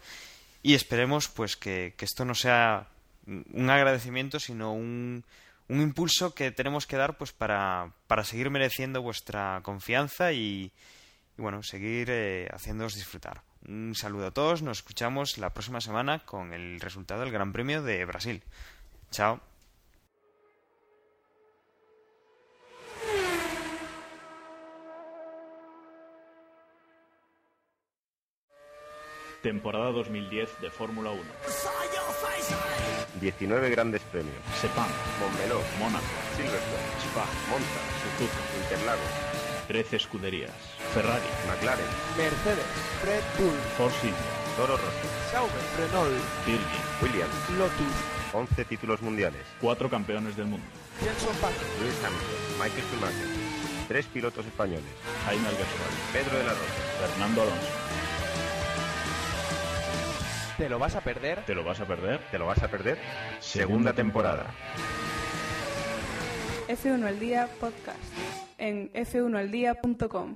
y 0.63 0.75
esperemos 0.75 1.27
pues 1.27 1.55
que, 1.55 1.95
esto 1.99 2.25
no 2.25 2.35
sea 2.35 2.87
un 3.25 3.69
agradecimiento, 3.69 4.39
sino 4.39 4.73
un, 4.73 5.23
un 5.67 5.81
impulso 5.81 6.33
que 6.33 6.51
tenemos 6.51 6.85
que 6.85 6.97
dar 6.97 7.17
pues 7.17 7.31
para, 7.31 7.93
para 8.07 8.23
seguir 8.23 8.49
mereciendo 8.49 9.01
vuestra 9.01 9.61
confianza 9.63 10.33
y, 10.33 10.71
y 11.37 11.41
bueno, 11.41 11.63
seguir 11.63 12.09
eh, 12.09 12.47
haciéndoos 12.51 12.95
disfrutar. 12.95 13.41
Un 13.67 13.93
saludo 13.95 14.27
a 14.27 14.31
todos, 14.31 14.61
nos 14.61 14.79
escuchamos 14.79 15.37
la 15.37 15.51
próxima 15.51 15.81
semana 15.81 16.19
con 16.25 16.53
el 16.53 16.79
resultado 16.79 17.21
del 17.21 17.31
Gran 17.31 17.53
Premio 17.53 17.83
de 17.83 18.05
Brasil. 18.05 18.43
Chao. 19.11 19.50
Temporada 29.41 29.91
2010 29.91 30.61
de 30.61 30.69
Fórmula 30.69 31.09
1. 31.11 31.21
19 33.19 33.69
grandes 33.71 34.01
premios. 34.03 34.37
Sepang, 34.59 34.89
Montmeló, 35.19 35.59
Mónaco, 35.79 36.05
Silverstone, 36.37 36.89
Spa, 37.09 37.25
Monza, 37.49 37.81
Suzuka, 38.01 38.37
Interlagos, 38.63 39.11
13 39.67 39.95
escuderías. 39.95 40.51
Ferrari, 40.93 41.25
McLaren, 41.47 41.85
Mercedes, 42.17 42.65
Red 43.03 43.23
Bull, 43.39 43.57
Force 43.77 43.97
India, 44.05 44.21
Toro 44.55 44.77
Rosso, 44.77 45.07
Sauber, 45.31 45.63
Renault, 45.77 46.11
Virgin, 46.45 46.83
Williams, 47.01 47.49
Lotus, 47.57 47.95
11 48.33 48.65
títulos 48.65 49.01
mundiales. 49.01 49.41
cuatro 49.59 49.89
campeones 49.89 50.37
del 50.37 50.45
mundo. 50.47 50.65
Jenson 50.99 51.33
Button, 51.41 51.67
Lewis 51.81 51.97
Hamilton, 52.05 52.59
Michael 52.61 52.83
Schumacher, 52.91 53.27
tres 53.87 54.05
pilotos 54.05 54.45
españoles. 54.45 54.85
Jaime 55.25 55.47
Alguersuari, 55.47 55.95
Pedro 56.13 56.37
de 56.37 56.43
la 56.43 56.51
Rosa, 56.53 56.81
Fernando 56.99 57.41
Alonso. 57.41 57.67
¿Te 60.61 60.69
lo 60.69 60.77
vas 60.77 60.95
a 60.95 61.01
perder? 61.01 61.43
¿Te 61.43 61.55
lo 61.55 61.63
vas 61.63 61.79
a 61.79 61.87
perder? 61.87 62.19
¿Te 62.29 62.37
lo 62.37 62.45
vas 62.45 62.61
a 62.61 62.67
perder? 62.67 62.99
Segunda 63.39 63.93
temporada. 63.93 64.53
F1 66.67 67.03
al 67.03 67.19
día 67.19 67.49
podcast 67.59 67.97
en 68.59 68.93
f1aldia.com. 68.93 70.35